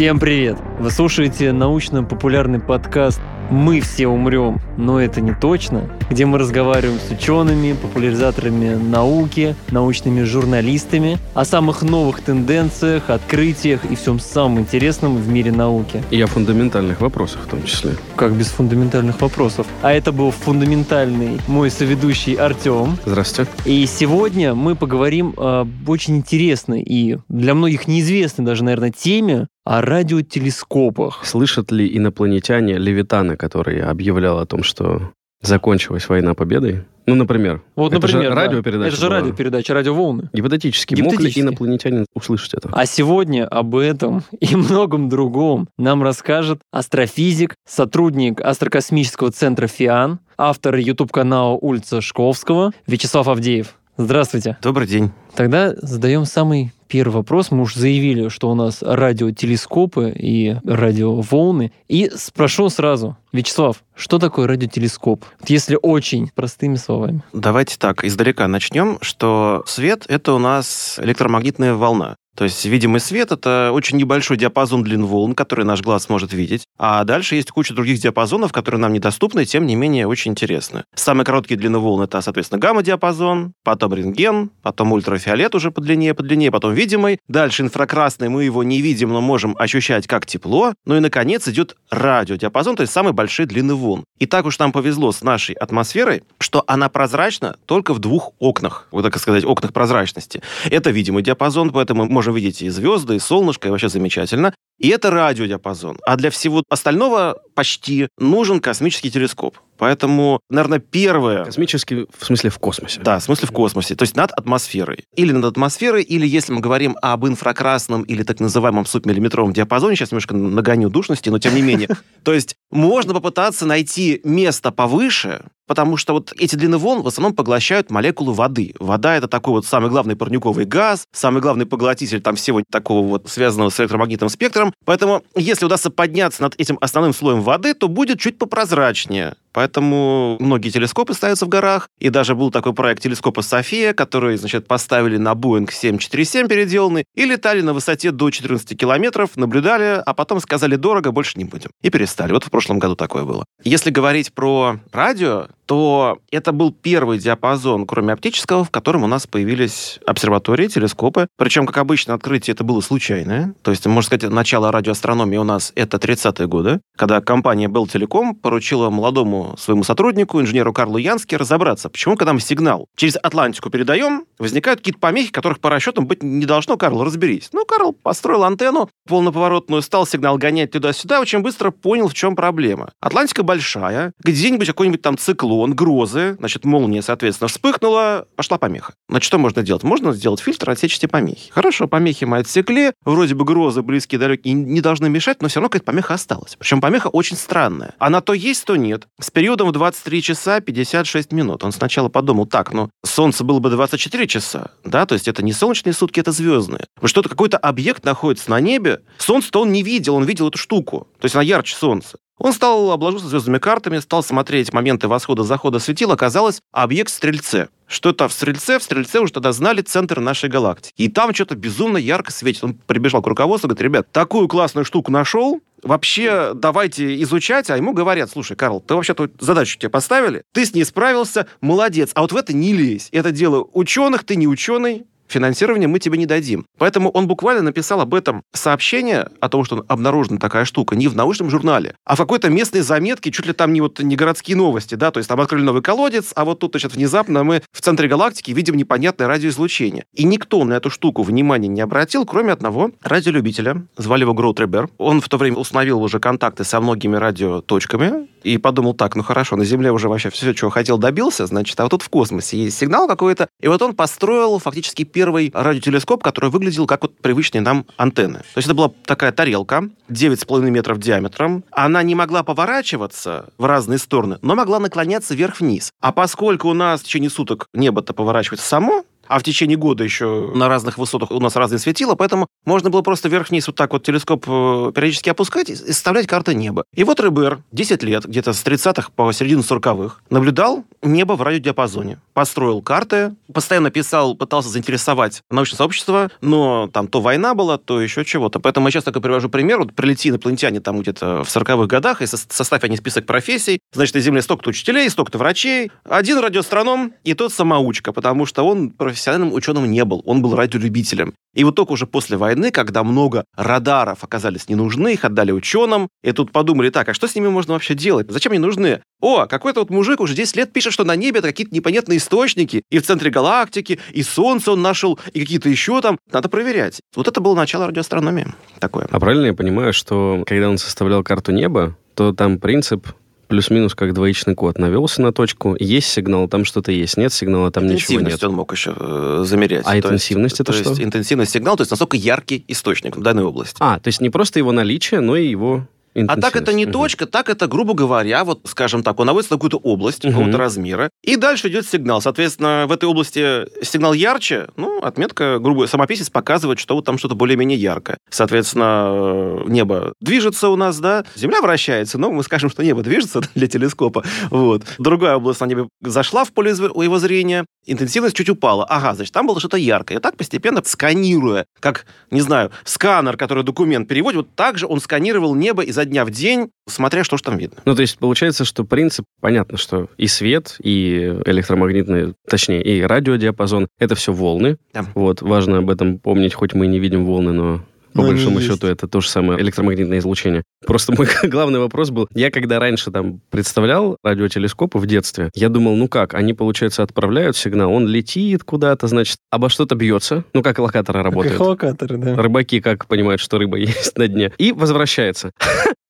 Всем 0.00 0.18
привет! 0.18 0.56
Вы 0.78 0.90
слушаете 0.90 1.52
научно-популярный 1.52 2.58
подкаст 2.58 3.20
«Мы 3.50 3.82
все 3.82 4.06
умрем, 4.06 4.58
но 4.78 4.98
это 4.98 5.20
не 5.20 5.34
точно», 5.34 5.90
где 6.08 6.24
мы 6.24 6.38
разговариваем 6.38 6.98
с 6.98 7.10
учеными, 7.10 7.74
популяризаторами 7.74 8.76
науки, 8.76 9.54
научными 9.70 10.22
журналистами 10.22 11.18
о 11.34 11.44
самых 11.44 11.82
новых 11.82 12.22
тенденциях, 12.22 13.10
открытиях 13.10 13.84
и 13.84 13.94
всем 13.94 14.20
самом 14.20 14.60
интересном 14.60 15.18
в 15.18 15.28
мире 15.28 15.52
науки. 15.52 16.02
И 16.10 16.18
о 16.22 16.26
фундаментальных 16.26 17.02
вопросах 17.02 17.42
в 17.42 17.48
том 17.48 17.62
числе. 17.64 17.90
Как 18.16 18.32
без 18.32 18.46
фундаментальных 18.46 19.20
вопросов? 19.20 19.66
А 19.82 19.92
это 19.92 20.12
был 20.12 20.30
фундаментальный 20.30 21.38
мой 21.46 21.70
соведущий 21.70 22.32
Артем. 22.32 22.96
Здравствуйте. 23.04 23.50
И 23.66 23.84
сегодня 23.84 24.54
мы 24.54 24.76
поговорим 24.76 25.34
об 25.36 25.68
очень 25.90 26.16
интересной 26.16 26.80
и 26.80 27.18
для 27.28 27.54
многих 27.54 27.86
неизвестной 27.86 28.46
даже, 28.46 28.64
наверное, 28.64 28.92
теме 28.92 29.48
о 29.70 29.82
радиотелескопах. 29.82 31.24
Слышат 31.24 31.70
ли 31.70 31.96
инопланетяне 31.96 32.76
Левитана, 32.76 33.36
который 33.36 33.80
объявлял 33.80 34.40
о 34.40 34.44
том, 34.44 34.64
что 34.64 35.12
закончилась 35.42 36.08
война 36.08 36.34
победой? 36.34 36.86
Ну, 37.06 37.14
например. 37.14 37.62
Вот, 37.76 37.92
это 37.92 38.02
например, 38.02 38.24
же 38.24 38.28
да. 38.30 38.34
радиопередача 38.34 38.88
Это 38.88 38.96
же 39.00 39.06
была. 39.06 39.20
радиопередача, 39.20 39.72
радиоволны. 39.72 40.28
Гипотетически. 40.32 40.94
Мог 40.96 41.04
ли 41.04 41.10
Гипотетически. 41.10 41.40
инопланетянин 41.42 42.06
услышать 42.14 42.54
это? 42.54 42.68
А 42.72 42.84
сегодня 42.84 43.46
об 43.46 43.76
этом 43.76 44.24
и 44.40 44.56
многом 44.56 45.08
другом 45.08 45.68
нам 45.78 46.02
расскажет 46.02 46.62
астрофизик, 46.72 47.54
сотрудник 47.64 48.40
Астрокосмического 48.40 49.30
центра 49.30 49.68
ФИАН, 49.68 50.18
автор 50.36 50.74
YouTube-канала 50.74 51.54
Улица 51.54 52.00
Шковского 52.00 52.72
Вячеслав 52.88 53.28
Авдеев. 53.28 53.76
Здравствуйте. 53.96 54.58
Добрый 54.62 54.88
день. 54.88 55.12
Тогда 55.36 55.74
задаем 55.76 56.24
самый 56.24 56.72
первый 56.90 57.14
вопрос. 57.14 57.50
Мы 57.50 57.62
уже 57.62 57.78
заявили, 57.78 58.28
что 58.28 58.50
у 58.50 58.54
нас 58.54 58.82
радиотелескопы 58.82 60.12
и 60.14 60.56
радиоволны. 60.64 61.72
И 61.88 62.10
спрошу 62.14 62.68
сразу, 62.68 63.16
Вячеслав, 63.32 63.82
что 63.94 64.18
такое 64.18 64.46
радиотелескоп? 64.46 65.24
Если 65.46 65.78
очень 65.80 66.30
простыми 66.34 66.74
словами. 66.74 67.22
Давайте 67.32 67.76
так, 67.78 68.04
издалека 68.04 68.48
начнем, 68.48 68.98
что 69.00 69.62
свет— 69.66 70.04
это 70.08 70.34
у 70.34 70.38
нас 70.38 70.98
электромагнитная 71.00 71.74
волна. 71.74 72.16
То 72.36 72.44
есть 72.44 72.64
видимый 72.64 73.00
свет— 73.00 73.32
это 73.32 73.70
очень 73.72 73.98
небольшой 73.98 74.36
диапазон 74.36 74.82
длин 74.82 75.04
волн, 75.04 75.34
который 75.34 75.64
наш 75.64 75.82
глаз 75.82 76.08
может 76.08 76.32
видеть. 76.32 76.64
А 76.78 77.04
дальше 77.04 77.34
есть 77.34 77.50
куча 77.50 77.74
других 77.74 78.00
диапазонов, 78.00 78.52
которые 78.52 78.80
нам 78.80 78.92
недоступны, 78.92 79.44
тем 79.44 79.66
не 79.66 79.74
менее 79.74 80.06
очень 80.06 80.30
интересны. 80.30 80.84
Самые 80.94 81.24
короткие 81.24 81.58
длины 81.58 81.78
волн— 81.78 82.02
это, 82.04 82.20
соответственно, 82.20 82.60
гамма-диапазон, 82.60 83.52
потом 83.64 83.94
рентген, 83.94 84.50
потом 84.62 84.92
ультрафиолет 84.92 85.54
уже 85.54 85.70
по 85.70 85.80
длине, 85.80 86.14
по 86.14 86.22
длине, 86.22 86.50
потом 86.50 86.72
видимый. 86.72 87.18
Дальше 87.28 87.62
инфракрасный, 87.62 88.28
мы 88.28 88.44
его 88.44 88.62
не 88.62 88.80
видим, 88.80 89.10
но 89.10 89.20
можем 89.20 89.56
ощущать 89.58 90.06
как 90.06 90.24
тепло. 90.24 90.72
Ну 90.86 90.96
и, 90.96 91.00
наконец, 91.00 91.48
идет 91.48 91.76
радиодиапазон, 91.90 92.76
то 92.76 92.82
есть 92.82 92.92
самые 92.92 93.12
большие 93.12 93.46
длины 93.46 93.74
волн. 93.74 94.04
И 94.18 94.26
так 94.26 94.46
уж 94.46 94.58
нам 94.58 94.72
повезло 94.72 95.12
с 95.12 95.22
нашей 95.22 95.54
атмосферой, 95.54 96.22
что 96.38 96.62
она 96.66 96.88
прозрачна 96.88 97.56
только 97.66 97.92
в 97.92 97.98
двух 97.98 98.32
окнах, 98.38 98.86
вот 98.92 99.02
так 99.02 99.18
сказать, 99.18 99.44
окнах 99.44 99.72
прозрачности. 99.72 100.42
Это 100.70 100.90
видимый 100.90 101.22
диапазон, 101.22 101.70
поэтому 101.70 102.06
мы 102.06 102.19
можем 102.20 102.34
видеть 102.34 102.60
и 102.60 102.68
звезды, 102.68 103.16
и 103.16 103.18
солнышко, 103.18 103.68
и 103.68 103.70
вообще 103.70 103.88
замечательно. 103.88 104.52
И 104.80 104.88
это 104.88 105.10
радиодиапазон. 105.10 105.98
А 106.06 106.16
для 106.16 106.30
всего 106.30 106.64
остального 106.70 107.38
почти 107.54 108.08
нужен 108.18 108.60
космический 108.60 109.10
телескоп. 109.10 109.58
Поэтому, 109.76 110.40
наверное, 110.50 110.78
первое... 110.78 111.44
Космический, 111.44 112.06
в 112.18 112.24
смысле, 112.24 112.50
в 112.50 112.58
космосе. 112.58 113.00
Да, 113.02 113.18
в 113.18 113.22
смысле 113.22 113.48
в 113.48 113.52
космосе, 113.52 113.94
то 113.94 114.02
есть 114.02 114.14
над 114.14 114.30
атмосферой. 114.32 115.04
Или 115.16 115.32
над 115.32 115.44
атмосферой, 115.44 116.02
или 116.02 116.26
если 116.26 116.52
мы 116.52 116.60
говорим 116.60 116.96
об 117.00 117.26
инфракрасном 117.26 118.02
или 118.02 118.22
так 118.22 118.40
называемом 118.40 118.84
субмиллиметровом 118.84 119.52
диапазоне, 119.54 119.96
сейчас 119.96 120.12
немножко 120.12 120.34
нагоню 120.34 120.90
душности, 120.90 121.30
но 121.30 121.38
тем 121.38 121.54
не 121.54 121.62
менее. 121.62 121.88
То 122.24 122.34
есть 122.34 122.56
можно 122.70 123.14
попытаться 123.14 123.64
найти 123.64 124.20
место 124.22 124.70
повыше, 124.70 125.44
потому 125.66 125.96
что 125.96 126.12
вот 126.12 126.34
эти 126.36 126.56
длины 126.56 126.76
волн 126.76 127.02
в 127.02 127.06
основном 127.06 127.34
поглощают 127.34 127.90
молекулы 127.90 128.34
воды. 128.34 128.74
Вода— 128.80 129.16
это 129.16 129.28
такой 129.28 129.54
вот 129.54 129.66
самый 129.66 129.88
главный 129.88 130.16
парниковый 130.16 130.66
газ, 130.66 131.04
самый 131.12 131.40
главный 131.40 131.64
поглотитель 131.64 132.20
там 132.20 132.36
всего 132.36 132.62
такого 132.70 133.06
вот 133.06 133.30
связанного 133.30 133.70
с 133.70 133.80
электромагнитным 133.80 134.28
спектром. 134.28 134.69
Поэтому 134.84 135.22
если 135.34 135.64
удастся 135.64 135.90
подняться 135.90 136.42
над 136.42 136.54
этим 136.58 136.78
основным 136.80 137.12
слоем 137.12 137.42
воды, 137.42 137.74
то 137.74 137.88
будет 137.88 138.20
чуть 138.20 138.38
попрозрачнее. 138.38 139.34
Поэтому 139.52 140.36
многие 140.40 140.70
телескопы 140.70 141.14
ставятся 141.14 141.46
в 141.46 141.48
горах. 141.48 141.88
И 141.98 142.08
даже 142.10 142.34
был 142.34 142.50
такой 142.50 142.72
проект 142.72 143.02
телескопа 143.02 143.42
«София», 143.42 143.92
который, 143.92 144.36
значит, 144.36 144.66
поставили 144.66 145.16
на 145.16 145.34
Боинг 145.34 145.72
747 145.72 146.48
переделанный 146.48 147.04
и 147.14 147.24
летали 147.24 147.60
на 147.60 147.72
высоте 147.72 148.10
до 148.10 148.30
14 148.30 148.76
километров, 148.78 149.36
наблюдали, 149.36 150.02
а 150.04 150.14
потом 150.14 150.40
сказали 150.40 150.76
«дорого, 150.76 151.12
больше 151.12 151.38
не 151.38 151.44
будем». 151.44 151.70
И 151.82 151.90
перестали. 151.90 152.32
Вот 152.32 152.44
в 152.44 152.50
прошлом 152.50 152.78
году 152.78 152.96
такое 152.96 153.24
было. 153.24 153.44
Если 153.64 153.90
говорить 153.90 154.32
про 154.32 154.78
радио, 154.92 155.48
то 155.66 156.18
это 156.32 156.50
был 156.50 156.72
первый 156.72 157.18
диапазон, 157.18 157.86
кроме 157.86 158.12
оптического, 158.12 158.64
в 158.64 158.70
котором 158.70 159.04
у 159.04 159.06
нас 159.06 159.28
появились 159.28 160.00
обсерватории, 160.04 160.66
телескопы. 160.66 161.28
Причем, 161.36 161.64
как 161.64 161.76
обычно, 161.78 162.14
открытие 162.14 162.54
это 162.54 162.64
было 162.64 162.80
случайное. 162.80 163.54
То 163.62 163.70
есть, 163.70 163.86
можно 163.86 164.06
сказать, 164.06 164.32
начало 164.32 164.72
радиоастрономии 164.72 165.36
у 165.36 165.44
нас 165.44 165.70
это 165.76 165.98
30-е 165.98 166.48
годы, 166.48 166.80
когда 166.96 167.20
компания 167.20 167.68
Bell 167.68 167.86
Telecom 167.86 168.34
поручила 168.34 168.90
молодому 168.90 169.39
своему 169.58 169.84
сотруднику, 169.84 170.40
инженеру 170.40 170.72
Карлу 170.72 170.98
Янски, 170.98 171.34
разобраться, 171.34 171.88
почему, 171.88 172.16
когда 172.16 172.32
мы 172.32 172.40
сигнал 172.40 172.86
через 172.96 173.16
Атлантику 173.16 173.70
передаем, 173.70 174.24
возникают 174.38 174.80
какие-то 174.80 175.00
помехи, 175.00 175.30
которых 175.30 175.60
по 175.60 175.70
расчетам 175.70 176.06
быть 176.06 176.22
не 176.22 176.46
должно. 176.46 176.76
Карл, 176.76 177.04
разберись. 177.04 177.50
Ну, 177.52 177.64
Карл 177.64 177.92
построил 177.92 178.44
антенну 178.44 178.88
полноповоротную, 179.08 179.82
стал 179.82 180.06
сигнал 180.06 180.38
гонять 180.38 180.70
туда-сюда, 180.70 181.20
очень 181.20 181.40
быстро 181.40 181.70
понял, 181.70 182.08
в 182.08 182.14
чем 182.14 182.36
проблема. 182.36 182.92
Атлантика 183.00 183.42
большая, 183.42 184.12
где-нибудь 184.22 184.66
какой-нибудь 184.66 185.02
там 185.02 185.18
циклон, 185.18 185.74
грозы, 185.74 186.36
значит, 186.38 186.64
молния, 186.64 187.02
соответственно, 187.02 187.48
вспыхнула, 187.48 188.26
пошла 188.36 188.58
помеха. 188.58 188.94
Значит, 189.08 189.26
что 189.26 189.38
можно 189.38 189.62
делать? 189.62 189.82
Можно 189.82 190.12
сделать 190.12 190.40
фильтр, 190.40 190.70
отсечь 190.70 190.96
эти 190.96 191.06
помехи. 191.06 191.50
Хорошо, 191.50 191.88
помехи 191.88 192.24
мы 192.24 192.38
отсекли, 192.38 192.92
вроде 193.04 193.34
бы 193.34 193.44
грозы 193.44 193.82
близкие, 193.82 194.18
далекие, 194.18 194.54
не 194.54 194.80
должны 194.80 195.08
мешать, 195.08 195.42
но 195.42 195.48
все 195.48 195.60
равно 195.60 195.68
какая-то 195.68 195.86
помеха 195.86 196.14
осталась. 196.14 196.56
Причем 196.58 196.80
помеха 196.80 197.08
очень 197.08 197.36
странная. 197.36 197.94
Она 197.98 198.20
то 198.20 198.32
есть, 198.32 198.64
то 198.64 198.76
нет. 198.76 199.08
С 199.20 199.29
периодом 199.30 199.68
в 199.68 199.72
23 199.72 200.22
часа 200.22 200.60
56 200.60 201.32
минут. 201.32 201.64
Он 201.64 201.72
сначала 201.72 202.08
подумал, 202.08 202.46
так, 202.46 202.72
ну, 202.72 202.90
Солнце 203.04 203.44
было 203.44 203.58
бы 203.58 203.70
24 203.70 204.26
часа, 204.26 204.70
да, 204.84 205.06
то 205.06 205.14
есть 205.14 205.28
это 205.28 205.42
не 205.42 205.52
солнечные 205.52 205.92
сутки, 205.92 206.20
это 206.20 206.32
звездные. 206.32 206.86
Что-то, 207.02 207.28
какой-то 207.28 207.56
объект 207.58 208.04
находится 208.04 208.50
на 208.50 208.60
небе, 208.60 209.00
Солнце-то 209.18 209.62
он 209.62 209.72
не 209.72 209.82
видел, 209.82 210.16
он 210.16 210.24
видел 210.24 210.48
эту 210.48 210.58
штуку, 210.58 211.08
то 211.18 211.26
есть 211.26 211.34
она 211.34 211.42
ярче 211.42 211.76
Солнца. 211.76 212.18
Он 212.40 212.54
стал 212.54 212.90
обложился 212.90 213.28
звездными 213.28 213.58
картами, 213.58 213.98
стал 213.98 214.22
смотреть 214.22 214.72
моменты 214.72 215.08
восхода-захода 215.08 215.78
светил. 215.78 216.10
Оказалось, 216.10 216.62
объект 216.72 217.10
в 217.10 217.14
Стрельце. 217.14 217.68
Что 217.86 218.10
это 218.10 218.28
в 218.28 218.32
Стрельце? 218.32 218.78
В 218.78 218.82
Стрельце 218.82 219.20
уже 219.20 219.34
тогда 219.34 219.52
знали 219.52 219.82
центр 219.82 220.20
нашей 220.20 220.48
галактики. 220.48 220.94
И 220.96 221.08
там 221.08 221.34
что-то 221.34 221.54
безумно 221.54 221.98
ярко 221.98 222.32
светит. 222.32 222.64
Он 222.64 222.74
прибежал 222.74 223.20
к 223.20 223.26
руководству, 223.26 223.68
говорит, 223.68 223.82
ребят, 223.82 224.10
такую 224.10 224.48
классную 224.48 224.86
штуку 224.86 225.12
нашел, 225.12 225.60
вообще 225.82 226.52
давайте 226.54 227.20
изучать, 227.22 227.68
а 227.68 227.76
ему 227.76 227.92
говорят, 227.92 228.30
слушай, 228.30 228.56
Карл, 228.56 228.80
ты 228.80 228.94
вообще-то 228.94 229.28
задачу 229.38 229.78
тебе 229.78 229.90
поставили, 229.90 230.42
ты 230.52 230.64
с 230.64 230.74
ней 230.74 230.84
справился, 230.84 231.46
молодец, 231.60 232.10
а 232.14 232.22
вот 232.22 232.32
в 232.32 232.36
это 232.36 232.54
не 232.54 232.72
лезь. 232.72 233.08
Это 233.12 233.32
дело 233.32 233.68
ученых, 233.74 234.24
ты 234.24 234.36
не 234.36 234.48
ученый, 234.48 235.04
финансирование 235.30 235.88
мы 235.88 235.98
тебе 235.98 236.18
не 236.18 236.26
дадим. 236.26 236.66
Поэтому 236.78 237.10
он 237.10 237.26
буквально 237.26 237.62
написал 237.62 238.00
об 238.00 238.14
этом 238.14 238.42
сообщение, 238.52 239.28
о 239.40 239.48
том, 239.48 239.64
что 239.64 239.84
обнаружена 239.88 240.38
такая 240.38 240.64
штука, 240.64 240.96
не 240.96 241.08
в 241.08 241.16
научном 241.16 241.50
журнале, 241.50 241.94
а 242.04 242.14
в 242.14 242.18
какой-то 242.18 242.50
местной 242.50 242.80
заметке, 242.80 243.30
чуть 243.30 243.46
ли 243.46 243.52
там 243.52 243.72
не, 243.72 243.80
вот, 243.80 244.00
не 244.00 244.16
городские 244.16 244.56
новости, 244.56 244.94
да, 244.94 245.10
то 245.10 245.18
есть 245.18 245.28
там 245.28 245.40
открыли 245.40 245.62
новый 245.62 245.82
колодец, 245.82 246.32
а 246.34 246.44
вот 246.44 246.58
тут, 246.58 246.72
значит, 246.72 246.94
внезапно 246.94 247.44
мы 247.44 247.62
в 247.72 247.80
центре 247.80 248.08
галактики 248.08 248.50
видим 248.50 248.76
непонятное 248.76 249.28
радиоизлучение. 249.28 250.04
И 250.14 250.24
никто 250.24 250.62
на 250.64 250.74
эту 250.74 250.90
штуку 250.90 251.22
внимания 251.22 251.68
не 251.68 251.80
обратил, 251.80 252.26
кроме 252.26 252.52
одного 252.52 252.90
радиолюбителя, 253.02 253.86
звали 253.96 254.22
его 254.22 254.34
Гроу 254.34 254.54
Требер. 254.54 254.88
Он 254.98 255.20
в 255.20 255.28
то 255.28 255.36
время 255.36 255.56
установил 255.56 256.02
уже 256.02 256.18
контакты 256.18 256.64
со 256.64 256.80
многими 256.80 257.16
радиоточками, 257.16 258.28
и 258.42 258.58
подумал 258.58 258.94
так, 258.94 259.16
ну 259.16 259.22
хорошо, 259.22 259.56
на 259.56 259.64
Земле 259.64 259.92
уже 259.92 260.08
вообще 260.08 260.30
все, 260.30 260.52
чего 260.54 260.70
хотел, 260.70 260.98
добился, 260.98 261.46
значит, 261.46 261.78
а 261.80 261.84
вот 261.84 261.90
тут 261.90 262.02
в 262.02 262.08
космосе 262.08 262.56
есть 262.56 262.78
сигнал 262.78 263.08
какой-то, 263.08 263.48
и 263.60 263.68
вот 263.68 263.80
он 263.82 263.94
построил 263.94 264.58
фактически 264.58 265.04
первый 265.04 265.50
радиотелескоп, 265.54 266.22
который 266.22 266.50
выглядел 266.50 266.86
как 266.86 267.02
вот 267.02 267.16
привычные 267.18 267.60
нам 267.60 267.86
антенны. 267.96 268.38
То 268.38 268.56
есть 268.56 268.66
это 268.66 268.74
была 268.74 268.90
такая 269.04 269.32
тарелка, 269.32 269.88
9,5 270.08 270.70
метров 270.70 270.98
диаметром. 270.98 271.64
Она 271.70 272.02
не 272.02 272.14
могла 272.14 272.42
поворачиваться 272.42 273.50
в 273.58 273.64
разные 273.64 273.98
стороны, 273.98 274.38
но 274.42 274.54
могла 274.54 274.78
наклоняться 274.78 275.34
вверх-вниз. 275.34 275.92
А 276.00 276.12
поскольку 276.12 276.68
у 276.68 276.74
нас 276.74 277.00
в 277.00 277.04
течение 277.04 277.30
суток 277.30 277.66
небо-то 277.74 278.12
поворачивается 278.12 278.66
само, 278.66 279.04
а 279.30 279.38
в 279.38 279.44
течение 279.44 279.76
года 279.76 280.02
еще 280.02 280.50
на 280.56 280.68
разных 280.68 280.98
высотах 280.98 281.30
у 281.30 281.38
нас 281.38 281.54
разные 281.54 281.78
светила, 281.78 282.16
поэтому 282.16 282.48
можно 282.64 282.90
было 282.90 283.02
просто 283.02 283.28
вверх-вниз 283.28 283.68
вот 283.68 283.76
так 283.76 283.92
вот 283.92 284.02
телескоп 284.02 284.44
э, 284.48 284.92
периодически 284.92 285.28
опускать 285.28 285.70
и 285.70 285.76
составлять 285.76 286.26
карты 286.26 286.52
неба. 286.52 286.82
И 286.94 287.04
вот 287.04 287.20
РБР 287.20 287.62
10 287.70 288.02
лет, 288.02 288.24
где-то 288.24 288.52
с 288.52 288.64
30-х 288.64 289.10
по 289.14 289.30
середину 289.30 289.62
40-х, 289.62 290.16
наблюдал 290.30 290.84
небо 291.00 291.34
в 291.34 291.42
радиодиапазоне. 291.42 292.18
Построил 292.34 292.82
карты, 292.82 293.36
постоянно 293.52 293.92
писал, 293.92 294.34
пытался 294.34 294.68
заинтересовать 294.68 295.42
научное 295.48 295.76
сообщество, 295.76 296.30
но 296.40 296.90
там 296.92 297.06
то 297.06 297.20
война 297.20 297.54
была, 297.54 297.78
то 297.78 298.00
еще 298.00 298.24
чего-то. 298.24 298.58
Поэтому 298.58 298.88
я 298.88 298.90
сейчас 298.90 299.04
только 299.04 299.20
привожу 299.20 299.48
пример. 299.48 299.78
Вот 299.78 299.94
прилети 299.94 300.30
инопланетяне 300.30 300.80
там 300.80 301.00
где-то 301.00 301.44
в 301.44 301.48
40-х 301.48 301.86
годах, 301.86 302.20
и 302.20 302.26
составь 302.26 302.82
они 302.82 302.96
список 302.96 303.26
профессий. 303.26 303.78
Значит, 303.92 304.16
на 304.16 304.20
Земле 304.22 304.42
столько-то 304.42 304.70
учителей, 304.70 305.08
столько-то 305.08 305.38
врачей. 305.38 305.92
Один 306.02 306.40
радиоастроном 306.40 307.14
и 307.22 307.34
тот 307.34 307.52
самоучка, 307.52 308.12
потому 308.12 308.44
что 308.44 308.64
он 308.64 308.90
профессиональным 309.20 309.52
ученым 309.52 309.90
не 309.90 310.04
был. 310.04 310.22
Он 310.24 310.40
был 310.40 310.56
радиолюбителем. 310.56 311.34
И 311.54 311.64
вот 311.64 311.74
только 311.74 311.92
уже 311.92 312.06
после 312.06 312.36
войны, 312.38 312.70
когда 312.70 313.04
много 313.04 313.44
радаров 313.54 314.24
оказались 314.24 314.68
не 314.68 314.76
нужны, 314.76 315.12
их 315.12 315.24
отдали 315.24 315.52
ученым, 315.52 316.08
и 316.22 316.32
тут 316.32 316.52
подумали, 316.52 316.88
так, 316.90 317.08
а 317.08 317.14
что 317.14 317.28
с 317.28 317.34
ними 317.34 317.48
можно 317.48 317.74
вообще 317.74 317.94
делать? 317.94 318.30
Зачем 318.30 318.52
они 318.52 318.60
нужны? 318.60 319.02
О, 319.20 319.46
какой-то 319.46 319.80
вот 319.80 319.90
мужик 319.90 320.20
уже 320.20 320.34
10 320.34 320.56
лет 320.56 320.72
пишет, 320.72 320.92
что 320.94 321.04
на 321.04 321.16
небе 321.16 321.42
какие-то 321.42 321.74
непонятные 321.74 322.16
источники, 322.18 322.82
и 322.90 322.98
в 322.98 323.02
центре 323.02 323.30
галактики, 323.30 323.98
и 324.12 324.22
Солнце 324.22 324.72
он 324.72 324.80
нашел, 324.80 325.18
и 325.34 325.40
какие-то 325.40 325.68
еще 325.68 326.00
там. 326.00 326.16
Надо 326.32 326.48
проверять. 326.48 327.00
Вот 327.14 327.28
это 327.28 327.40
было 327.40 327.54
начало 327.54 327.88
радиоастрономии. 327.88 328.46
Такое. 328.78 329.06
А 329.10 329.20
правильно 329.20 329.46
я 329.46 329.54
понимаю, 329.54 329.92
что 329.92 330.44
когда 330.46 330.70
он 330.70 330.78
составлял 330.78 331.22
карту 331.22 331.52
неба, 331.52 331.96
то 332.14 332.32
там 332.32 332.58
принцип 332.58 333.06
плюс-минус 333.50 333.94
как 333.94 334.14
двоичный 334.14 334.54
код. 334.54 334.78
Навелся 334.78 335.20
на 335.20 335.32
точку, 335.32 335.76
есть 335.78 336.08
сигнал, 336.08 336.48
там 336.48 336.64
что-то 336.64 336.92
есть, 336.92 337.18
нет 337.18 337.32
сигнала, 337.32 337.70
там 337.70 337.86
ничего 337.86 338.20
нет. 338.20 338.42
он 338.42 338.54
мог 338.54 338.72
еще 338.72 338.94
э, 338.96 339.42
замерять. 339.44 339.84
А 339.84 339.90
то 339.90 339.98
интенсивность 339.98 340.52
есть, 340.52 340.60
это 340.60 340.72
то 340.72 340.78
что? 340.78 340.90
Есть 340.90 341.02
интенсивность 341.02 341.52
сигнала, 341.52 341.76
то 341.76 341.82
есть 341.82 341.90
насколько 341.90 342.16
яркий 342.16 342.64
источник 342.68 343.16
в 343.16 343.22
данной 343.22 343.42
области. 343.42 343.76
А, 343.80 343.98
то 343.98 344.08
есть 344.08 344.20
не 344.20 344.30
просто 344.30 344.60
его 344.60 344.72
наличие, 344.72 345.20
но 345.20 345.36
и 345.36 345.48
его 345.48 345.86
а 346.14 346.40
так 346.40 346.56
это 346.56 346.72
не 346.72 346.86
точка, 346.86 347.26
так 347.26 347.48
это, 347.48 347.66
грубо 347.66 347.94
говоря, 347.94 348.44
вот, 348.44 348.60
скажем 348.64 349.02
так, 349.02 349.18
он 349.20 349.26
наводится 349.26 349.52
на 349.54 349.58
какую-то 349.58 349.78
область 349.78 350.24
угу. 350.24 350.32
какого-то 350.32 350.58
размера, 350.58 351.10
и 351.22 351.36
дальше 351.36 351.68
идет 351.68 351.86
сигнал. 351.86 352.20
Соответственно, 352.20 352.86
в 352.88 352.92
этой 352.92 353.04
области 353.08 353.66
сигнал 353.84 354.12
ярче, 354.12 354.68
ну, 354.76 355.00
отметка, 355.00 355.58
грубо 355.58 355.86
самописец 355.86 356.30
показывает, 356.30 356.78
что 356.78 356.94
вот 356.94 357.04
там 357.04 357.18
что-то 357.18 357.34
более-менее 357.34 357.78
яркое. 357.78 358.18
Соответственно, 358.30 359.62
небо 359.66 360.14
движется 360.20 360.68
у 360.68 360.76
нас, 360.76 360.98
да, 360.98 361.24
Земля 361.36 361.60
вращается, 361.62 362.18
но 362.18 362.30
мы 362.30 362.42
скажем, 362.42 362.70
что 362.70 362.82
небо 362.82 363.02
движется 363.02 363.40
для 363.54 363.66
телескопа. 363.66 364.24
Вот. 364.50 364.84
Другая 364.98 365.36
область 365.36 365.60
на 365.60 365.66
небе 365.66 365.88
зашла 366.00 366.44
в 366.44 366.52
поле 366.52 366.70
его 366.70 367.18
зрения, 367.18 367.64
интенсивность 367.86 368.36
чуть 368.36 368.48
упала. 368.48 368.84
Ага, 368.84 369.14
значит, 369.14 369.32
там 369.32 369.46
было 369.46 369.58
что-то 369.58 369.76
яркое. 369.76 370.18
И 370.18 370.20
так 370.20 370.36
постепенно 370.36 370.82
сканируя, 370.84 371.66
как, 371.80 372.06
не 372.30 372.40
знаю, 372.40 372.70
сканер, 372.84 373.36
который 373.36 373.64
документ 373.64 374.08
переводит, 374.08 374.36
вот 374.38 374.54
так 374.54 374.78
же 374.78 374.86
он 374.86 375.00
сканировал 375.00 375.54
небо 375.54 375.82
изо 376.00 376.04
дня 376.04 376.24
в 376.24 376.30
день, 376.30 376.70
смотря 376.88 377.24
что 377.24 377.36
же 377.36 377.42
там 377.42 377.58
видно. 377.58 377.78
Ну, 377.84 377.94
то 377.94 378.02
есть 378.02 378.18
получается, 378.18 378.64
что 378.64 378.84
принцип, 378.84 379.24
понятно, 379.40 379.78
что 379.78 380.08
и 380.16 380.26
свет, 380.26 380.76
и 380.82 381.36
электромагнитный, 381.44 382.34
точнее, 382.48 382.82
и 382.82 383.02
радиодиапазон, 383.02 383.88
это 383.98 384.14
все 384.14 384.32
волны. 384.32 384.78
Да. 384.92 385.04
Вот, 385.14 385.42
важно 385.42 385.78
об 385.78 385.90
этом 385.90 386.18
помнить, 386.18 386.54
хоть 386.54 386.74
мы 386.74 386.86
и 386.86 386.88
не 386.88 386.98
видим 386.98 387.24
волны, 387.24 387.52
но 387.52 387.84
по 388.12 388.22
Но 388.22 388.28
большому 388.28 388.60
счету, 388.60 388.86
это 388.86 389.08
то 389.08 389.20
же 389.20 389.28
самое 389.28 389.60
электромагнитное 389.60 390.18
излучение. 390.18 390.62
Просто 390.86 391.12
мой 391.12 391.28
главный 391.44 391.78
вопрос 391.78 392.10
был, 392.10 392.28
я 392.34 392.50
когда 392.50 392.78
раньше 392.78 393.10
там 393.10 393.40
представлял 393.50 394.16
радиотелескопы 394.22 394.98
в 394.98 395.06
детстве, 395.06 395.50
я 395.54 395.68
думал, 395.68 395.96
ну 395.96 396.08
как, 396.08 396.34
они, 396.34 396.54
получается, 396.54 397.02
отправляют 397.02 397.56
сигнал, 397.56 397.92
он 397.92 398.06
летит 398.06 398.64
куда-то, 398.64 399.06
значит, 399.06 399.38
обо 399.50 399.68
что-то 399.68 399.94
бьется, 399.94 400.44
ну 400.52 400.62
как 400.62 400.78
локаторы 400.78 401.22
работают. 401.22 401.58
Как 401.58 401.66
локаторы, 401.66 402.16
да. 402.18 402.36
Рыбаки 402.36 402.80
как 402.80 403.06
понимают, 403.06 403.40
что 403.40 403.58
рыба 403.58 403.76
есть 403.78 404.16
на 404.16 404.28
дне, 404.28 404.52
и 404.58 404.72
возвращается. 404.72 405.52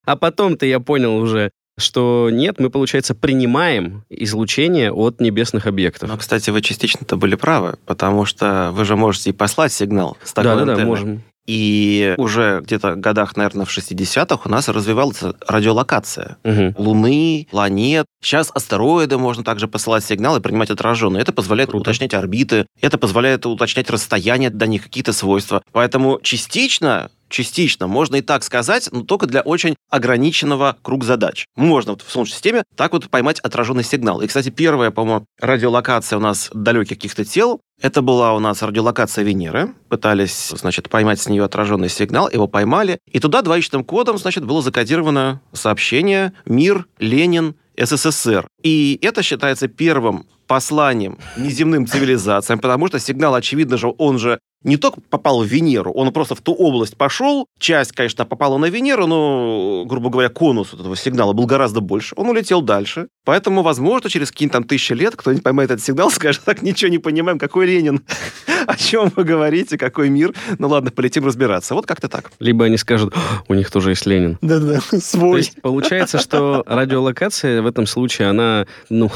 А 0.03 0.15
потом-то 0.15 0.65
я 0.65 0.79
понял 0.79 1.15
уже, 1.15 1.51
что 1.77 2.29
нет, 2.31 2.59
мы, 2.59 2.69
получается, 2.69 3.15
принимаем 3.15 4.03
излучение 4.09 4.91
от 4.91 5.19
небесных 5.19 5.67
объектов. 5.67 6.09
Но, 6.09 6.17
кстати, 6.17 6.49
вы 6.49 6.61
частично-то 6.61 7.17
были 7.17 7.35
правы, 7.35 7.75
потому 7.85 8.25
что 8.25 8.71
вы 8.73 8.85
же 8.85 8.95
можете 8.95 9.31
и 9.31 9.33
послать 9.33 9.73
сигнал 9.73 10.17
с 10.23 10.33
такой 10.33 10.55
да, 10.55 10.65
да, 10.65 10.75
да, 10.75 10.85
можем. 10.85 11.23
И 11.47 12.13
уже 12.17 12.61
где-то 12.63 12.93
в 12.93 12.99
годах, 12.99 13.35
наверное, 13.35 13.65
в 13.65 13.75
60-х 13.75 14.41
у 14.45 14.49
нас 14.49 14.67
развивалась 14.69 15.21
радиолокация. 15.47 16.37
Угу. 16.43 16.75
Луны, 16.77 17.47
планет. 17.49 18.05
Сейчас 18.21 18.51
астероиды 18.53 19.17
можно 19.17 19.43
также 19.43 19.67
посылать 19.67 20.05
сигналы 20.05 20.39
и 20.39 20.41
принимать 20.41 20.69
отраженные. 20.69 21.21
Это 21.21 21.33
позволяет 21.33 21.71
Круто. 21.71 21.89
уточнять 21.89 22.13
орбиты, 22.13 22.67
это 22.79 22.97
позволяет 22.97 23.45
уточнять 23.45 23.89
расстояние 23.89 24.49
до 24.49 24.67
них, 24.67 24.83
какие-то 24.83 25.13
свойства. 25.13 25.63
Поэтому 25.71 26.19
частично 26.21 27.09
частично, 27.31 27.87
можно 27.87 28.17
и 28.17 28.21
так 28.21 28.43
сказать, 28.43 28.89
но 28.91 29.03
только 29.03 29.25
для 29.25 29.41
очень 29.41 29.75
ограниченного 29.89 30.77
круга 30.81 31.05
задач. 31.05 31.45
Можно 31.55 31.93
вот 31.93 32.01
в 32.01 32.11
Солнечной 32.11 32.35
системе 32.35 32.63
так 32.75 32.93
вот 32.93 33.09
поймать 33.09 33.39
отраженный 33.39 33.83
сигнал. 33.83 34.21
И, 34.21 34.27
кстати, 34.27 34.49
первая, 34.49 34.91
по-моему, 34.91 35.25
радиолокация 35.39 36.17
у 36.17 36.21
нас 36.21 36.49
далеких 36.53 36.91
каких-то 36.91 37.25
тел, 37.25 37.61
это 37.81 38.03
была 38.03 38.33
у 38.33 38.39
нас 38.39 38.61
радиолокация 38.61 39.23
Венеры. 39.23 39.73
Пытались, 39.89 40.49
значит, 40.49 40.89
поймать 40.89 41.19
с 41.19 41.27
нее 41.27 41.43
отраженный 41.43 41.89
сигнал, 41.89 42.29
его 42.29 42.47
поймали. 42.47 42.99
И 43.11 43.19
туда 43.19 43.41
двоичным 43.41 43.83
кодом, 43.83 44.19
значит, 44.19 44.45
было 44.45 44.61
закодировано 44.61 45.41
сообщение 45.51 46.33
«Мир, 46.45 46.85
Ленин, 46.99 47.55
СССР». 47.75 48.47
И 48.61 48.99
это 49.01 49.23
считается 49.23 49.67
первым 49.67 50.27
посланием 50.45 51.17
неземным 51.37 51.87
цивилизациям, 51.87 52.59
потому 52.59 52.87
что 52.87 52.99
сигнал, 52.99 53.33
очевидно 53.35 53.77
же, 53.77 53.91
он 53.97 54.19
же 54.19 54.39
не 54.63 54.77
только 54.77 55.01
попал 55.01 55.43
в 55.43 55.45
Венеру, 55.45 55.91
он 55.91 56.11
просто 56.11 56.35
в 56.35 56.41
ту 56.41 56.53
область 56.53 56.97
пошел. 56.97 57.47
Часть, 57.59 57.93
конечно, 57.93 58.25
попала 58.25 58.57
на 58.57 58.65
Венеру, 58.65 59.07
но, 59.07 59.85
грубо 59.85 60.09
говоря, 60.09 60.29
конус 60.29 60.73
этого 60.73 60.95
сигнала 60.95 61.33
был 61.33 61.45
гораздо 61.45 61.81
больше. 61.81 62.13
Он 62.17 62.29
улетел 62.29 62.61
дальше. 62.61 63.07
Поэтому, 63.25 63.61
возможно, 63.63 64.09
через 64.09 64.31
какие-то 64.31 64.53
там 64.53 64.63
тысячи 64.63 64.93
лет 64.93 65.15
кто-нибудь 65.15 65.43
поймает 65.43 65.71
этот 65.71 65.83
сигнал, 65.83 66.11
скажет, 66.11 66.43
так, 66.43 66.61
ничего 66.61 66.91
не 66.91 66.99
понимаем, 66.99 67.39
какой 67.39 67.65
Ленин, 67.65 68.01
о 68.67 68.75
чем 68.75 69.11
вы 69.15 69.23
говорите, 69.23 69.77
какой 69.77 70.09
мир. 70.09 70.33
Ну 70.59 70.67
ладно, 70.67 70.91
полетим 70.91 71.25
разбираться. 71.25 71.75
Вот 71.75 71.85
как-то 71.85 72.07
так. 72.07 72.31
Либо 72.39 72.65
они 72.65 72.77
скажут, 72.77 73.13
у 73.47 73.53
них 73.53 73.71
тоже 73.71 73.91
есть 73.91 74.05
Ленин. 74.05 74.37
Да-да, 74.41 74.79
свой. 74.99 75.31
То 75.31 75.37
есть 75.37 75.61
получается, 75.61 76.19
что 76.19 76.63
радиолокация 76.67 77.61
в 77.61 77.65
этом 77.65 77.87
случае, 77.87 78.29
она, 78.29 78.67
ну, 78.89 79.11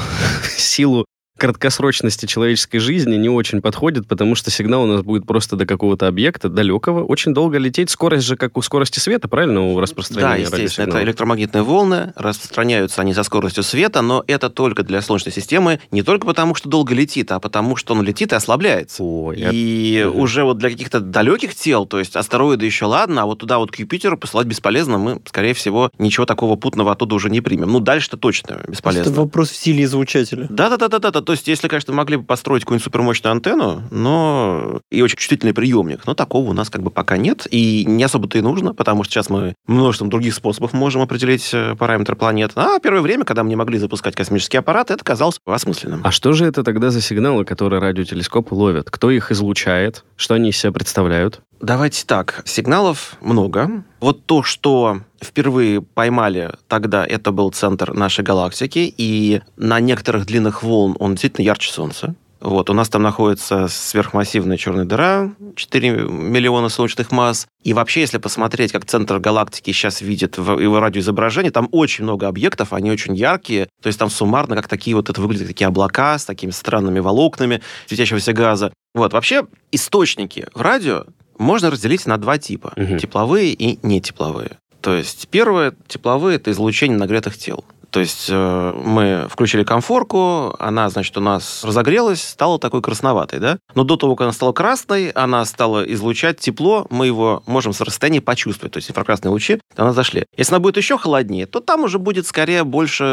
силу 0.57 1.06
краткосрочности 1.37 2.25
человеческой 2.25 2.79
жизни 2.79 3.15
не 3.15 3.29
очень 3.29 3.61
подходит, 3.61 4.07
потому 4.07 4.35
что 4.35 4.51
сигнал 4.51 4.83
у 4.83 4.87
нас 4.87 5.01
будет 5.01 5.25
просто 5.25 5.55
до 5.55 5.65
какого-то 5.65 6.07
объекта 6.07 6.49
далекого, 6.49 7.03
очень 7.03 7.33
долго 7.33 7.57
лететь. 7.57 7.89
Скорость 7.89 8.25
же 8.25 8.37
как 8.37 8.57
у 8.57 8.61
скорости 8.61 8.99
света, 8.99 9.27
правильно, 9.27 9.61
у 9.61 9.79
распространения 9.79 10.47
Да, 10.49 10.57
естественно, 10.57 10.89
это 10.89 11.03
электромагнитные 11.03 11.63
волны, 11.63 12.13
распространяются 12.15 13.01
они 13.01 13.13
со 13.13 13.23
скоростью 13.23 13.63
света, 13.63 14.01
но 14.01 14.23
это 14.27 14.49
только 14.49 14.83
для 14.83 15.01
Солнечной 15.01 15.33
системы, 15.33 15.79
не 15.91 16.03
только 16.03 16.25
потому, 16.25 16.55
что 16.55 16.69
долго 16.69 16.93
летит, 16.93 17.31
а 17.31 17.39
потому, 17.39 17.75
что 17.75 17.93
он 17.93 18.03
летит 18.03 18.31
и 18.31 18.35
ослабляется. 18.35 19.03
О, 19.03 19.33
и 19.33 19.97
я... 19.99 20.09
уже 20.09 20.43
вот 20.43 20.57
для 20.57 20.69
каких-то 20.69 20.99
далеких 20.99 21.55
тел, 21.55 21.86
то 21.86 22.00
есть 22.00 22.15
астероиды 22.15 22.65
еще 22.65 22.86
ладно, 22.86 23.24
а 23.24 23.25
вот 23.25 23.39
туда 23.39 23.60
вот 23.60 23.71
к 23.71 23.75
Юпитеру 23.75 24.17
посылать 24.17 24.48
бесполезно, 24.48 24.98
мы, 24.98 25.21
скорее 25.25 25.53
всего, 25.53 25.91
ничего 25.98 26.25
такого 26.25 26.55
путного 26.55 26.91
оттуда 26.91 27.15
уже 27.15 27.29
не 27.29 27.41
примем. 27.41 27.71
Ну, 27.71 27.79
дальше-то 27.79 28.17
точно 28.17 28.62
бесполезно. 28.67 29.10
Это 29.10 29.19
вопрос 29.19 29.50
в 29.50 29.55
силе 29.55 29.83
излучателя. 29.83 30.48
Да-да-да-да-да, 30.50 31.25
то 31.25 31.34
есть, 31.34 31.48
если, 31.48 31.67
конечно, 31.67 31.94
могли 31.94 32.17
бы 32.17 32.24
построить 32.24 32.63
какую-нибудь 32.63 32.84
супермощную 32.84 33.32
антенну, 33.32 33.84
но 33.91 34.79
и 34.91 35.01
очень 35.01 35.17
чувствительный 35.17 35.53
приемник, 35.53 36.05
но 36.05 36.13
такого 36.13 36.50
у 36.50 36.53
нас 36.53 36.70
как 36.70 36.84
бы 36.84 36.91
пока 36.91 37.17
нет, 37.17 37.48
и 37.50 37.84
не 37.86 38.03
особо-то 38.03 38.38
и 38.38 38.41
нужно, 38.41 38.74
потому 38.74 39.03
что 39.03 39.13
сейчас 39.13 39.29
мы 39.29 39.55
множеством 39.67 40.10
других 40.10 40.34
способов 40.34 40.74
можем 40.74 41.01
определить 41.01 41.50
э, 41.53 41.75
параметры 41.75 42.15
планет. 42.15 42.51
А 42.55 42.79
первое 42.79 43.01
время, 43.01 43.25
когда 43.25 43.44
мы 43.44 43.50
не 43.50 43.55
могли 43.55 43.77
запускать 43.77 44.15
космические 44.15 44.60
аппараты, 44.60 44.94
это 44.94 45.03
казалось 45.03 45.39
осмысленным. 45.46 46.01
А 46.03 46.12
что 46.12 46.34
же 46.34 46.46
это 46.46 46.63
тогда 46.63 46.89
за 46.91 47.01
сигналы, 47.01 47.46
которые 47.46 47.82
радиотелескопы 47.82 48.53
ловят? 48.53 48.89
Кто 48.89 49.12
их 49.12 49.32
излучает? 49.32 50.05
Что 50.15 50.36
они 50.36 50.50
из 50.50 50.58
себя 50.58 50.72
представляют? 50.72 51.41
Давайте 51.65 52.05
так. 52.05 52.43
Сигналов 52.45 53.17
много. 53.22 53.84
Вот 54.00 54.24
то, 54.27 54.43
что 54.43 55.01
впервые 55.19 55.81
поймали 55.81 56.51
тогда, 56.67 57.03
это 57.03 57.31
был 57.31 57.50
центр 57.50 57.91
нашей 57.91 58.24
галактики, 58.24 58.93
и 58.95 59.41
на 59.57 59.79
некоторых 59.79 60.27
длинных 60.27 60.62
волн 60.62 60.95
он 61.00 61.13
действительно 61.13 61.43
ярче 61.43 61.72
Солнца. 61.72 62.13
Вот, 62.39 62.69
у 62.69 62.74
нас 62.74 62.89
там 62.89 63.01
находится 63.01 63.67
сверхмассивная 63.67 64.57
черная 64.57 64.86
дыра, 64.86 65.31
4 65.55 65.89
миллиона 66.07 66.69
солнечных 66.69 67.12
масс. 67.12 67.48
И 67.63 67.74
вообще, 67.74 68.01
если 68.01 68.19
посмотреть, 68.19 68.72
как 68.72 68.86
центр 68.86 69.17
галактики 69.17 69.72
сейчас 69.72 70.01
видит 70.01 70.38
в 70.38 70.60
его 70.60 70.79
радиоизображении, 70.79 71.50
там 71.50 71.67
очень 71.72 72.03
много 72.03 72.27
объектов, 72.27 72.74
они 72.74 72.91
очень 72.91 73.15
яркие. 73.15 73.67
То 73.81 73.88
есть 73.88 73.98
там 73.98 74.12
суммарно, 74.12 74.55
как 74.55 74.67
такие 74.67 74.95
вот, 74.95 75.10
это 75.10 75.19
выглядят 75.19 75.48
такие 75.48 75.65
облака 75.65 76.19
с 76.19 76.25
такими 76.25 76.51
странными 76.51 77.00
волокнами 77.00 77.63
светящегося 77.88 78.34
газа. 78.34 78.72
Вот, 78.93 79.13
вообще, 79.13 79.48
источники 79.72 80.48
в 80.53 80.62
радио 80.62 81.05
можно 81.38 81.70
разделить 81.70 82.06
на 82.06 82.18
два 82.18 82.38
типа. 82.38 82.74
Угу. 82.75 82.98
Тепловые 82.98 83.54
и 83.54 83.80
нетепловые. 83.84 84.58
То 84.82 84.96
есть 84.96 85.27
первое, 85.30 85.74
тепловые, 85.88 86.36
это 86.36 86.51
излучение 86.51 86.98
нагретых 86.98 87.38
тел. 87.38 87.65
То 87.95 88.01
есть 88.01 88.27
э, 88.29 88.73
мы 88.75 89.25
включили 89.29 89.63
комфорку, 89.63 90.53
она, 90.59 90.89
значит, 90.89 91.15
у 91.15 91.21
нас 91.21 91.63
разогрелась, 91.63 92.21
стала 92.21 92.59
такой 92.59 92.81
красноватой, 92.81 93.39
да? 93.39 93.57
Но 93.73 93.85
до 93.85 93.95
того, 93.95 94.17
как 94.17 94.25
она 94.25 94.33
стала 94.33 94.51
красной, 94.51 95.11
она 95.11 95.45
стала 95.45 95.81
излучать 95.93 96.37
тепло, 96.37 96.87
мы 96.89 97.05
его 97.05 97.41
можем 97.45 97.71
с 97.71 97.79
расстояния 97.79 98.19
почувствовать. 98.19 98.73
То 98.73 98.79
есть 98.79 98.89
инфракрасные 98.89 99.31
лучи 99.31 99.61
она 99.77 99.93
зашли. 99.93 100.25
Если 100.35 100.51
она 100.53 100.59
будет 100.59 100.75
еще 100.75 100.97
холоднее, 100.97 101.45
то 101.45 101.61
там 101.61 101.85
уже 101.85 101.97
будет 101.97 102.27
скорее 102.27 102.65
больше 102.65 103.05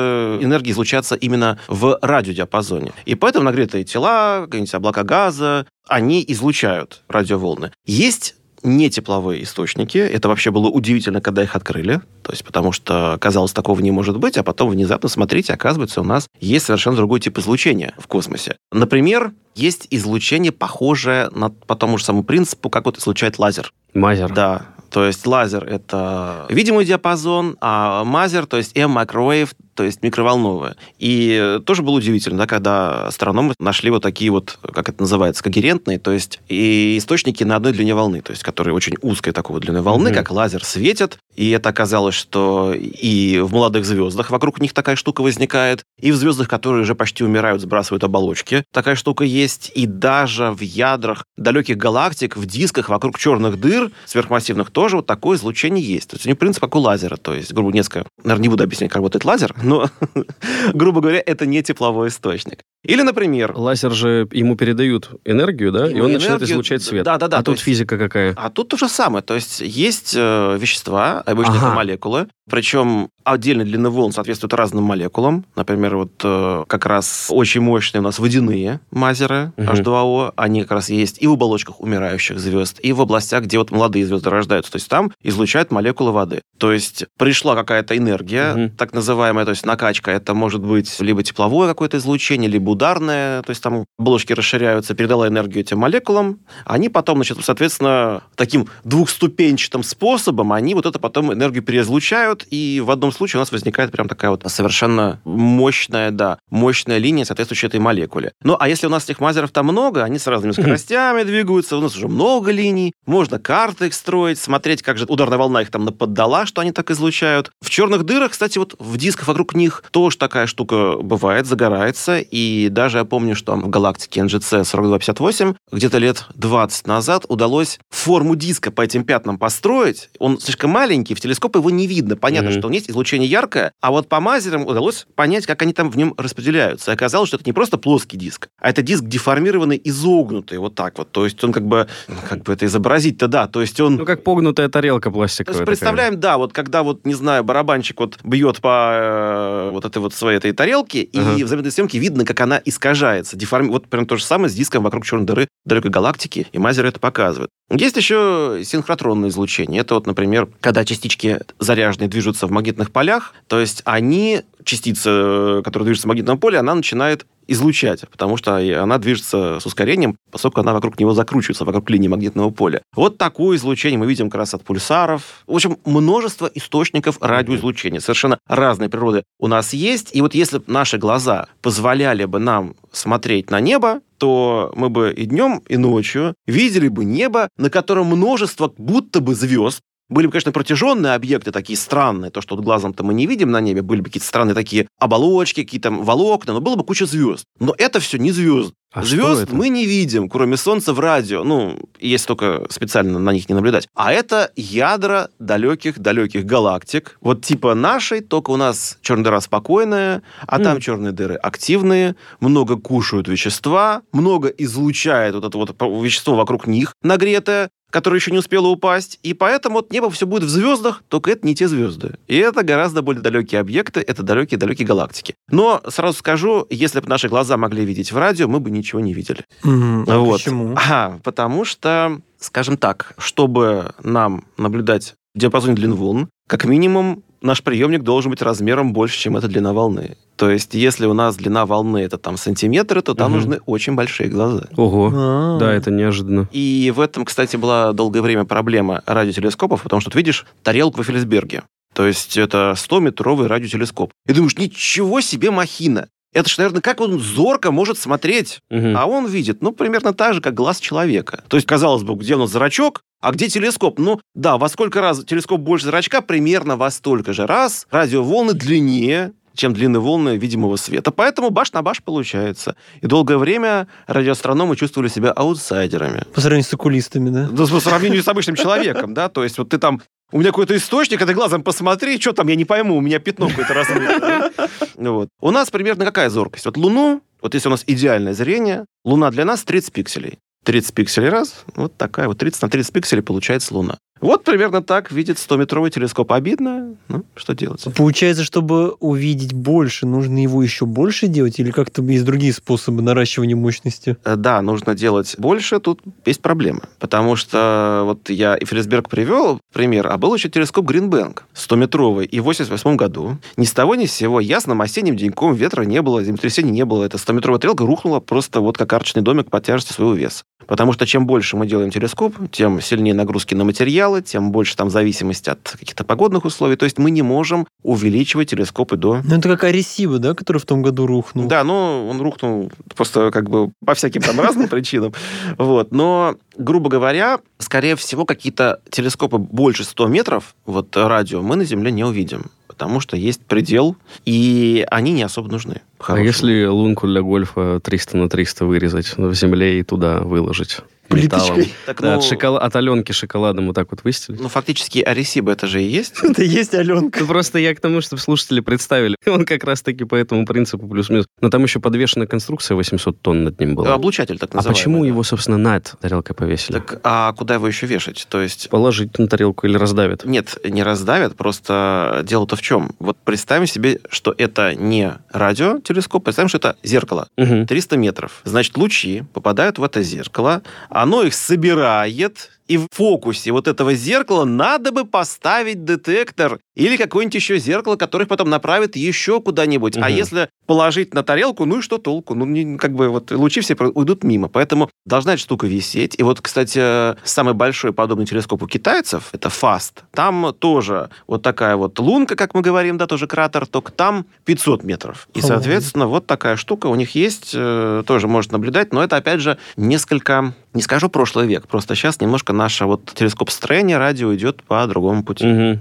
энергии 0.43 0.73
излучаться 0.73 1.15
именно 1.15 1.61
в 1.69 1.97
радиодиапазоне. 2.03 2.93
И 3.05 3.15
поэтому 3.15 3.45
нагретые 3.45 3.85
тела, 3.85 4.47
какие-нибудь 4.47 4.75
облака 4.75 5.05
газа, 5.05 5.65
они 5.87 6.25
излучают 6.27 7.03
радиоволны. 7.07 7.71
Есть 7.87 8.35
не 8.63 8.91
тепловые 8.91 9.43
источники. 9.43 9.99
Это 9.99 10.29
вообще 10.29 10.51
было 10.51 10.69
удивительно, 10.69 11.21
когда 11.21 11.43
их 11.43 11.57
открыли. 11.57 12.01
То 12.23 12.33
есть, 12.33 12.45
потому 12.45 12.73
что 12.73 13.17
казалось, 13.21 13.53
такого 13.53 13.81
не 13.81 13.91
может 13.91 14.19
быть, 14.19 14.37
а 14.37 14.43
потом 14.43 14.71
внезапно, 14.71 15.09
смотрите, 15.09 15.53
оказывается, 15.53 16.01
у 16.01 16.05
нас 16.05 16.27
есть 16.41 16.67
совершенно 16.67 16.97
другой 16.97 17.21
тип 17.21 17.39
излучения 17.39 17.95
в 17.99 18.07
космосе. 18.07 18.57
Например, 18.73 19.33
есть 19.55 19.87
излучение, 19.91 20.53
похожее 20.53 21.29
на, 21.31 21.51
по 21.51 21.77
тому 21.77 21.99
же 21.99 22.05
самому 22.05 22.25
принципу, 22.25 22.71
как 22.71 22.87
вот 22.87 22.99
излучает 22.99 23.39
лазер. 23.39 23.73
Мазер. 23.95 24.33
Да, 24.33 24.67
то 24.93 25.07
есть 25.07 25.27
лазер— 25.27 25.65
это 25.67 26.47
видимый 26.51 26.85
диапазон, 26.85 27.57
а 27.61 28.05
мазер, 28.05 28.45
то 28.47 28.59
есть 28.59 28.77
M — 28.77 28.98
microwave, 28.98 29.51
то 29.75 29.85
есть 29.85 30.03
микроволновая. 30.03 30.77
И 30.99 31.61
тоже 31.67 31.83
было 31.83 31.97
удивительно, 31.97 32.39
да, 32.39 32.47
когда 32.47 33.07
астрономы 33.07 33.55
нашли 33.59 33.91
вот 33.91 34.03
такие 34.03 34.31
вот, 34.31 34.59
как 34.63 34.89
это 34.89 35.03
называется, 35.03 35.43
когерентные, 35.43 35.99
то 35.99 36.13
есть 36.13 36.41
и 36.49 36.97
источники 36.99 37.45
на 37.45 37.57
одной 37.57 37.73
длине 37.73 37.95
волны, 37.95 38.21
то 38.21 38.33
есть 38.33 38.43
которые 38.43 38.75
очень 38.75 38.97
узкой 39.03 39.33
такой 39.33 39.61
длины 39.61 39.83
волны, 39.83 40.09
mm-hmm. 40.09 40.15
как 40.15 40.31
лазер 40.31 40.65
светят. 40.65 41.19
И 41.35 41.51
это 41.51 41.71
оказалось, 41.71 42.15
что 42.15 42.75
и 42.75 43.41
в 43.41 43.53
молодых 43.53 43.87
звездах 43.87 44.31
вокруг 44.31 44.61
них 44.61 44.75
такая 44.75 44.97
штука 44.97 45.23
возникает, 45.23 45.85
и 45.99 46.13
в 46.13 46.17
звездах, 46.17 46.49
которые 46.49 46.83
уже 46.83 46.95
почти 46.95 47.25
умирают, 47.25 47.63
сбрасывают 47.63 48.05
оболочки, 48.05 48.65
такая 48.73 48.97
штука 48.97 49.25
есть, 49.25 49.73
и 49.75 49.87
даже 49.87 50.51
в 50.51 50.61
ядрах 50.61 51.25
далеких 51.37 51.79
галактик, 51.79 52.37
в 52.37 52.45
дисках 52.45 52.89
вокруг 52.89 53.19
черных 53.19 53.59
дыр 53.59 53.91
сверхмассивных 54.05 54.71
тоже 54.71 54.97
вот 54.97 55.07
такое 55.07 55.39
излучение 55.39 55.83
есть. 55.83 56.11
То 56.11 56.17
есть 56.17 56.27
у 56.27 56.29
него 56.29 56.37
принцип 56.37 56.61
как 56.63 56.77
у 56.77 56.81
лазера, 56.81 57.17
то 57.17 57.33
есть, 57.35 57.53
грубо 57.53 57.73
несколько, 57.73 58.05
наверное, 58.23 58.43
не 58.43 58.49
буду 58.49 58.65
объяснять, 58.65 58.91
как 58.91 58.97
работает 58.97 59.25
лазер, 59.25 59.55
но, 59.63 59.89
грубо 60.75 61.01
говоря, 61.01 61.23
это 61.25 61.47
не 61.47 61.63
тепловой 61.63 62.09
источник. 62.09 62.61
Или, 62.85 63.03
например... 63.03 63.53
Лазер 63.57 63.93
же 63.93 64.29
ему 64.33 64.57
передают 64.57 65.11
энергию, 65.25 65.71
да? 65.71 65.87
и 65.87 65.95
он 65.95 66.11
энергию, 66.11 66.15
начинает 66.15 66.43
излучать 66.43 66.83
свет. 66.83 67.05
Да, 67.05 67.17
да, 67.17 67.29
да. 67.29 67.39
А 67.39 67.43
тут 67.43 67.55
есть, 67.55 67.65
физика 67.65 67.97
какая? 67.97 68.35
А 68.37 68.51
тут 68.51 68.69
то 68.69 68.77
же 68.77 68.89
самое. 68.89 69.23
То 69.23 69.35
есть 69.35 69.61
есть 69.61 70.15
э, 70.17 70.57
вещества, 70.59 71.21
обычно 71.21 71.55
ага. 71.55 71.67
это 71.67 71.75
молекулы, 71.77 72.29
причем 72.53 73.09
отдельно 73.25 73.65
длины 73.65 73.89
волн 73.89 74.13
соответствуют 74.13 74.53
разным 74.53 74.85
молекулам. 74.85 75.47
Например, 75.57 75.97
вот 75.97 76.21
э, 76.23 76.65
как 76.67 76.85
раз 76.85 77.29
очень 77.31 77.63
мощные 77.63 78.03
у 78.03 78.05
нас 78.05 78.19
водяные 78.19 78.81
мазеры 78.91 79.55
угу. 79.57 79.69
H2O. 79.69 80.35
Они 80.37 80.61
как 80.61 80.73
раз 80.73 80.91
есть 80.91 81.17
и 81.23 81.27
в 81.27 81.33
оболочках 81.33 81.81
умирающих 81.81 82.39
звезд, 82.39 82.79
и 82.83 82.93
в 82.93 83.01
областях, 83.01 83.45
где 83.45 83.57
вот 83.57 83.71
молодые 83.71 84.05
звезды 84.05 84.29
рождаются. 84.29 84.71
То 84.71 84.77
есть 84.77 84.91
там 84.91 85.13
излучают 85.23 85.71
молекулы 85.71 86.13
воды. 86.13 86.43
То 86.59 86.73
есть 86.73 87.07
пришла 87.19 87.55
какая-то 87.55 87.97
энергия, 87.97 88.53
угу. 88.53 88.73
так 88.77 88.93
называемая, 88.93 89.47
то 89.47 89.53
есть 89.53 89.65
накачка. 89.65 90.11
Это 90.11 90.35
может 90.35 90.61
быть 90.61 91.01
либо 91.01 91.23
тепловое 91.23 91.69
какое-то 91.69 91.97
излучение, 91.97 92.51
либо 92.51 92.69
ударное. 92.69 93.41
То 93.45 93.51
есть 93.51 93.63
там 93.63 93.87
оболочки 93.99 94.35
расширяются, 94.35 94.95
передала 94.95 95.27
энергию 95.27 95.65
этим 95.65 95.79
молекулам. 95.79 96.41
Они 96.67 96.91
потом, 96.91 97.17
значит, 97.17 97.39
соответственно, 97.43 98.25
таким 98.35 98.69
двухступенчатым 98.85 99.83
способом, 99.83 100.53
они 100.53 100.75
вот 100.75 100.85
это 100.85 100.99
потом 100.99 101.33
энергию 101.33 101.63
переизлучают, 101.63 102.42
и 102.51 102.81
в 102.85 102.91
одном 102.91 103.13
случае 103.13 103.39
у 103.39 103.43
нас 103.43 103.53
возникает 103.53 103.91
прям 103.93 104.09
такая 104.09 104.31
вот 104.31 104.45
совершенно 104.47 105.21
мощная, 105.25 106.11
да, 106.11 106.39
мощная 106.51 106.99
линия, 106.99 107.25
соответствующая 107.25 107.69
этой 107.69 107.81
молекуле. 107.81 108.33
Ну, 108.43 108.57
а 108.59 108.69
если 108.69 108.87
у 108.87 108.91
нас 108.91 109.05
этих 109.05 109.21
мазеров 109.21 109.51
там 109.51 109.67
много, 109.67 110.05
они 110.05 110.19
с 110.19 110.27
разными 110.27 110.53
скоростями 110.53 111.23
двигаются, 111.23 111.77
у 111.77 111.81
нас 111.81 111.97
уже 111.97 112.09
много 112.09 112.51
линий, 112.51 112.93
можно 113.07 113.39
карты 113.39 113.87
их 113.87 113.95
строить, 113.95 114.39
смотреть, 114.39 114.83
как 114.83 114.99
же 114.99 115.07
ударная 115.07 115.39
волна 115.39 115.63
их 115.63 115.71
там 115.71 115.85
наподдала, 115.85 116.47
что 116.47 116.61
они 116.61 116.73
так 116.73 116.91
излучают. 116.91 117.51
В 117.61 117.71
черных 117.71 118.05
дырах, 118.05 118.33
кстати, 118.33 118.59
вот 118.59 118.75
в 118.79 118.97
дисках 118.97 119.29
вокруг 119.29 119.55
них 119.55 119.85
тоже 119.91 120.19
такая 120.19 120.47
штука 120.47 120.97
бывает, 120.97 121.47
загорается, 121.47 122.19
и 122.19 122.69
даже 122.69 122.99
я 122.99 123.05
помню, 123.05 123.35
что 123.35 123.55
в 123.55 123.69
галактике 123.69 124.21
NGC 124.21 124.65
4258 124.65 125.55
где-то 125.71 125.99
лет 125.99 126.27
20 126.35 126.87
назад 126.87 127.25
удалось 127.29 127.79
форму 127.91 128.37
диска 128.37 128.71
по 128.71 128.83
этим 128.83 129.05
пятнам 129.05 129.39
построить. 129.39 130.11
Он 130.19 130.39
слишком 130.39 130.71
маленький, 130.71 131.15
в 131.15 131.21
телескоп 131.21 131.57
его 131.57 131.71
не 131.71 131.87
видно. 131.87 132.17
Понятно, 132.23 132.51
mm-hmm. 132.51 132.59
что 132.59 132.69
он 132.69 132.73
есть, 132.73 132.89
излучение 132.89 133.29
яркое, 133.29 133.73
а 133.81 133.91
вот 133.91 134.09
по 134.09 134.21
мазерам 134.21 134.65
удалось 134.65 135.07
понять, 135.17 135.45
как 135.45 135.61
они 135.63 135.73
там 135.73 135.91
в 135.91 135.97
нем 135.97 136.15
распределяются. 136.17 136.93
И 136.93 136.95
оказалось, 136.95 137.27
что 137.27 137.37
это 137.37 137.45
не 137.45 137.53
просто 137.53 137.79
плоский 137.79 138.17
диск, 138.17 138.49
а 138.61 138.71
это 138.71 138.81
диск 138.81 139.03
деформированный, 139.03 139.81
изогнутый, 139.83 140.59
вот 140.59 140.77
так 140.77 140.97
вот. 140.99 141.11
То 141.11 141.25
есть 141.25 141.43
он 141.43 141.53
как 141.53 141.67
бы, 141.67 141.89
ну, 142.07 142.15
как 142.29 142.45
бы 142.45 142.53
это 142.53 142.65
изобразить-то, 142.67 143.27
да, 143.27 143.49
то 143.49 143.61
есть 143.61 143.81
он... 143.81 143.97
Ну, 143.97 144.07
как 144.07 144.23
погнутая 144.23 144.69
тарелка 144.69 145.11
пластиковая. 145.11 145.55
То 145.57 145.61
есть 145.63 145.67
представляем, 145.67 146.15
такая. 146.15 146.23
да, 146.23 146.39
вот 146.39 146.53
когда 146.53 146.85
вот, 146.85 147.05
не 147.05 147.15
знаю, 147.15 147.43
барабанщик 147.43 147.99
вот 147.99 148.19
бьет 148.23 148.61
по 148.61 148.93
э, 148.95 149.71
вот 149.73 149.85
этой 149.85 149.99
вот 149.99 150.15
своей 150.15 150.39
этой 150.39 150.53
тарелке, 150.53 151.03
uh-huh. 151.03 151.41
и 151.41 151.43
в 151.43 151.49
замедленной 151.49 151.73
съемке 151.73 151.99
видно, 151.99 152.25
как 152.25 152.41
она 152.41 152.63
искажается, 152.65 153.37
деформи... 153.37 153.69
Вот 153.69 153.89
прям 153.89 154.07
то 154.07 154.17
же 154.17 154.25
самое 154.25 154.49
с 154.49 154.55
диском 154.55 154.85
вокруг 154.85 155.05
черной 155.05 155.27
дыры 155.27 155.49
далекой 155.65 155.91
галактики, 155.91 156.47
и 156.53 156.59
Мазер 156.59 156.87
это 156.87 157.01
показывает. 157.01 157.51
Есть 157.71 157.97
еще 157.97 158.61
синхротронное 158.65 159.31
излучение. 159.31 159.81
Это 159.81 159.95
вот, 159.95 160.07
например, 160.07 160.49
когда 160.61 160.85
частички 160.85 161.41
заряженные 161.59 162.09
движутся 162.13 162.47
в 162.47 162.51
магнитных 162.51 162.93
полях, 162.93 163.35
то 163.49 163.59
есть 163.59 163.83
они, 163.85 164.43
частица, 164.65 165.63
которая 165.65 165.87
движется 165.87 166.07
в 166.07 166.09
магнитном 166.09 166.39
поле, 166.39 166.59
она 166.59 166.75
начинает 166.75 167.27
излучать, 167.49 168.09
потому 168.09 168.37
что 168.37 168.57
она 168.57 168.99
движется 168.99 169.59
с 169.61 169.67
ускорением, 169.67 170.17
поскольку 170.31 170.61
она 170.61 170.73
вокруг 170.73 171.01
него 171.01 171.13
закручивается, 171.13 171.65
вокруг 171.65 171.91
линии 171.91 172.07
магнитного 172.07 172.51
поля. 172.51 172.83
Вот 172.95 173.19
такое 173.19 173.57
излучение 173.57 173.99
мы 173.99 174.07
видим 174.07 174.31
как 174.31 174.39
раз 174.39 174.55
от 174.55 174.63
пульсаров. 174.65 175.43
В 175.47 175.55
общем, 175.55 175.79
множество 175.85 176.49
источников 176.55 177.19
радиоизлучения. 177.21 177.99
Совершенно 177.99 178.39
разной 178.47 178.89
природы 178.89 179.25
у 179.41 179.49
нас 179.49 179.73
есть. 179.73 180.15
И 180.15 180.21
вот 180.21 180.35
если 180.35 180.63
наши 180.69 180.99
глаза 180.99 181.47
позволяли 181.63 182.27
бы 182.27 182.39
нам 182.39 182.77
смотреть 182.93 183.51
на 183.51 183.61
небо, 183.61 184.01
то 184.19 184.73
мы 184.77 184.89
бы 184.89 185.13
и 185.13 185.27
днем, 185.27 185.63
и 185.67 185.77
ночью 185.77 186.35
видели 186.47 186.87
бы 186.87 187.05
небо, 187.05 187.49
на 187.59 187.71
котором 187.71 188.07
множество 188.07 188.73
будто 188.79 189.21
бы 189.21 189.35
звезд, 189.35 189.81
были 190.13 190.27
бы, 190.27 190.33
конечно, 190.33 190.53
протяженные 190.53 191.15
объекты, 191.15 191.51
такие 191.51 191.77
странные, 191.77 192.31
то, 192.31 192.41
что 192.41 192.57
вот 192.57 192.65
глазом-то 192.65 193.03
мы 193.03 193.15
не 193.15 193.27
видим 193.27 193.51
на 193.51 193.61
небе, 193.61 193.83
были 193.83 194.01
бы 194.01 194.07
какие-то 194.07 194.27
странные 194.27 194.55
такие 194.55 194.87
оболочки, 194.99 195.65
какие-то 195.65 195.91
волокна, 195.91 196.53
но 196.53 196.61
было 196.61 196.77
бы 196.77 196.85
куча 196.85 197.07
звезд. 197.07 197.45
Но 197.59 197.75
это 197.77 198.01
все 198.01 198.19
не 198.19 198.31
звезд. 198.31 198.75
А 198.93 199.03
Звезд 199.03 199.51
мы 199.51 199.71
не 199.71 199.87
видим, 199.87 200.29
кроме 200.29 200.59
Солнца 200.59 200.93
в 200.93 201.01
радио. 201.01 201.45
Ну, 201.45 201.79
если 201.99 202.27
только 202.27 202.67
специально 202.69 203.19
на 203.19 203.31
них 203.31 203.49
не 203.49 203.55
наблюдать. 203.55 203.89
А 203.95 204.13
это 204.13 204.53
ядра 204.55 205.31
далеких-далеких 205.39 206.45
галактик. 206.45 207.17
Вот 207.23 207.43
типа 207.43 207.75
нашей, 207.75 208.21
только 208.21 208.51
у 208.51 208.57
нас 208.57 208.99
черная 209.01 209.25
дыра 209.25 209.41
спокойная, 209.41 210.23
а 210.47 210.61
mm. 210.61 210.65
там 210.65 210.81
черные 210.81 211.13
дыры 211.13 211.37
активные, 211.37 212.17
много 212.41 212.77
кушают 212.77 213.29
вещества, 213.29 214.03
много 214.13 214.49
излучает 214.49 215.35
вот 215.35 215.45
это 215.45 215.57
вот 215.57 215.75
вещество 216.03 216.35
вокруг 216.37 216.67
них 216.67 216.95
нагретое, 217.03 217.71
которая 217.93 218.19
еще 218.19 218.31
не 218.31 218.39
успела 218.39 218.67
упасть, 218.69 219.21
и 219.23 219.35
поэтому 219.35 219.77
вот 219.77 219.93
небо 219.93 220.11
все 220.11 220.27
будет 220.27 220.45
в 220.45 220.49
звездах, 220.49 221.05
только 221.09 221.31
это 221.31 221.47
не 221.47 221.55
те 221.55 221.69
звезды. 221.69 222.15
И 222.27 222.37
это 222.37 222.63
гораздо 222.63 223.03
более 223.03 223.23
далекие 223.23 223.61
объекты, 223.61 224.01
это 224.01 224.23
далекие-далекие 224.23 224.89
галактики. 224.89 225.35
Но 225.51 225.83
сразу 225.89 226.19
скажу, 226.19 226.67
если 226.71 227.01
бы 227.01 227.09
наши 227.09 227.29
глаза 227.29 227.57
могли 227.57 227.85
видеть 227.85 228.11
в 228.11 228.17
радио, 228.17 228.49
мы 228.49 228.61
бы 228.61 228.71
ничего 228.71 229.01
не 229.01 229.13
видели. 229.13 229.45
Mm, 229.63 230.05
а 230.09 230.19
вот. 230.19 230.39
Почему? 230.39 230.75
А, 230.77 231.19
потому 231.23 231.65
что, 231.65 232.21
скажем 232.41 232.79
так, 232.79 233.13
чтобы 233.19 233.93
нам 234.03 234.47
наблюдать 234.57 235.15
в 235.35 235.39
диапазоне 235.39 235.75
длин 235.75 235.93
волн, 235.95 236.29
как 236.49 236.65
минимум 236.65 237.23
наш 237.43 237.63
приемник 237.63 238.03
должен 238.03 238.31
быть 238.31 238.43
размером 238.43 238.93
больше, 238.93 239.19
чем 239.19 239.37
эта 239.37 239.49
длина 239.49 239.73
волны. 239.73 240.17
То 240.37 240.51
есть, 240.51 240.75
если 240.75 241.07
у 241.07 241.13
нас 241.13 241.37
длина 241.37 241.67
волны 241.67 241.99
это 241.99 242.19
там 242.19 242.37
сантиметры, 242.37 243.03
то 243.03 243.15
там 243.15 243.33
угу. 243.33 243.37
нужны 243.37 243.61
очень 243.67 243.95
большие 243.95 244.29
глаза. 244.29 244.67
Ого, 244.77 245.13
А-а-а. 245.15 245.59
да, 245.59 245.73
это 245.73 245.91
неожиданно. 245.91 246.49
И 246.53 246.93
в 246.95 247.01
этом, 247.01 247.25
кстати, 247.25 247.57
была 247.57 247.93
долгое 247.93 248.23
время 248.23 248.45
проблема 248.45 249.03
радиотелескопов, 249.07 249.83
потому 249.83 250.01
что 250.01 250.11
ты 250.11 250.19
видишь 250.19 250.47
тарелку 250.63 250.99
в 250.99 251.03
Эффельсберге. 251.03 251.63
То 251.95 252.07
есть 252.07 252.37
это 252.37 252.75
100-метровый 252.77 253.47
радиотелескоп. 253.47 254.11
И 254.27 254.33
думаешь, 254.33 254.57
ничего 254.57 255.21
себе 255.21 255.51
махина. 255.51 256.09
Это 256.33 256.49
ж, 256.49 256.59
наверное, 256.59 256.81
как 256.81 257.01
он 257.01 257.19
зорко 257.19 257.71
может 257.71 257.99
смотреть. 257.99 258.61
Угу. 258.71 258.95
А 258.97 259.07
он 259.07 259.27
видит, 259.27 259.63
ну, 259.63 259.73
примерно 259.73 260.15
так 260.15 260.35
же, 260.35 260.41
как 260.41 260.55
глаз 260.55 260.81
человека. 260.81 261.45
То 261.49 261.57
есть, 261.57 261.67
казалось 261.67 262.03
бы, 262.03 262.15
где 262.15 262.37
у 262.37 262.39
нас 262.39 262.51
зрачок, 262.51 263.03
а 263.21 263.33
где 263.33 263.49
телескоп? 263.49 263.99
Ну, 263.99 264.21
да, 264.35 264.59
во 264.59 264.69
сколько 264.69 265.01
раз 265.01 265.25
телескоп 265.25 265.61
больше 265.61 265.87
зрачка? 265.87 266.23
Примерно 266.23 266.77
во 266.77 266.91
столько 266.91 267.33
же 267.33 267.47
раз. 267.47 267.87
Радиоволны 267.91 268.55
длиннее, 268.55 269.33
чем 269.55 269.75
длинные 269.75 270.01
волны 270.01 270.37
видимого 270.37 270.77
света. 270.77 271.11
Поэтому 271.11 271.51
баш 271.51 271.73
на 271.73 271.83
баш 271.83 272.03
получается. 272.03 272.77
И 273.01 273.07
долгое 273.07 273.39
время 273.39 273.87
радиоастрономы 274.07 274.77
чувствовали 274.77 275.09
себя 275.09 275.31
аутсайдерами. 275.31 276.25
По 276.35 276.41
сравнению 276.41 276.69
с 276.69 276.75
окулистами, 276.75 277.31
да? 277.31 277.49
По 277.55 277.81
сравнению 277.81 278.23
с 278.23 278.29
обычным 278.29 278.57
человеком, 278.57 279.15
да. 279.15 279.29
То 279.29 279.45
есть 279.45 279.59
вот 279.59 279.69
ты 279.69 279.79
там 279.79 280.01
у 280.33 280.39
меня 280.39 280.51
какой-то 280.51 280.77
источник, 280.77 281.25
ты 281.25 281.35
глазом 281.35 281.63
посмотри, 281.63 282.19
что 282.19 282.33
там, 282.33 282.49
я 282.49 282.57
не 282.57 282.65
пойму, 282.65 282.97
у 282.97 283.01
меня 283.01 283.19
пятно 283.19 283.49
какое-то 283.49 283.75
размыто. 283.75 284.51
Вот. 284.97 285.29
У 285.41 285.51
нас 285.51 285.71
примерно 285.71 286.05
какая 286.05 286.31
зоркость? 286.31 286.65
Вот 286.65 286.77
Луну, 286.77 287.23
вот 287.41 287.55
если 287.55 287.69
у 287.69 287.71
нас 287.71 287.85
идеальное 287.87 288.35
зрение, 288.35 288.87
Луна 289.05 289.31
для 289.31 289.45
нас 289.45 289.63
30 289.65 289.93
пикселей. 289.93 290.39
30 290.65 290.95
пикселей 290.95 291.29
раз, 291.29 291.65
вот 291.75 291.97
такая 291.97 292.29
вот 292.29 292.39
30 292.39 292.63
на 292.63 292.69
30 292.69 292.93
пикселей 292.93 293.23
получается 293.23 293.75
Луна. 293.75 293.99
Вот 294.23 294.45
примерно 294.45 294.83
так 294.83 295.11
видит 295.11 295.37
100-метровый 295.37 295.91
телескоп. 295.91 296.33
Обидно, 296.33 296.95
ну, 297.09 297.25
что 297.35 297.55
делать? 297.55 297.85
Получается, 297.97 298.45
чтобы 298.45 298.93
увидеть 299.01 299.53
больше, 299.53 300.07
нужно 300.07 300.41
его 300.41 300.63
еще 300.63 300.87
больше 300.87 301.27
делать 301.27 301.59
или 301.59 301.73
как-то 301.73 302.03
есть 302.03 302.25
другие 302.25 302.53
способы 302.53 303.03
наращивания 303.03 303.57
мощности? 303.57 304.17
Э, 304.25 304.37
да, 304.37 304.63
нужно 304.63 304.95
делать 304.95 305.35
больше, 305.39 305.81
тут 305.81 306.01
есть 306.25 306.41
проблема. 306.41 306.83
Потому 307.01 307.35
что 307.35 308.03
вот 308.05 308.31
я 308.31 308.55
и 308.55 308.65
Фрисберг 308.65 309.09
привел 309.09 309.61
пример, 309.73 310.07
а 310.07 310.17
был 310.19 310.33
еще 310.35 310.49
телескоп 310.49 310.87
Гринбэнк 310.87 311.45
100-метровый. 311.55 312.25
И 312.27 312.39
в 312.39 312.45
88 312.45 312.95
году 312.95 313.39
ни 313.57 313.65
с 313.65 313.73
того 313.73 313.97
ни 313.97 314.07
с 314.07 314.13
сего 314.13 314.39
ясным 314.39 314.81
осенним 314.83 315.17
деньком 315.17 315.55
ветра 315.55 315.83
не 315.83 316.01
было, 316.01 316.23
землетрясения 316.23 316.71
не 316.71 316.85
было. 316.85 317.03
Эта 317.03 317.17
100-метровая 317.17 317.59
стрелка 317.59 317.85
рухнула 317.85 318.21
просто 318.21 318.61
вот 318.61 318.79
как 318.79 318.93
арочный 318.93 319.23
домик 319.23 319.51
по 319.51 319.61
тяжести 319.61 319.93
своего 319.93 320.15
веса. 320.15 320.45
Потому 320.67 320.93
что 320.93 321.07
чем 321.07 321.27
больше 321.27 321.57
мы 321.57 321.67
делаем 321.67 321.91
телескоп, 321.91 322.35
тем 322.51 322.81
сильнее 322.81 323.15
нагрузки 323.15 323.55
на 323.55 323.65
материалы, 323.65 324.23
тем 324.23 324.53
больше 324.53 324.77
там 324.77 324.91
зависимость 324.91 325.49
от 325.49 325.77
каких-то 325.79 326.05
погодных 326.05 326.45
условий. 326.45 326.77
То 326.77 326.85
есть 326.85 326.99
мы 326.99 327.11
не 327.11 327.23
можем 327.23 327.67
увеличивать 327.83 328.51
телескопы 328.51 328.97
до... 328.97 329.21
Ну, 329.25 329.37
это 329.39 329.49
как 329.49 329.65
Аресиба, 329.65 330.19
да, 330.19 330.35
который 330.35 330.59
в 330.59 330.67
том 330.67 330.83
году 330.83 331.07
рухнул? 331.07 331.47
Да, 331.47 331.65
ну, 331.65 332.09
он 332.09 332.21
рухнул 332.21 332.71
просто 332.95 333.31
как 333.31 333.51
бы 333.51 333.71
по 333.85 333.95
всяким 333.95 334.23
там 334.23 334.41
разным 334.41 334.69
причинам. 334.69 335.13
Вот. 335.59 335.93
Но, 335.93 336.37
грубо 336.57 336.91
говоря, 336.91 337.41
скорее 337.59 337.97
всего, 337.97 338.25
какие-то 338.25 338.81
телескопы 338.91 339.39
больше 339.39 339.85
100 339.85 340.07
метров, 340.09 340.55
вот 340.67 340.97
радио, 340.97 341.43
мы 341.43 341.57
на 341.57 341.65
Земле 341.65 341.91
не 341.91 342.05
увидим 342.05 342.51
потому 342.83 342.99
что 342.99 343.17
есть 343.17 343.41
предел, 343.43 343.95
и 344.25 344.85
они 344.91 345.13
не 345.13 345.23
особо 345.23 345.49
нужны. 345.49 345.83
А 346.01 346.19
если 346.19 346.65
лунку 346.65 347.07
для 347.07 347.23
гольфа 347.23 347.79
300 347.79 348.17
на 348.17 348.29
300 348.29 348.67
вырезать 348.67 349.17
в 349.17 349.33
земле 349.35 349.79
и 349.79 349.85
туда 349.85 350.19
выложить? 350.19 350.79
Плиточкой. 351.13 351.73
Так, 351.87 352.01
да, 352.01 352.13
ну, 352.13 352.19
от, 352.19 352.25
шокол... 352.25 352.57
от 352.57 352.77
Аленки 352.77 353.13
шоколадом 353.13 353.67
вот 353.67 353.75
так 353.75 353.91
вот 353.91 354.05
выстелить. 354.05 354.41
Ну, 354.41 354.49
фактически 354.49 355.01
Аресиба 355.01 355.53
это 355.53 355.67
же 355.67 355.83
и 355.83 355.87
есть. 355.87 356.15
Это 356.23 356.43
и 356.43 356.47
есть 356.47 356.75
Аленка. 356.75 357.21
Ну, 357.21 357.27
просто 357.27 357.59
я 357.59 357.75
к 357.75 357.81
тому, 357.81 358.01
чтобы 358.01 358.21
слушатели 358.21 358.61
представили. 358.61 359.17
Он 359.27 359.45
как 359.45 359.65
раз-таки 359.65 360.05
по 360.05 360.15
этому 360.15 360.47
принципу 360.47 360.87
плюс-минус. 360.89 361.27
Но 361.41 361.51
там 361.51 361.63
еще 361.63 361.81
подвешенная 361.81 362.27
конструкция 362.27 362.75
800 362.75 363.21
тонн 363.21 363.45
над 363.45 363.61
ним 363.61 363.75
была. 363.75 363.95
Облучатель 363.95 364.39
так 364.39 364.55
называемый. 364.55 364.75
А 364.75 364.79
почему 364.79 365.05
его, 365.05 365.23
собственно, 365.23 365.59
над 365.59 365.95
тарелкой 366.01 366.35
повесили? 366.35 366.79
Так, 366.79 367.01
а 367.03 367.33
куда 367.33 367.55
его 367.55 367.67
еще 367.67 367.87
вешать? 367.87 368.27
То 368.29 368.41
есть... 368.41 368.69
Положить 368.71 369.19
на 369.19 369.27
тарелку 369.27 369.67
или 369.67 369.77
раздавят? 369.77 370.25
Нет, 370.25 370.59
не 370.65 370.83
раздавят, 370.83 371.37
просто 371.37 372.23
дело-то 372.25 372.57
в 372.57 372.63
чем? 372.63 372.93
Вот 372.99 373.17
представим 373.25 373.67
себе, 373.67 374.01
что 374.11 374.35
это 374.37 374.75
не 374.75 375.13
радиотелескоп, 375.31 376.25
представим, 376.25 376.49
что 376.49 376.59
это 376.59 376.77
зеркало. 376.83 377.29
Угу. 377.37 377.67
300 377.67 377.97
метров. 377.97 378.41
Значит, 378.45 378.77
лучи 378.77 379.25
попадают 379.33 379.79
в 379.79 379.85
это 379.85 380.03
зеркало, 380.03 380.63
оно 381.03 381.25
их 381.25 381.35
собирает, 381.35 382.51
и 382.69 382.77
в 382.77 382.87
фокусе 382.93 383.51
вот 383.51 383.67
этого 383.67 383.95
зеркала 383.95 384.45
надо 384.45 384.93
бы 384.93 385.05
поставить 385.05 385.85
детектор 385.85 386.61
или 386.75 386.97
какое-нибудь 386.97 387.35
еще 387.35 387.59
зеркало, 387.59 387.97
которое 387.97 388.27
потом 388.27 388.51
направит 388.51 388.97
еще 388.97 389.41
куда-нибудь. 389.41 389.97
Угу. 389.97 390.05
А 390.05 390.11
если 390.11 390.49
положить 390.67 391.13
на 391.15 391.23
тарелку, 391.23 391.65
ну 391.65 391.79
и 391.79 391.83
что 391.83 391.99
толку? 391.99 392.35
Ну, 392.35 392.47
не, 392.47 392.79
как 392.79 392.95
бы 392.95 393.09
вот 393.09 393.31
лучи 393.31 393.61
все 393.61 393.75
уйдут 393.75 394.25
мимо. 394.25 394.49
Поэтому 394.49 394.89
должна 395.05 395.35
эта 395.35 395.43
штука 395.43 395.67
висеть. 395.67 396.15
И 396.19 396.23
вот, 396.23 396.41
кстати, 396.41 397.17
самый 397.27 397.55
большой 397.55 397.93
подобный 397.93 398.27
телескоп 398.27 398.63
у 398.63 398.67
китайцев, 398.67 399.29
это 399.33 399.49
FAST. 399.49 399.93
Там 400.13 400.55
тоже 400.59 401.11
вот 401.27 401.43
такая 401.43 401.77
вот 401.77 401.99
лунка, 401.99 402.37
как 402.37 402.55
мы 402.55 402.63
говорим, 402.63 402.97
да, 402.97 403.07
тоже 403.07 403.27
кратер, 403.27 403.67
только 403.67 403.93
там 403.93 404.27
500 404.45 404.85
метров. 404.85 405.29
И, 405.35 405.41
соответственно, 405.41 406.07
вот 406.07 406.27
такая 406.27 406.57
штука 406.57 406.87
у 406.87 406.95
них 406.95 407.15
есть, 407.15 407.53
э, 407.55 408.03
тоже 408.07 408.29
может 408.29 408.53
наблюдать, 408.53 408.93
но 408.93 409.03
это, 409.03 409.17
опять 409.17 409.41
же, 409.41 409.59
несколько, 409.77 410.55
не 410.73 410.83
скажу 410.83 411.09
прошлый 411.09 411.47
век, 411.47 411.67
просто 411.67 411.95
сейчас 411.95 412.21
немножко 412.21 412.53
наше 412.53 412.87
вот 412.87 413.13
телескоп-строение 413.15 413.99
радио 413.99 414.35
идет 414.35 414.63
по 414.63 414.87
другому 414.87 415.25
пути. 415.25 415.47
Угу. 415.47 415.81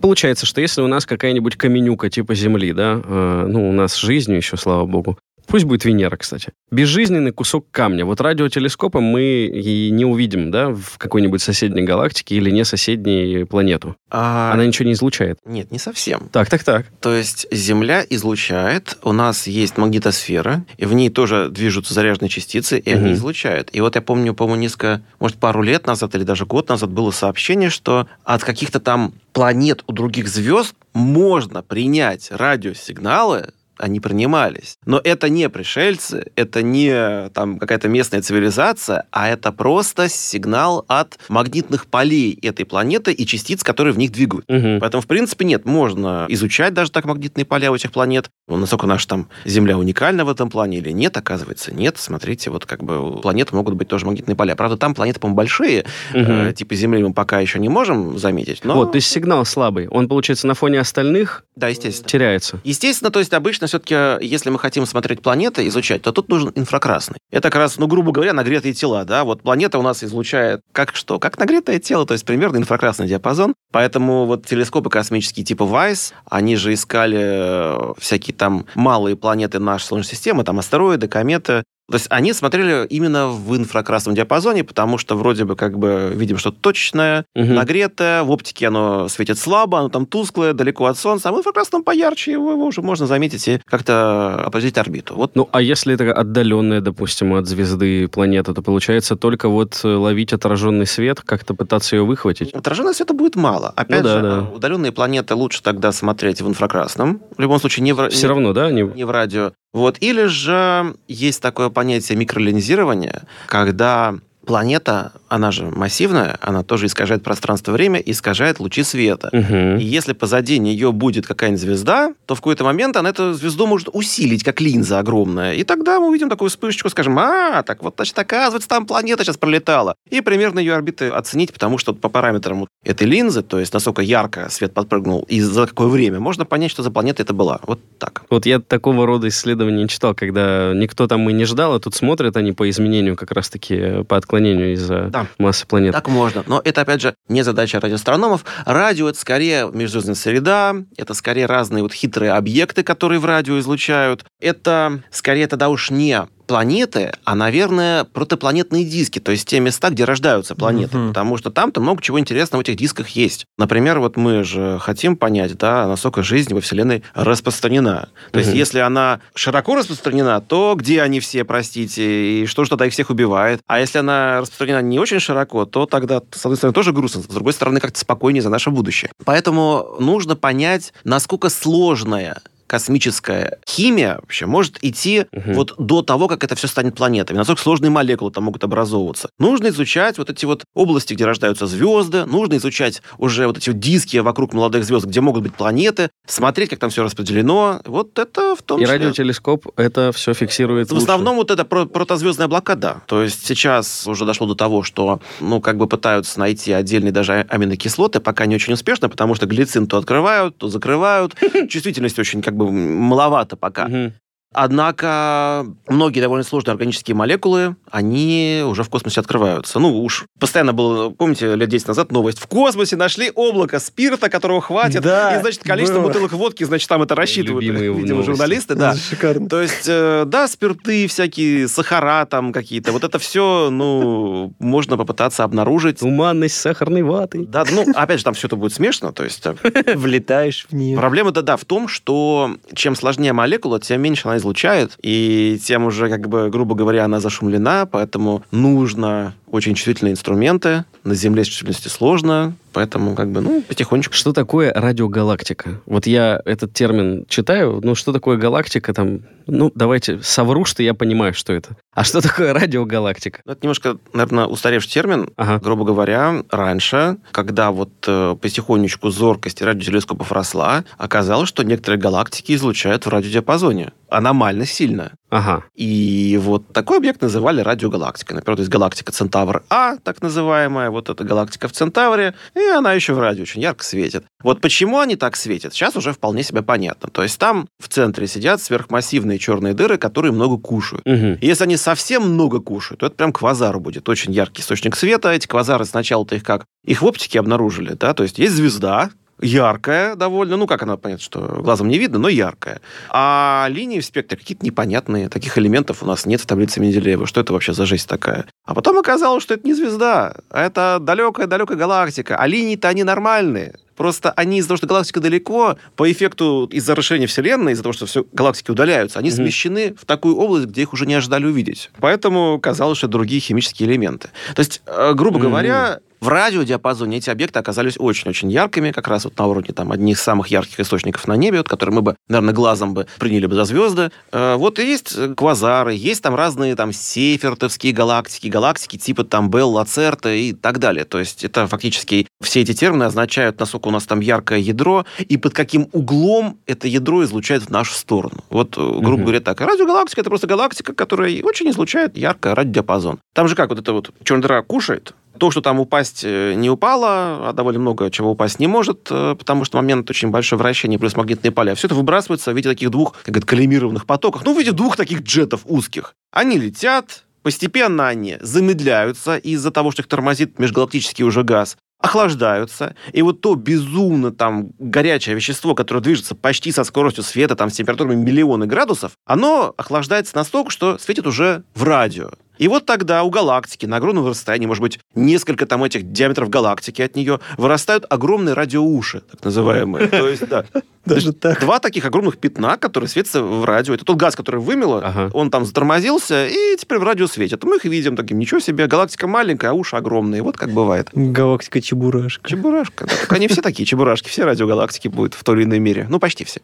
Получается, 0.00 0.46
что 0.46 0.60
если 0.60 0.80
у 0.80 0.86
нас 0.86 1.06
какая-нибудь 1.06 1.56
каменюка 1.56 2.08
типа 2.08 2.34
Земли, 2.34 2.72
да, 2.72 3.00
э, 3.02 3.46
ну, 3.48 3.68
у 3.68 3.72
нас 3.72 3.94
с 3.94 3.98
жизнью 3.98 4.38
еще, 4.38 4.56
слава 4.56 4.86
богу, 4.86 5.18
Пусть 5.48 5.64
будет 5.64 5.84
Венера, 5.84 6.16
кстати. 6.16 6.52
Безжизненный 6.70 7.32
кусок 7.32 7.66
камня. 7.70 8.04
Вот 8.04 8.20
радиотелескопом 8.20 9.02
мы 9.02 9.46
и 9.46 9.90
не 9.90 10.04
увидим, 10.04 10.50
да, 10.50 10.68
в 10.68 10.98
какой-нибудь 10.98 11.40
соседней 11.40 11.82
галактике 11.82 12.36
или 12.36 12.50
не 12.50 12.64
соседней 12.64 13.44
планету. 13.44 13.96
А... 14.10 14.52
Она 14.52 14.66
ничего 14.66 14.86
не 14.86 14.92
излучает. 14.92 15.38
Нет, 15.46 15.70
не 15.72 15.78
совсем. 15.78 16.28
Так, 16.30 16.50
так, 16.50 16.62
так. 16.64 16.86
То 17.00 17.14
есть 17.14 17.46
Земля 17.50 18.04
излучает, 18.10 18.98
у 19.02 19.12
нас 19.12 19.46
есть 19.46 19.78
магнитосфера, 19.78 20.66
и 20.76 20.84
в 20.84 20.92
ней 20.92 21.08
тоже 21.08 21.48
движутся 21.48 21.94
заряженные 21.94 22.28
частицы, 22.28 22.78
и 22.78 22.94
угу. 22.94 23.00
они 23.00 23.12
излучают. 23.14 23.70
И 23.72 23.80
вот 23.80 23.94
я 23.94 24.02
помню, 24.02 24.34
по-моему, 24.34 24.60
несколько, 24.60 25.00
может, 25.18 25.38
пару 25.38 25.62
лет 25.62 25.86
назад 25.86 26.14
или 26.14 26.24
даже 26.24 26.44
год 26.44 26.68
назад 26.68 26.90
было 26.90 27.10
сообщение, 27.10 27.70
что 27.70 28.06
от 28.22 28.44
каких-то 28.44 28.80
там 28.80 29.14
планет 29.32 29.82
у 29.86 29.92
других 29.92 30.28
звезд 30.28 30.74
можно 30.92 31.62
принять 31.62 32.30
радиосигналы 32.30 33.52
они 33.78 34.00
принимались. 34.00 34.76
Но 34.84 35.00
это 35.02 35.28
не 35.28 35.48
пришельцы, 35.48 36.30
это 36.36 36.62
не 36.62 37.28
там 37.30 37.58
какая-то 37.58 37.88
местная 37.88 38.22
цивилизация, 38.22 39.04
а 39.10 39.28
это 39.28 39.52
просто 39.52 40.08
сигнал 40.08 40.84
от 40.88 41.18
магнитных 41.28 41.86
полей 41.86 42.38
этой 42.42 42.64
планеты 42.64 43.12
и 43.12 43.26
частиц, 43.26 43.62
которые 43.62 43.92
в 43.92 43.98
них 43.98 44.12
двигают. 44.12 44.44
Угу. 44.48 44.78
Поэтому, 44.80 45.00
в 45.02 45.06
принципе, 45.06 45.44
нет, 45.44 45.64
можно 45.64 46.26
изучать 46.28 46.74
даже 46.74 46.90
так 46.90 47.04
магнитные 47.04 47.44
поля 47.44 47.70
у 47.70 47.74
этих 47.74 47.92
планет. 47.92 48.30
Ну, 48.48 48.56
насколько 48.56 48.86
наша 48.86 49.08
там 49.08 49.28
Земля 49.44 49.78
уникальна 49.78 50.24
в 50.24 50.28
этом 50.28 50.50
плане 50.50 50.78
или 50.78 50.90
нет, 50.90 51.16
оказывается, 51.16 51.72
нет. 51.72 51.96
Смотрите, 51.98 52.50
вот 52.50 52.66
как 52.66 52.82
бы 52.82 52.98
у 52.98 53.16
планет 53.20 53.52
могут 53.52 53.74
быть 53.74 53.88
тоже 53.88 54.06
магнитные 54.06 54.36
поля. 54.36 54.56
Правда, 54.56 54.76
там 54.76 54.94
планеты, 54.94 55.20
по-моему, 55.20 55.36
большие, 55.36 55.84
угу. 56.12 56.20
э, 56.20 56.52
типа 56.52 56.74
Земли 56.74 57.02
мы 57.02 57.12
пока 57.12 57.40
еще 57.40 57.58
не 57.58 57.68
можем 57.68 58.18
заметить. 58.18 58.64
Но... 58.64 58.74
Вот, 58.74 58.92
то 58.92 58.96
есть 58.96 59.08
сигнал 59.08 59.44
слабый. 59.44 59.88
Он, 59.88 60.08
получается, 60.08 60.46
на 60.46 60.54
фоне 60.54 60.80
остальных 60.80 61.44
да, 61.56 61.68
естественно. 61.68 62.08
теряется. 62.08 62.60
Естественно, 62.64 63.10
то 63.10 63.18
есть 63.18 63.32
обычно 63.32 63.67
все-таки, 63.68 64.24
если 64.24 64.50
мы 64.50 64.58
хотим 64.58 64.86
смотреть 64.86 65.22
планеты, 65.22 65.66
изучать, 65.68 66.02
то 66.02 66.12
тут 66.12 66.28
нужен 66.28 66.52
инфракрасный. 66.54 67.18
Это 67.30 67.50
как 67.50 67.56
раз, 67.56 67.78
ну, 67.78 67.86
грубо 67.86 68.12
говоря, 68.12 68.32
нагретые 68.32 68.74
тела, 68.74 69.04
да, 69.04 69.24
вот 69.24 69.42
планета 69.42 69.78
у 69.78 69.82
нас 69.82 70.02
излучает 70.02 70.60
как 70.72 70.94
что? 70.94 71.18
Как 71.18 71.38
нагретое 71.38 71.78
тело, 71.78 72.06
то 72.06 72.12
есть 72.12 72.24
примерно 72.24 72.56
инфракрасный 72.56 73.06
диапазон. 73.06 73.54
Поэтому 73.72 74.26
вот 74.26 74.46
телескопы 74.46 74.90
космические 74.90 75.44
типа 75.44 75.62
WISE, 75.62 76.12
они 76.26 76.56
же 76.56 76.72
искали 76.72 77.18
э, 77.20 77.94
всякие 77.98 78.34
там 78.34 78.66
малые 78.74 79.16
планеты 79.16 79.58
нашей 79.58 79.84
Солнечной 79.84 80.16
системы, 80.16 80.44
там 80.44 80.58
астероиды, 80.58 81.08
кометы, 81.08 81.64
то 81.90 81.94
есть 81.94 82.06
они 82.10 82.34
смотрели 82.34 82.86
именно 82.88 83.28
в 83.28 83.56
инфракрасном 83.56 84.14
диапазоне, 84.14 84.62
потому 84.62 84.98
что 84.98 85.16
вроде 85.16 85.44
бы 85.44 85.56
как 85.56 85.78
бы 85.78 86.12
видим 86.14 86.36
что-то 86.36 86.58
точное, 86.60 87.24
угу. 87.34 87.46
нагретое, 87.46 88.22
в 88.24 88.30
оптике 88.30 88.68
оно 88.68 89.08
светит 89.08 89.38
слабо, 89.38 89.78
оно 89.78 89.88
там 89.88 90.04
тусклое, 90.04 90.52
далеко 90.52 90.84
от 90.84 90.98
Солнца, 90.98 91.30
а 91.30 91.32
в 91.32 91.38
инфракрасном 91.38 91.82
поярче, 91.82 92.32
его, 92.32 92.52
его 92.52 92.66
уже 92.66 92.82
можно 92.82 93.06
заметить 93.06 93.48
и 93.48 93.60
как-то 93.64 94.42
определить 94.44 94.76
орбиту. 94.76 95.14
Вот. 95.14 95.34
Ну, 95.34 95.48
а 95.50 95.62
если 95.62 95.94
это 95.94 96.12
отдаленная, 96.12 96.82
допустим, 96.82 97.34
от 97.34 97.46
звезды 97.46 98.06
планета, 98.08 98.52
то 98.52 98.60
получается 98.60 99.16
только 99.16 99.48
вот 99.48 99.80
ловить 99.82 100.34
отраженный 100.34 100.86
свет, 100.86 101.22
как-то 101.22 101.54
пытаться 101.54 101.96
ее 101.96 102.04
выхватить? 102.04 102.52
Отраженного 102.52 102.92
света 102.92 103.14
будет 103.14 103.34
мало. 103.34 103.72
Опять 103.76 104.02
ну, 104.02 104.08
же, 104.08 104.20
да, 104.20 104.40
да. 104.40 104.50
удаленные 104.50 104.92
планеты 104.92 105.34
лучше 105.34 105.62
тогда 105.62 105.92
смотреть 105.92 106.42
в 106.42 106.48
инфракрасном. 106.48 107.22
В 107.36 107.40
любом 107.40 107.60
случае, 107.60 107.84
не 107.84 107.92
в, 107.94 108.10
Все 108.10 108.26
не, 108.26 108.28
равно, 108.28 108.52
да? 108.52 108.70
Не... 108.70 108.82
не 108.82 109.04
в 109.04 109.10
радио. 109.10 109.52
Вот. 109.72 109.98
Или 110.00 110.24
же 110.24 110.94
есть 111.08 111.42
такое 111.42 111.68
понятие 111.78 112.18
микролинзирования, 112.18 113.22
когда 113.46 114.16
планета, 114.44 115.12
она 115.28 115.50
же 115.50 115.64
массивная, 115.64 116.38
она 116.40 116.62
тоже 116.62 116.86
искажает 116.86 117.22
пространство-время, 117.22 118.00
искажает 118.00 118.60
лучи 118.60 118.82
света. 118.82 119.30
Угу. 119.32 119.80
И 119.80 119.84
если 119.84 120.12
позади 120.12 120.58
нее 120.58 120.92
будет 120.92 121.26
какая-нибудь 121.26 121.60
звезда, 121.60 122.14
то 122.26 122.34
в 122.34 122.38
какой-то 122.38 122.64
момент 122.64 122.96
она 122.96 123.10
эту 123.10 123.34
звезду 123.34 123.66
может 123.66 123.88
усилить, 123.92 124.42
как 124.42 124.60
линза 124.60 124.98
огромная. 124.98 125.54
И 125.54 125.64
тогда 125.64 126.00
мы 126.00 126.08
увидим 126.08 126.28
такую 126.28 126.48
вспышечку, 126.48 126.88
скажем, 126.88 127.18
а, 127.18 127.62
так 127.62 127.82
вот, 127.82 127.94
значит, 127.96 128.18
оказывается, 128.18 128.68
там 128.68 128.86
планета 128.86 129.24
сейчас 129.24 129.36
пролетала. 129.36 129.94
И 130.10 130.20
примерно 130.20 130.58
ее 130.58 130.74
орбиты 130.74 131.08
оценить, 131.08 131.52
потому 131.52 131.78
что 131.78 131.92
по 131.94 132.08
параметрам 132.08 132.66
этой 132.84 133.06
линзы, 133.06 133.42
то 133.42 133.58
есть 133.58 133.74
насколько 133.74 134.02
ярко 134.02 134.48
свет 134.50 134.72
подпрыгнул 134.72 135.24
и 135.28 135.40
за 135.40 135.66
какое 135.66 135.88
время, 135.88 136.20
можно 136.20 136.44
понять, 136.44 136.70
что 136.70 136.82
за 136.82 136.90
планета 136.90 137.22
это 137.22 137.34
была. 137.34 137.60
Вот 137.66 137.80
так. 137.98 138.22
Вот 138.30 138.46
я 138.46 138.60
такого 138.60 139.06
рода 139.06 139.28
исследования 139.28 139.86
читал, 139.88 140.14
когда 140.14 140.72
никто 140.74 141.06
там 141.06 141.28
и 141.28 141.32
не 141.32 141.44
ждал, 141.44 141.74
а 141.74 141.80
тут 141.80 141.94
смотрят 141.94 142.36
они 142.36 142.52
по 142.52 142.68
изменению 142.70 143.16
как 143.16 143.32
раз-таки 143.32 144.04
по 144.04 144.16
отклонению 144.16 144.72
из-за 144.74 145.10
да. 145.22 145.44
массы 145.44 145.66
планет. 145.66 145.92
Так 145.92 146.08
можно. 146.08 146.44
Но 146.46 146.60
это, 146.64 146.82
опять 146.82 147.00
же, 147.00 147.14
не 147.28 147.42
задача 147.42 147.80
радиоастрономов. 147.80 148.44
Радио— 148.64 149.08
это 149.10 149.18
скорее 149.18 149.70
межзвездная 149.72 150.14
среда, 150.14 150.74
это 150.96 151.14
скорее 151.14 151.46
разные 151.46 151.82
вот 151.82 151.92
хитрые 151.92 152.32
объекты, 152.32 152.82
которые 152.82 153.20
в 153.20 153.24
радио 153.24 153.58
излучают. 153.58 154.24
Это 154.40 155.02
скорее 155.10 155.46
тогда 155.46 155.68
уж 155.68 155.90
не 155.90 156.26
планеты, 156.48 157.12
а, 157.24 157.34
наверное, 157.34 158.04
протопланетные 158.04 158.84
диски, 158.84 159.20
то 159.20 159.30
есть 159.30 159.46
те 159.46 159.60
места, 159.60 159.90
где 159.90 160.04
рождаются 160.04 160.56
планеты, 160.56 160.98
угу. 160.98 161.08
потому 161.08 161.36
что 161.36 161.50
там-то 161.50 161.80
много 161.80 162.02
чего 162.02 162.18
интересного 162.18 162.62
в 162.62 162.64
этих 162.66 162.76
дисках 162.76 163.10
есть. 163.10 163.44
Например, 163.58 164.00
вот 164.00 164.16
мы 164.16 164.42
же 164.42 164.78
хотим 164.80 165.16
понять, 165.16 165.56
да, 165.58 165.86
насколько 165.86 166.22
жизнь 166.22 166.52
во 166.54 166.60
Вселенной 166.60 167.04
распространена. 167.14 168.08
То 168.32 168.38
угу. 168.38 168.46
есть 168.46 168.54
если 168.56 168.78
она 168.80 169.20
широко 169.34 169.76
распространена, 169.76 170.40
то 170.40 170.74
где 170.76 171.02
они 171.02 171.20
все, 171.20 171.44
простите, 171.44 172.42
и 172.42 172.46
что 172.46 172.64
же 172.64 172.70
тогда 172.70 172.86
их 172.86 172.92
всех 172.94 173.10
убивает? 173.10 173.60
А 173.66 173.78
если 173.78 173.98
она 173.98 174.40
распространена 174.40 174.80
не 174.80 174.98
очень 174.98 175.20
широко, 175.20 175.66
то 175.66 175.84
тогда, 175.84 176.22
с 176.32 176.44
одной 176.46 176.56
стороны, 176.56 176.74
тоже 176.74 176.92
грустно, 176.92 177.20
с 177.20 177.26
другой 177.26 177.52
стороны, 177.52 177.78
как-то 177.78 178.00
спокойнее 178.00 178.42
за 178.42 178.48
наше 178.48 178.70
будущее. 178.70 179.10
Поэтому 179.24 179.96
нужно 180.00 180.34
понять, 180.34 180.94
насколько 181.04 181.50
сложная 181.50 182.38
космическая 182.68 183.58
химия 183.68 184.16
вообще 184.20 184.46
может 184.46 184.78
идти 184.82 185.26
угу. 185.32 185.52
вот 185.52 185.74
до 185.78 186.02
того, 186.02 186.28
как 186.28 186.44
это 186.44 186.54
все 186.54 186.68
станет 186.68 186.94
планетами. 186.94 187.38
Насколько 187.38 187.62
сложные 187.62 187.90
молекулы 187.90 188.30
там 188.30 188.44
могут 188.44 188.62
образовываться. 188.62 189.30
Нужно 189.38 189.68
изучать 189.68 190.18
вот 190.18 190.30
эти 190.30 190.44
вот 190.44 190.64
области, 190.74 191.14
где 191.14 191.24
рождаются 191.24 191.66
звезды, 191.66 192.26
нужно 192.26 192.58
изучать 192.58 193.02
уже 193.16 193.46
вот 193.46 193.58
эти 193.58 193.70
вот 193.70 193.78
диски 193.78 194.18
вокруг 194.18 194.52
молодых 194.52 194.84
звезд, 194.84 195.06
где 195.06 195.20
могут 195.20 195.42
быть 195.42 195.54
планеты, 195.54 196.10
смотреть, 196.26 196.70
как 196.70 196.78
там 196.78 196.90
все 196.90 197.02
распределено. 197.02 197.80
Вот 197.86 198.18
это 198.18 198.54
в 198.54 198.62
том 198.62 198.80
числе... 198.80 198.94
И 198.94 198.98
радиотелескоп 198.98 199.66
это 199.76 200.12
все 200.12 200.34
фиксирует 200.34 200.88
В 200.88 200.92
лучше. 200.92 201.04
основном 201.04 201.36
вот 201.36 201.50
это 201.50 201.64
про 201.64 201.86
протозвездные 201.86 202.44
облака, 202.44 202.74
да. 202.74 203.02
То 203.06 203.22
есть 203.22 203.46
сейчас 203.46 204.06
уже 204.06 204.26
дошло 204.26 204.46
до 204.46 204.54
того, 204.54 204.82
что, 204.82 205.20
ну, 205.40 205.60
как 205.60 205.78
бы 205.78 205.86
пытаются 205.86 206.38
найти 206.38 206.72
отдельные 206.72 207.12
даже 207.12 207.46
аминокислоты, 207.48 208.20
пока 208.20 208.44
не 208.46 208.54
очень 208.54 208.74
успешно, 208.74 209.08
потому 209.08 209.34
что 209.34 209.46
глицин 209.46 209.86
то 209.86 209.96
открывают, 209.96 210.58
то 210.58 210.68
закрывают. 210.68 211.34
Чувствительность 211.68 212.18
очень 212.18 212.42
как 212.42 212.57
бы 212.58 212.72
маловато 212.72 213.56
пока. 213.56 213.86
Угу. 213.86 214.12
Однако 214.54 215.66
многие 215.88 216.20
довольно 216.20 216.44
сложные 216.44 216.72
органические 216.72 217.14
молекулы, 217.14 217.76
они 217.90 218.62
уже 218.64 218.82
в 218.82 218.88
космосе 218.88 219.20
открываются. 219.20 219.78
Ну, 219.78 220.02
уж 220.02 220.24
постоянно 220.40 220.72
было, 220.72 221.10
помните, 221.10 221.54
лет 221.54 221.68
10 221.68 221.88
назад 221.88 222.12
новость. 222.12 222.38
В 222.38 222.46
космосе 222.46 222.96
нашли 222.96 223.30
облако 223.34 223.78
спирта, 223.78 224.30
которого 224.30 224.60
хватит. 224.60 225.02
Да, 225.02 225.36
и, 225.36 225.40
значит, 225.40 225.62
количество 225.62 226.00
было. 226.00 226.08
бутылок 226.08 226.32
водки, 226.32 226.64
значит, 226.64 226.88
там 226.88 227.02
это 227.02 227.14
рассчитывают, 227.14 227.62
Любимые 227.64 227.92
видимо, 227.92 228.08
новости. 228.10 228.30
журналисты. 228.30 228.74
Да. 228.74 228.94
Шикарно. 228.96 229.48
То 229.48 229.60
есть, 229.60 229.84
э, 229.86 230.24
да, 230.26 230.48
спирты 230.48 231.06
всякие, 231.08 231.68
сахара 231.68 232.24
там 232.24 232.52
какие-то. 232.52 232.92
Вот 232.92 233.04
это 233.04 233.18
все, 233.18 233.68
ну, 233.70 234.54
можно 234.58 234.96
попытаться 234.96 235.44
обнаружить. 235.44 235.98
Туманность 236.00 236.56
сахарной 236.56 237.02
ваты. 237.02 237.44
Да, 237.46 237.64
ну, 237.70 237.84
опять 237.94 238.18
же, 238.18 238.24
там 238.24 238.34
все 238.34 238.46
это 238.46 238.56
будет 238.56 238.72
смешно. 238.72 239.12
То 239.12 239.24
есть... 239.24 239.44
Э, 239.44 239.54
Влетаешь 239.94 240.66
в 240.70 240.74
нее. 240.74 240.96
Проблема-то, 240.96 241.42
да, 241.42 241.56
в 241.56 241.64
том, 241.64 241.86
что 241.86 242.56
чем 242.74 242.96
сложнее 242.96 243.32
молекула, 243.34 243.78
тем 243.78 244.00
меньше 244.00 244.26
она 244.28 244.37
излучает, 244.38 244.98
и 245.02 245.60
тем 245.62 245.84
уже, 245.84 246.08
как 246.08 246.28
бы, 246.28 246.48
грубо 246.50 246.74
говоря, 246.74 247.04
она 247.04 247.20
зашумлена, 247.20 247.86
поэтому 247.86 248.42
нужно 248.50 249.34
очень 249.50 249.74
чувствительные 249.74 250.12
инструменты. 250.12 250.84
На 251.04 251.14
Земле 251.14 251.44
с 251.44 251.46
чувствительностью 251.46 251.90
сложно, 251.90 252.54
поэтому 252.72 253.14
как 253.14 253.30
бы, 253.30 253.40
ну, 253.40 253.62
потихонечку. 253.62 254.14
Что 254.14 254.32
такое 254.32 254.72
радиогалактика? 254.72 255.80
Вот 255.86 256.06
я 256.06 256.40
этот 256.44 256.72
термин 256.72 257.24
читаю, 257.28 257.80
ну, 257.82 257.94
что 257.94 258.12
такое 258.12 258.36
галактика 258.36 258.92
там? 258.92 259.20
Ну, 259.46 259.72
давайте 259.74 260.20
совру, 260.22 260.64
что 260.64 260.82
я 260.82 260.92
понимаю, 260.94 261.32
что 261.34 261.52
это. 261.52 261.76
А 261.94 262.04
что 262.04 262.20
такое 262.20 262.52
радиогалактика? 262.52 263.40
Ну, 263.44 263.52
это 263.52 263.60
немножко, 263.62 263.96
наверное, 264.12 264.46
устаревший 264.46 264.90
термин. 264.90 265.30
Ага. 265.36 265.58
Грубо 265.58 265.84
говоря, 265.84 266.44
раньше, 266.50 267.16
когда 267.32 267.70
вот 267.70 267.90
э, 268.06 268.36
потихонечку 268.40 269.10
зоркость 269.10 269.62
радиотелескопов 269.62 270.30
росла, 270.30 270.84
оказалось, 270.98 271.48
что 271.48 271.62
некоторые 271.64 271.98
галактики 271.98 272.52
излучают 272.52 273.06
в 273.06 273.08
радиодиапазоне. 273.08 273.92
Аномально 274.10 274.66
сильно. 274.66 275.12
Ага. 275.30 275.64
И 275.74 276.38
вот 276.42 276.72
такой 276.72 276.98
объект 276.98 277.20
называли 277.20 277.60
радиогалактикой. 277.60 278.36
Например, 278.36 278.56
то 278.56 278.60
есть 278.60 278.70
галактика 278.70 279.12
Центавр 279.12 279.62
А, 279.68 279.96
так 279.96 280.22
называемая, 280.22 280.90
вот 280.90 281.10
эта 281.10 281.24
галактика 281.24 281.68
в 281.68 281.72
Центавре, 281.72 282.34
и 282.54 282.60
она 282.68 282.92
еще 282.92 283.12
в 283.12 283.18
радио 283.18 283.42
очень 283.42 283.60
ярко 283.60 283.84
светит. 283.84 284.24
Вот 284.42 284.60
почему 284.60 284.98
они 285.00 285.16
так 285.16 285.36
светят, 285.36 285.74
сейчас 285.74 285.96
уже 285.96 286.12
вполне 286.12 286.42
себе 286.42 286.62
понятно. 286.62 287.10
То 287.10 287.22
есть 287.22 287.38
там 287.38 287.68
в 287.78 287.88
центре 287.88 288.26
сидят 288.26 288.62
сверхмассивные 288.62 289.38
черные 289.38 289.74
дыры, 289.74 289.98
которые 289.98 290.32
много 290.32 290.56
кушают. 290.56 291.06
Угу. 291.06 291.38
И 291.40 291.46
если 291.46 291.64
они 291.64 291.76
совсем 291.76 292.22
много 292.22 292.60
кушают, 292.60 293.00
то 293.00 293.06
это 293.06 293.16
прям 293.16 293.32
квазар 293.32 293.78
будет. 293.78 294.08
Очень 294.08 294.32
яркий 294.32 294.62
источник 294.62 294.96
света. 294.96 295.32
Эти 295.32 295.46
квазары 295.46 295.84
сначала-то 295.84 296.36
их 296.36 296.44
как? 296.44 296.64
Их 296.84 297.02
в 297.02 297.06
оптике 297.06 297.40
обнаружили, 297.40 297.94
да, 297.94 298.14
то 298.14 298.22
есть 298.22 298.38
есть 298.38 298.54
звезда, 298.54 299.10
яркая 299.40 300.14
довольно, 300.16 300.56
ну, 300.56 300.66
как 300.66 300.82
она, 300.82 300.96
понятно, 300.96 301.22
что 301.22 301.40
глазом 301.40 301.88
не 301.88 301.98
видно, 301.98 302.18
но 302.18 302.28
яркая. 302.28 302.80
А 303.10 303.66
линии 303.70 304.00
в 304.00 304.04
спектре 304.04 304.38
какие-то 304.38 304.64
непонятные. 304.64 305.28
Таких 305.28 305.58
элементов 305.58 306.02
у 306.02 306.06
нас 306.06 306.26
нет 306.26 306.40
в 306.40 306.46
таблице 306.46 306.80
Менделеева. 306.80 307.26
Что 307.26 307.40
это 307.40 307.52
вообще 307.52 307.72
за 307.72 307.86
жесть 307.86 308.08
такая? 308.08 308.46
А 308.64 308.74
потом 308.74 308.98
оказалось, 308.98 309.42
что 309.42 309.54
это 309.54 309.66
не 309.66 309.74
звезда, 309.74 310.36
а 310.50 310.64
это 310.64 310.98
далекая-далекая 311.00 311.76
галактика. 311.76 312.36
А 312.36 312.46
линии-то 312.46 312.88
они 312.88 313.04
нормальные. 313.04 313.74
Просто 313.98 314.30
они 314.30 314.58
из-за 314.58 314.68
того, 314.68 314.78
что 314.78 314.86
галактика 314.86 315.20
далеко, 315.20 315.76
по 315.96 316.10
эффекту 316.10 316.68
из-за 316.72 316.94
расширения 316.94 317.26
Вселенной, 317.26 317.72
из-за 317.72 317.82
того, 317.82 317.92
что 317.92 318.06
все 318.06 318.24
галактики 318.32 318.70
удаляются, 318.70 319.18
они 319.18 319.30
mm-hmm. 319.30 319.32
смещены 319.32 319.94
в 320.00 320.06
такую 320.06 320.36
область, 320.36 320.66
где 320.66 320.82
их 320.82 320.92
уже 320.92 321.04
не 321.04 321.14
ожидали 321.14 321.46
увидеть. 321.46 321.90
Поэтому 321.98 322.60
казалось, 322.60 322.98
что 322.98 323.08
другие 323.08 323.40
химические 323.40 323.88
элементы. 323.88 324.30
То 324.54 324.60
есть, 324.60 324.82
э, 324.86 325.14
грубо 325.14 325.38
mm-hmm. 325.38 325.42
говоря, 325.42 325.98
в 326.20 326.28
радиодиапазоне 326.28 327.18
эти 327.18 327.30
объекты 327.30 327.58
оказались 327.58 327.94
очень-очень 327.98 328.50
яркими, 328.50 328.90
как 328.90 329.08
раз 329.08 329.24
вот 329.24 329.38
на 329.38 329.46
уровне 329.46 329.72
там 329.72 329.92
одних 329.92 330.16
из 330.16 330.22
самых 330.22 330.48
ярких 330.48 330.80
источников 330.80 331.26
на 331.28 331.36
небе, 331.36 331.58
вот, 331.58 331.68
которые 331.68 331.94
мы 331.94 332.02
бы, 332.02 332.16
наверное, 332.28 332.54
глазом 332.54 332.94
бы 332.94 333.06
приняли 333.18 333.46
бы 333.46 333.54
за 333.54 333.64
звезды. 333.64 334.10
Э, 334.32 334.56
вот 334.56 334.78
и 334.78 334.86
есть 334.86 335.16
квазары, 335.36 335.94
есть 335.94 336.22
там 336.22 336.34
разные 336.34 336.74
там 336.74 336.92
сейфертовские 336.92 337.92
галактики, 337.92 338.48
галактики 338.48 338.96
типа 338.96 339.24
там 339.24 339.50
Белл, 339.50 339.70
Лацерта 339.70 340.30
и 340.30 340.52
так 340.52 340.78
далее. 340.78 341.04
То 341.04 341.18
есть 341.18 341.44
это 341.44 341.66
фактически 341.66 342.26
все 342.42 342.62
эти 342.62 342.72
термины 342.74 343.04
означают, 343.04 343.60
насколько 343.60 343.88
у 343.88 343.90
нас 343.90 344.04
там 344.04 344.20
яркое 344.20 344.58
ядро 344.58 345.04
и 345.18 345.36
под 345.36 345.54
каким 345.54 345.88
углом 345.92 346.58
это 346.66 346.88
ядро 346.88 347.24
излучает 347.24 347.62
в 347.62 347.70
нашу 347.70 347.94
сторону. 347.94 348.44
Вот, 348.50 348.76
э, 348.76 348.80
грубо 348.80 349.08
mm-hmm. 349.08 349.22
говоря, 349.22 349.40
так. 349.40 349.60
Радиогалактика 349.60 350.20
это 350.20 350.30
просто 350.30 350.46
галактика, 350.46 350.94
которая 350.94 351.42
очень 351.42 351.70
излучает 351.70 352.16
яркое 352.16 352.54
радиодиапазон. 352.54 353.18
Там 353.34 353.48
же 353.48 353.54
как 353.54 353.70
вот 353.70 353.78
это 353.78 353.92
вот 353.92 354.10
черная 354.24 354.42
дыра 354.42 354.62
кушает, 354.62 355.14
то, 355.38 355.50
что 355.50 355.60
там 355.60 355.80
упасть 355.80 356.22
э, 356.24 356.54
не 356.54 356.68
упало, 356.68 357.48
а 357.48 357.52
довольно 357.54 357.80
много 357.80 358.10
чего 358.10 358.32
упасть 358.32 358.58
не 358.58 358.66
может, 358.66 359.08
э, 359.10 359.34
потому 359.38 359.64
что 359.64 359.78
момент 359.78 360.10
очень 360.10 360.28
большое 360.28 360.58
вращение 360.58 360.98
плюс 360.98 361.16
магнитные 361.16 361.52
поля. 361.52 361.74
Все 361.74 361.86
это 361.86 361.94
выбрасывается 361.94 362.52
в 362.52 362.56
виде 362.56 362.68
таких 362.68 362.90
двух, 362.90 363.12
как 363.12 363.34
говорят, 363.34 363.48
коллимированных 363.48 364.06
потоков. 364.06 364.44
Ну, 364.44 364.54
в 364.54 364.58
виде 364.58 364.72
двух 364.72 364.96
таких 364.96 365.22
джетов 365.22 365.62
узких. 365.64 366.14
Они 366.32 366.58
летят, 366.58 367.24
Постепенно 367.42 368.08
они 368.08 368.36
замедляются 368.40 369.36
из-за 369.38 369.70
того, 369.70 369.90
что 369.90 370.02
их 370.02 370.08
тормозит 370.08 370.58
межгалактический 370.58 371.24
уже 371.24 371.44
газ 371.44 371.78
охлаждаются, 372.00 372.94
и 373.12 373.22
вот 373.22 373.40
то 373.40 373.54
безумно 373.54 374.30
там 374.30 374.70
горячее 374.78 375.34
вещество, 375.34 375.74
которое 375.74 376.00
движется 376.00 376.34
почти 376.34 376.70
со 376.70 376.84
скоростью 376.84 377.24
света, 377.24 377.56
там 377.56 377.70
с 377.70 377.74
температурами 377.74 378.14
миллионы 378.14 378.66
градусов, 378.66 379.12
оно 379.26 379.74
охлаждается 379.76 380.36
настолько, 380.36 380.70
что 380.70 380.98
светит 380.98 381.26
уже 381.26 381.64
в 381.74 381.82
радио. 381.82 382.30
И 382.58 382.68
вот 382.68 382.86
тогда 382.86 383.22
у 383.22 383.30
галактики 383.30 383.86
на 383.86 383.96
огромном 383.96 384.26
расстоянии, 384.26 384.66
может 384.66 384.82
быть, 384.82 385.00
несколько 385.14 385.66
там 385.66 385.84
этих 385.84 386.12
диаметров 386.12 386.50
галактики 386.50 387.02
от 387.02 387.16
нее, 387.16 387.40
вырастают 387.56 388.04
огромные 388.08 388.54
радиоуши, 388.54 389.20
так 389.20 389.44
называемые. 389.44 390.08
То 390.08 390.28
есть, 390.28 390.46
да. 390.48 390.64
Даже 391.04 391.32
так. 391.32 391.60
Два 391.60 391.78
таких 391.78 392.04
огромных 392.04 392.36
пятна, 392.36 392.76
которые 392.76 393.08
светятся 393.08 393.42
в 393.42 393.64
радио. 393.64 393.94
Это 393.94 394.04
тот 394.04 394.16
газ, 394.16 394.36
который 394.36 394.60
вымело, 394.60 395.00
ага. 395.02 395.30
он 395.32 395.50
там 395.50 395.64
затормозился, 395.64 396.46
и 396.46 396.76
теперь 396.76 396.98
в 396.98 397.02
радио 397.02 397.26
светит. 397.26 397.64
Мы 397.64 397.76
их 397.76 397.84
видим 397.84 398.14
таким, 398.14 398.38
ничего 398.38 398.60
себе, 398.60 398.86
галактика 398.86 399.26
маленькая, 399.26 399.70
а 399.70 399.72
уши 399.72 399.96
огромные. 399.96 400.42
Вот 400.42 400.56
как 400.56 400.70
бывает. 400.70 401.08
Галактика 401.12 401.80
Чебурашка. 401.80 402.48
Чебурашка, 402.48 403.06
да. 403.06 403.14
Они 403.34 403.48
все 403.48 403.62
такие 403.62 403.86
чебурашки, 403.86 404.28
все 404.28 404.44
радиогалактики 404.44 405.08
будут 405.08 405.34
в 405.34 405.44
той 405.44 405.56
или 405.56 405.64
иной 405.64 405.78
мере. 405.78 406.06
Ну, 406.10 406.18
почти 406.18 406.44
все. 406.44 406.60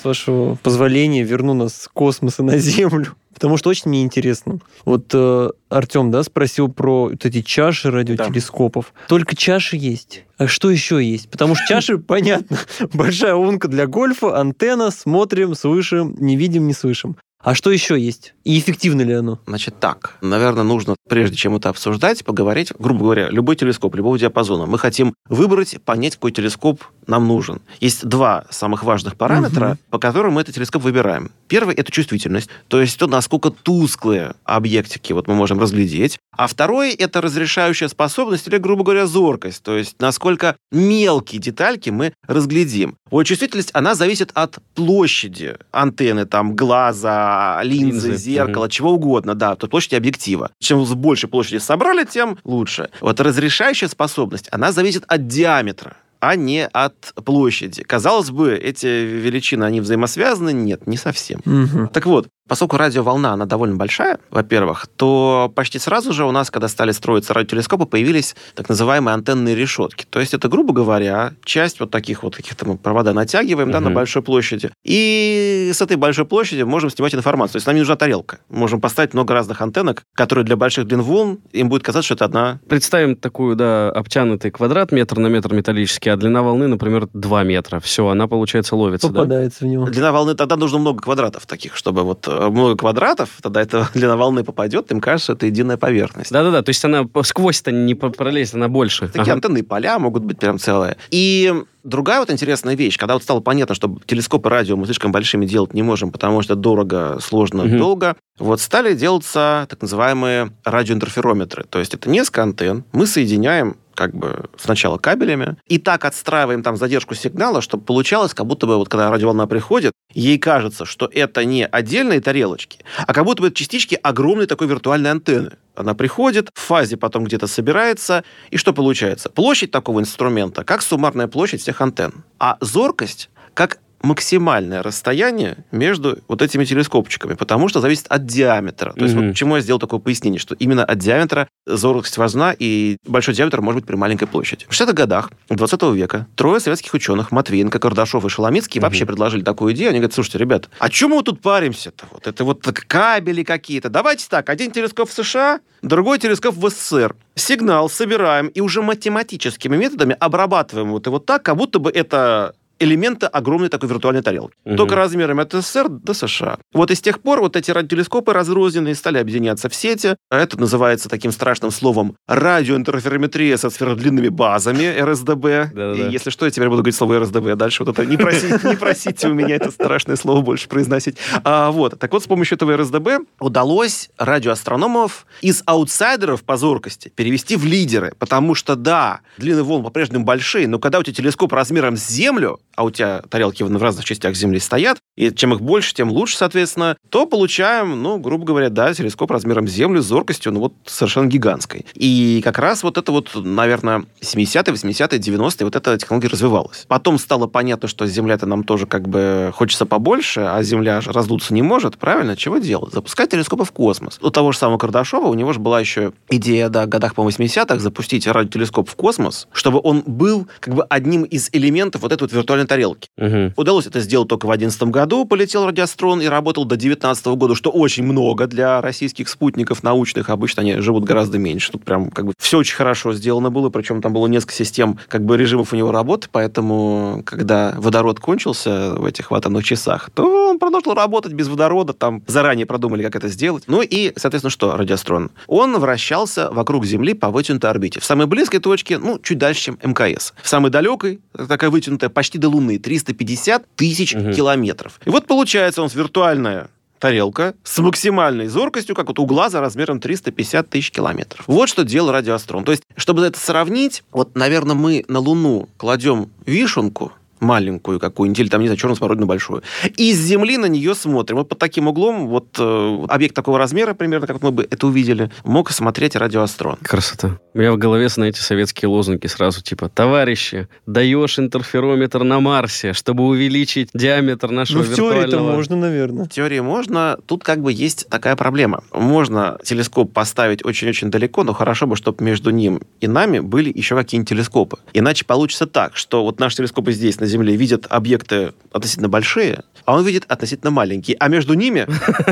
С 0.00 0.04
вашего 0.04 0.54
позволения, 0.56 1.22
верну 1.22 1.54
нас 1.54 1.74
с 1.74 1.88
космоса 1.88 2.42
на 2.42 2.58
Землю, 2.58 3.14
потому 3.34 3.56
что 3.56 3.70
очень 3.70 3.88
мне 3.88 4.02
интересно. 4.02 4.58
Вот 4.84 5.06
э, 5.12 5.50
Артем, 5.68 6.10
да, 6.10 6.22
спросил 6.22 6.68
про 6.68 7.08
вот 7.08 7.24
эти 7.24 7.42
чаши 7.42 7.90
радиотелескопов. 7.90 8.92
Да. 8.94 9.06
Только 9.08 9.36
чаши 9.36 9.76
есть. 9.76 10.24
А 10.38 10.46
что 10.46 10.70
еще 10.70 11.04
есть? 11.04 11.28
Потому 11.28 11.54
что 11.54 11.66
чаши, 11.66 11.98
понятно, 11.98 12.58
большая 12.92 13.34
лунка 13.34 13.68
для 13.68 13.86
гольфа, 13.86 14.40
антенна, 14.40 14.90
смотрим, 14.90 15.54
слышим, 15.54 16.14
не 16.18 16.36
видим, 16.36 16.66
не 16.66 16.72
слышим. 16.72 17.16
А 17.42 17.54
что 17.54 17.70
еще 17.70 17.98
есть? 17.98 18.34
И 18.44 18.58
эффективно 18.58 19.00
ли 19.00 19.14
оно? 19.14 19.38
Значит 19.46 19.80
так, 19.80 20.18
наверное, 20.20 20.62
нужно, 20.62 20.94
прежде 21.08 21.36
чем 21.36 21.56
это 21.56 21.70
обсуждать, 21.70 22.22
поговорить, 22.22 22.72
грубо 22.78 23.04
говоря, 23.04 23.30
любой 23.30 23.56
телескоп, 23.56 23.94
любого 23.94 24.18
диапазона. 24.18 24.66
Мы 24.66 24.78
хотим 24.78 25.14
выбрать, 25.26 25.80
понять, 25.82 26.16
какой 26.16 26.32
телескоп 26.32 26.82
нам 27.06 27.26
нужен. 27.26 27.62
Есть 27.80 28.06
два 28.06 28.44
самых 28.50 28.84
важных 28.84 29.16
параметра, 29.16 29.70
угу. 29.70 29.78
по 29.90 29.98
которым 29.98 30.34
мы 30.34 30.42
этот 30.42 30.54
телескоп 30.54 30.82
выбираем. 30.82 31.30
Первый– 31.48 31.74
это 31.76 31.90
чувствительность, 31.90 32.50
то 32.68 32.80
есть 32.80 32.98
то, 32.98 33.06
насколько 33.06 33.50
тусклые 33.50 34.34
объектики 34.44 35.12
вот 35.14 35.26
мы 35.26 35.34
можем 35.34 35.58
разглядеть. 35.58 36.18
А 36.36 36.46
второй– 36.46 36.92
это 36.94 37.22
разрешающая 37.22 37.88
способность 37.88 38.46
или, 38.48 38.58
грубо 38.58 38.84
говоря, 38.84 39.06
зоркость, 39.06 39.62
то 39.62 39.76
есть 39.76 39.96
насколько 39.98 40.56
мелкие 40.70 41.40
детальки 41.40 41.90
мы 41.90 42.12
разглядим. 42.26 42.96
Вот 43.10 43.24
чувствительность, 43.24 43.70
она 43.72 43.94
зависит 43.94 44.30
от 44.34 44.58
площади 44.74 45.56
антенны, 45.72 46.26
там, 46.26 46.54
глаза, 46.54 47.29
линзы, 47.62 48.08
линзы. 48.08 48.16
зеркала, 48.16 48.64
угу. 48.64 48.70
чего 48.70 48.92
угодно, 48.92 49.34
да, 49.34 49.56
то 49.56 49.66
площади 49.66 49.94
объектива. 49.94 50.50
Чем 50.58 50.84
больше 50.84 51.28
площади 51.28 51.58
собрали, 51.58 52.04
тем 52.04 52.38
лучше. 52.44 52.90
Вот 53.00 53.20
разрешающая 53.20 53.88
способность, 53.88 54.48
она 54.50 54.72
зависит 54.72 55.04
от 55.06 55.26
диаметра 55.26 55.96
а 56.20 56.36
не 56.36 56.66
от 56.66 57.14
площади. 57.24 57.82
Казалось 57.82 58.30
бы, 58.30 58.54
эти 58.54 58.86
величины, 58.86 59.64
они 59.64 59.80
взаимосвязаны? 59.80 60.52
Нет, 60.52 60.86
не 60.86 60.96
совсем. 60.96 61.40
Угу. 61.44 61.88
Так 61.92 62.06
вот, 62.06 62.28
Поскольку 62.50 62.78
радиоволна, 62.78 63.32
она 63.32 63.46
довольно 63.46 63.76
большая, 63.76 64.18
во-первых, 64.28 64.88
то 64.96 65.52
почти 65.54 65.78
сразу 65.78 66.12
же 66.12 66.24
у 66.24 66.32
нас, 66.32 66.50
когда 66.50 66.66
стали 66.66 66.90
строиться 66.90 67.32
радиотелескопы, 67.32 67.86
появились 67.86 68.34
так 68.56 68.68
называемые 68.68 69.14
антенные 69.14 69.54
решетки. 69.54 70.04
То 70.10 70.18
есть 70.18 70.34
это, 70.34 70.48
грубо 70.48 70.74
говоря, 70.74 71.34
часть 71.44 71.78
вот 71.78 71.92
таких 71.92 72.24
вот 72.24 72.34
каких-то 72.34 72.66
мы 72.66 72.76
провода 72.76 73.12
натягиваем 73.12 73.68
угу. 73.68 73.74
да, 73.74 73.78
на 73.78 73.90
большой 73.90 74.22
площади. 74.22 74.72
И 74.82 75.70
с 75.72 75.80
этой 75.80 75.96
большой 75.96 76.24
площади 76.24 76.62
можем 76.62 76.90
снимать 76.90 77.14
информацию. 77.14 77.52
То 77.52 77.56
есть 77.58 77.66
нам 77.68 77.76
не 77.76 77.82
нужна 77.82 77.94
тарелка. 77.94 78.40
Можем 78.48 78.80
поставить 78.80 79.14
много 79.14 79.32
разных 79.32 79.62
антеннок, 79.62 80.02
которые 80.14 80.44
для 80.44 80.56
больших 80.56 80.88
длин 80.88 81.02
волн, 81.02 81.38
им 81.52 81.68
будет 81.68 81.84
казаться, 81.84 82.06
что 82.06 82.14
это 82.14 82.24
одна... 82.24 82.58
Представим 82.68 83.14
такую, 83.14 83.54
да, 83.54 83.92
обтянутый 83.92 84.50
квадрат 84.50 84.90
метр 84.90 85.20
на 85.20 85.28
метр 85.28 85.54
металлический, 85.54 86.10
а 86.10 86.16
длина 86.16 86.42
волны, 86.42 86.66
например, 86.66 87.06
2 87.12 87.44
метра. 87.44 87.78
Все, 87.78 88.08
она, 88.08 88.26
получается, 88.26 88.74
ловится, 88.74 89.06
Попадается 89.06 89.60
да? 89.60 89.66
в 89.66 89.68
него. 89.68 89.84
Длина 89.86 90.10
волны, 90.10 90.34
тогда 90.34 90.56
нужно 90.56 90.78
много 90.78 91.00
квадратов 91.00 91.46
таких, 91.46 91.76
чтобы 91.76 92.02
вот 92.02 92.26
э, 92.26 92.39
много 92.48 92.76
квадратов, 92.76 93.30
тогда 93.42 93.62
эта 93.62 93.88
длина 93.94 94.16
волны 94.16 94.44
попадет, 94.44 94.90
им 94.90 95.00
кажется, 95.00 95.32
это 95.32 95.46
единая 95.46 95.76
поверхность. 95.76 96.30
Да-да-да, 96.30 96.62
то 96.62 96.70
есть 96.70 96.84
она 96.84 97.06
сквозь-то 97.22 97.72
не 97.72 97.94
пролезет, 97.94 98.54
она 98.54 98.68
больше. 98.68 99.08
Такие 99.08 99.22
ага. 99.22 99.32
антенные 99.34 99.64
поля 99.64 99.98
могут 99.98 100.24
быть 100.24 100.38
прям 100.38 100.58
целые. 100.58 100.96
И 101.10 101.52
Другая 101.82 102.20
вот 102.20 102.30
интересная 102.30 102.74
вещь, 102.76 102.98
когда 102.98 103.14
вот 103.14 103.22
стало 103.22 103.40
понятно, 103.40 103.74
что 103.74 103.96
телескопы 104.04 104.50
радио 104.50 104.76
мы 104.76 104.84
слишком 104.84 105.12
большими 105.12 105.46
делать 105.46 105.72
не 105.72 105.82
можем, 105.82 106.10
потому 106.10 106.42
что 106.42 106.54
дорого, 106.54 107.18
сложно, 107.22 107.64
угу. 107.64 107.78
долго, 107.78 108.16
вот 108.38 108.60
стали 108.60 108.92
делаться 108.92 109.66
так 109.68 109.80
называемые 109.80 110.52
радиоинтерферометры. 110.64 111.64
То 111.64 111.78
есть 111.78 111.94
это 111.94 112.10
несколько 112.10 112.42
антенн, 112.42 112.84
мы 112.92 113.06
соединяем 113.06 113.76
как 113.94 114.14
бы 114.14 114.48
сначала 114.56 114.98
кабелями, 114.98 115.56
и 115.66 115.78
так 115.78 116.04
отстраиваем 116.04 116.62
там 116.62 116.76
задержку 116.76 117.14
сигнала, 117.14 117.60
чтобы 117.60 117.84
получалось, 117.84 118.34
как 118.34 118.46
будто 118.46 118.66
бы 118.66 118.76
вот 118.76 118.88
когда 118.88 119.10
радиоволна 119.10 119.46
приходит, 119.46 119.92
ей 120.12 120.38
кажется, 120.38 120.84
что 120.84 121.08
это 121.12 121.44
не 121.44 121.66
отдельные 121.66 122.20
тарелочки, 122.20 122.78
а 123.06 123.12
как 123.12 123.24
будто 123.24 123.42
бы 123.42 123.50
частички 123.50 123.98
огромной 124.02 124.46
такой 124.46 124.66
виртуальной 124.66 125.10
антенны. 125.10 125.52
Она 125.74 125.94
приходит, 125.94 126.50
в 126.54 126.60
фазе 126.60 126.96
потом 126.96 127.24
где-то 127.24 127.46
собирается, 127.46 128.24
и 128.50 128.56
что 128.56 128.72
получается? 128.72 129.30
Площадь 129.30 129.70
такого 129.70 130.00
инструмента, 130.00 130.64
как 130.64 130.82
суммарная 130.82 131.26
площадь 131.26 131.62
всех 131.62 131.80
антенн. 131.80 132.24
А 132.38 132.58
зоркость, 132.60 133.30
как 133.54 133.78
максимальное 134.02 134.82
расстояние 134.82 135.58
между 135.70 136.18
вот 136.28 136.42
этими 136.42 136.64
телескопчиками, 136.64 137.34
потому 137.34 137.68
что 137.68 137.80
зависит 137.80 138.06
от 138.08 138.26
диаметра. 138.26 138.92
То 138.92 139.02
есть 139.02 139.14
mm-hmm. 139.14 139.26
вот 139.26 139.30
почему 139.30 139.56
я 139.56 139.62
сделал 139.62 139.78
такое 139.78 140.00
пояснение, 140.00 140.38
что 140.38 140.54
именно 140.54 140.84
от 140.84 140.98
диаметра 140.98 141.48
зоркость 141.66 142.16
важна, 142.16 142.54
и 142.58 142.96
большой 143.06 143.34
диаметр 143.34 143.60
может 143.60 143.80
быть 143.80 143.86
при 143.86 143.96
маленькой 143.96 144.26
площади. 144.26 144.66
В 144.68 144.72
60-х 144.72 144.92
годах 144.92 145.30
20 145.48 145.82
века 145.94 146.26
трое 146.34 146.60
советских 146.60 146.94
ученых, 146.94 147.30
Матвеенко, 147.30 147.78
Кардашов 147.78 148.24
и 148.24 148.28
Шоломицкий, 148.28 148.78
mm-hmm. 148.78 148.82
вообще 148.82 149.06
предложили 149.06 149.42
такую 149.42 149.74
идею. 149.74 149.90
Они 149.90 149.98
говорят, 149.98 150.14
слушайте, 150.14 150.38
ребят, 150.38 150.68
а 150.78 150.88
чем 150.88 151.10
мы 151.10 151.22
тут 151.22 151.40
паримся-то? 151.40 152.06
Вот 152.10 152.26
это 152.26 152.44
вот 152.44 152.62
кабели 152.62 153.42
какие-то. 153.42 153.88
Давайте 153.88 154.26
так, 154.28 154.48
один 154.48 154.70
телескоп 154.70 155.10
в 155.10 155.12
США, 155.12 155.60
другой 155.82 156.18
телескоп 156.18 156.54
в 156.54 156.68
СССР. 156.70 157.14
Сигнал 157.34 157.88
собираем 157.88 158.48
и 158.48 158.60
уже 158.60 158.82
математическими 158.82 159.76
методами 159.76 160.16
обрабатываем 160.18 160.90
вот 160.90 161.06
его 161.06 161.18
так, 161.18 161.42
как 161.42 161.56
будто 161.56 161.78
бы 161.78 161.90
это 161.90 162.54
элемента 162.80 163.28
огромной 163.28 163.68
такой 163.68 163.88
виртуальной 163.88 164.22
тарелки. 164.22 164.54
Угу. 164.64 164.76
Только 164.76 164.96
размером 164.96 165.38
от 165.38 165.52
СССР 165.52 165.88
до 165.88 166.14
США. 166.14 166.58
Вот 166.72 166.90
и 166.90 166.94
с 166.94 167.00
тех 167.00 167.20
пор 167.20 167.40
вот 167.40 167.54
эти 167.54 167.70
радиотелескопы 167.70 168.32
разрозненные 168.32 168.94
стали 168.94 169.18
объединяться 169.18 169.68
в 169.68 169.74
сети. 169.74 170.16
Это 170.30 170.58
называется 170.58 171.08
таким 171.08 171.30
страшным 171.30 171.70
словом 171.70 172.16
радиоинтерферометрия 172.26 173.56
со 173.56 173.70
сверхдлинными 173.70 174.28
базами, 174.28 174.98
РСДБ. 175.00 175.72
И 175.96 176.10
если 176.10 176.30
что, 176.30 176.46
я 176.46 176.50
теперь 176.50 176.68
буду 176.68 176.82
говорить 176.82 176.96
слово 176.96 177.20
РСДБ. 177.20 177.54
Дальше 177.56 177.84
вот 177.84 177.96
это 177.96 178.06
не 178.06 178.16
просите, 178.16 178.58
не 178.64 178.76
просите 178.76 179.28
у 179.28 179.34
меня 179.34 179.56
это 179.56 179.70
страшное 179.70 180.16
слово 180.16 180.40
больше 180.40 180.68
произносить. 180.68 181.16
А, 181.44 181.70
вот. 181.70 181.98
Так 181.98 182.12
вот, 182.12 182.22
с 182.22 182.26
помощью 182.26 182.56
этого 182.56 182.76
РСДБ 182.76 183.20
удалось 183.38 184.10
радиоастрономов 184.18 185.26
из 185.42 185.62
аутсайдеров 185.66 186.42
по 186.42 186.56
зоркости 186.56 187.12
перевести 187.14 187.56
в 187.56 187.64
лидеры. 187.64 188.14
Потому 188.18 188.54
что, 188.54 188.74
да, 188.74 189.20
длины 189.36 189.62
волн 189.62 189.84
по-прежнему 189.84 190.24
большие, 190.24 190.66
но 190.66 190.78
когда 190.78 190.98
у 190.98 191.02
тебя 191.02 191.14
телескоп 191.14 191.52
размером 191.52 191.96
с 191.96 192.08
Землю, 192.08 192.58
а 192.76 192.84
у 192.84 192.90
тебя 192.90 193.22
тарелки 193.28 193.62
в 193.62 193.82
разных 193.82 194.04
частях 194.04 194.34
Земли 194.34 194.58
стоят, 194.58 194.98
и 195.16 195.30
чем 195.30 195.52
их 195.54 195.60
больше, 195.60 195.94
тем 195.94 196.10
лучше, 196.10 196.36
соответственно, 196.36 196.96
то 197.10 197.26
получаем, 197.26 198.02
ну, 198.02 198.18
грубо 198.18 198.44
говоря, 198.44 198.70
да, 198.70 198.92
телескоп 198.94 199.30
размером 199.30 199.68
с 199.68 199.72
Землю, 199.72 200.02
с 200.02 200.06
зоркостью, 200.06 200.52
ну, 200.52 200.60
вот 200.60 200.74
совершенно 200.86 201.26
гигантской. 201.26 201.84
И 201.94 202.40
как 202.42 202.58
раз 202.58 202.82
вот 202.82 202.96
это 202.98 203.12
вот, 203.12 203.30
наверное, 203.34 204.04
70-е, 204.20 204.74
80-е, 204.74 205.18
90-е 205.18 205.64
вот 205.64 205.76
эта 205.76 205.98
технология 205.98 206.28
развивалась. 206.28 206.84
Потом 206.88 207.18
стало 207.18 207.46
понятно, 207.46 207.88
что 207.88 208.06
Земля-то 208.06 208.46
нам 208.46 208.64
тоже 208.64 208.86
как 208.86 209.08
бы 209.08 209.52
хочется 209.54 209.86
побольше, 209.86 210.40
а 210.40 210.62
Земля 210.62 211.00
раздуться 211.04 211.52
не 211.54 211.62
может, 211.62 211.98
правильно? 211.98 212.36
Чего 212.36 212.58
делать? 212.58 212.94
Запускать 212.94 213.30
телескопы 213.30 213.64
в 213.64 213.72
космос. 213.72 214.18
У 214.22 214.30
того 214.30 214.52
же 214.52 214.58
самого 214.58 214.78
Кардашова, 214.78 215.26
у 215.26 215.34
него 215.34 215.52
же 215.52 215.60
была 215.60 215.80
еще 215.80 216.12
идея, 216.28 216.68
да, 216.68 216.86
годах 216.86 217.14
по 217.14 217.22
80-х 217.22 217.78
запустить 217.78 218.26
радиотелескоп 218.26 218.88
в 218.88 218.94
космос, 218.94 219.48
чтобы 219.52 219.80
он 219.82 220.02
был 220.06 220.48
как 220.60 220.74
бы 220.74 220.84
одним 220.84 221.24
из 221.24 221.50
элементов 221.52 222.02
вот 222.02 222.12
этой 222.12 222.22
вот 222.22 222.32
виртуальной 222.60 222.66
тарелки. 222.66 223.08
Угу. 223.16 223.54
Удалось 223.56 223.86
это 223.86 224.00
сделать 224.00 224.28
только 224.28 224.46
в 224.46 224.48
2011 224.48 224.82
году. 224.84 225.24
Полетел 225.24 225.66
радиострон 225.66 226.20
и 226.20 226.26
работал 226.26 226.64
до 226.64 226.76
2019 226.76 227.26
года, 227.26 227.54
что 227.54 227.70
очень 227.70 228.04
много 228.04 228.46
для 228.46 228.80
российских 228.80 229.28
спутников 229.28 229.82
научных. 229.82 230.30
Обычно 230.30 230.62
они 230.62 230.80
живут 230.80 231.04
гораздо 231.04 231.38
меньше. 231.38 231.72
Тут 231.72 231.84
прям 231.84 232.10
как 232.10 232.26
бы 232.26 232.32
все 232.38 232.58
очень 232.58 232.76
хорошо 232.76 233.12
сделано 233.12 233.50
было, 233.50 233.70
причем 233.70 234.02
там 234.02 234.12
было 234.12 234.26
несколько 234.26 234.54
систем 234.54 234.98
как 235.08 235.24
бы 235.24 235.36
режимов 235.36 235.72
у 235.72 235.76
него 235.76 235.92
работы, 235.92 236.28
поэтому 236.30 237.22
когда 237.24 237.74
водород 237.76 238.20
кончился 238.20 238.94
в 238.94 239.04
этих 239.04 239.30
атомных 239.32 239.64
часах, 239.64 240.10
то 240.14 240.50
он 240.50 240.58
продолжил 240.58 240.94
работать 240.94 241.32
без 241.32 241.48
водорода, 241.48 241.92
там 241.92 242.22
заранее 242.26 242.66
продумали, 242.66 243.02
как 243.02 243.16
это 243.16 243.28
сделать. 243.28 243.64
Ну 243.66 243.82
и, 243.82 244.12
соответственно, 244.16 244.50
что 244.50 244.76
радиострон? 244.76 245.30
Он 245.46 245.78
вращался 245.78 246.50
вокруг 246.50 246.84
Земли 246.84 247.14
по 247.14 247.30
вытянутой 247.30 247.70
орбите. 247.70 248.00
В 248.00 248.04
самой 248.04 248.26
близкой 248.26 248.58
точке, 248.58 248.98
ну, 248.98 249.18
чуть 249.22 249.38
дальше, 249.38 249.62
чем 249.62 249.78
МКС. 249.82 250.32
В 250.42 250.48
самой 250.48 250.70
далекой, 250.70 251.20
такая 251.48 251.70
вытянутая, 251.70 252.10
почти 252.10 252.38
до 252.38 252.49
Луны, 252.50 252.78
350 252.78 253.64
тысяч 253.76 254.14
угу. 254.14 254.32
километров. 254.32 255.00
И 255.04 255.10
вот 255.10 255.26
получается, 255.26 255.82
он 255.82 255.88
с 255.88 255.94
виртуальная 255.94 256.68
тарелка 256.98 257.54
с 257.64 257.78
максимальной 257.78 258.46
зоркостью, 258.46 258.94
как 258.94 259.08
вот 259.08 259.18
у 259.18 259.26
глаза 259.26 259.60
размером 259.60 260.00
350 260.00 260.68
тысяч 260.68 260.90
километров. 260.90 261.44
Вот 261.46 261.68
что 261.68 261.82
делал 261.82 262.12
радиоастрон. 262.12 262.64
То 262.64 262.72
есть, 262.72 262.82
чтобы 262.96 263.24
это 263.24 263.40
сравнить, 263.40 264.04
вот, 264.12 264.36
наверное, 264.36 264.76
мы 264.76 265.04
на 265.08 265.18
Луну 265.18 265.68
кладем 265.78 266.30
вишенку, 266.46 267.12
маленькую 267.40 267.98
какую-нибудь, 267.98 268.38
или 268.38 268.48
там, 268.48 268.60
не 268.60 268.68
знаю, 268.68 268.78
черную 268.78 268.96
смородину 268.96 269.26
большую. 269.26 269.62
И 269.96 270.12
с 270.12 270.18
земли 270.18 270.56
на 270.56 270.66
нее 270.66 270.94
смотрим. 270.94 271.38
Вот 271.38 271.48
под 271.48 271.58
таким 271.58 271.88
углом 271.88 272.28
вот 272.28 272.56
э, 272.58 273.06
объект 273.08 273.34
такого 273.34 273.58
размера, 273.58 273.94
примерно, 273.94 274.26
как 274.26 274.42
мы 274.42 274.50
бы 274.50 274.66
это 274.70 274.86
увидели, 274.86 275.30
мог 275.44 275.70
смотреть 275.70 276.16
радиоастрон. 276.16 276.76
Красота. 276.82 277.38
У 277.54 277.58
меня 277.58 277.72
в 277.72 277.78
голове, 277.78 278.08
знаете, 278.08 278.40
советские 278.40 278.88
лозунги 278.88 279.26
сразу, 279.26 279.62
типа, 279.62 279.88
товарищи, 279.88 280.68
даешь 280.86 281.38
интерферометр 281.38 282.22
на 282.22 282.40
Марсе, 282.40 282.92
чтобы 282.92 283.24
увеличить 283.26 283.90
диаметр 283.94 284.50
нашего 284.50 284.78
ну, 284.78 284.84
в 284.84 284.88
виртуального... 284.88 285.26
теории-то 285.26 285.56
можно, 285.56 285.76
наверное. 285.76 286.24
В 286.26 286.28
теории 286.28 286.60
можно. 286.60 287.18
Тут 287.26 287.42
как 287.42 287.60
бы 287.60 287.72
есть 287.72 288.08
такая 288.08 288.36
проблема. 288.36 288.84
Можно 288.92 289.58
телескоп 289.64 290.12
поставить 290.12 290.64
очень-очень 290.64 291.10
далеко, 291.10 291.44
но 291.44 291.52
хорошо 291.52 291.86
бы, 291.86 291.96
чтобы 291.96 292.22
между 292.24 292.50
ним 292.50 292.80
и 293.00 293.08
нами 293.08 293.40
были 293.40 293.72
еще 293.74 293.96
какие-нибудь 293.96 294.28
телескопы. 294.28 294.78
Иначе 294.92 295.24
получится 295.24 295.66
так, 295.66 295.96
что 295.96 296.24
вот 296.24 296.38
наш 296.38 296.54
телескоп 296.54 296.88
здесь, 296.90 297.18
на 297.20 297.26
Земле 297.30 297.56
видят 297.56 297.86
объекты 297.88 298.52
относительно 298.72 299.08
большие, 299.08 299.62
а 299.84 299.96
он 299.96 300.06
видит 300.06 300.24
относительно 300.28 300.70
маленькие. 300.70 301.16
А 301.18 301.28
между 301.28 301.54
ними 301.54 301.86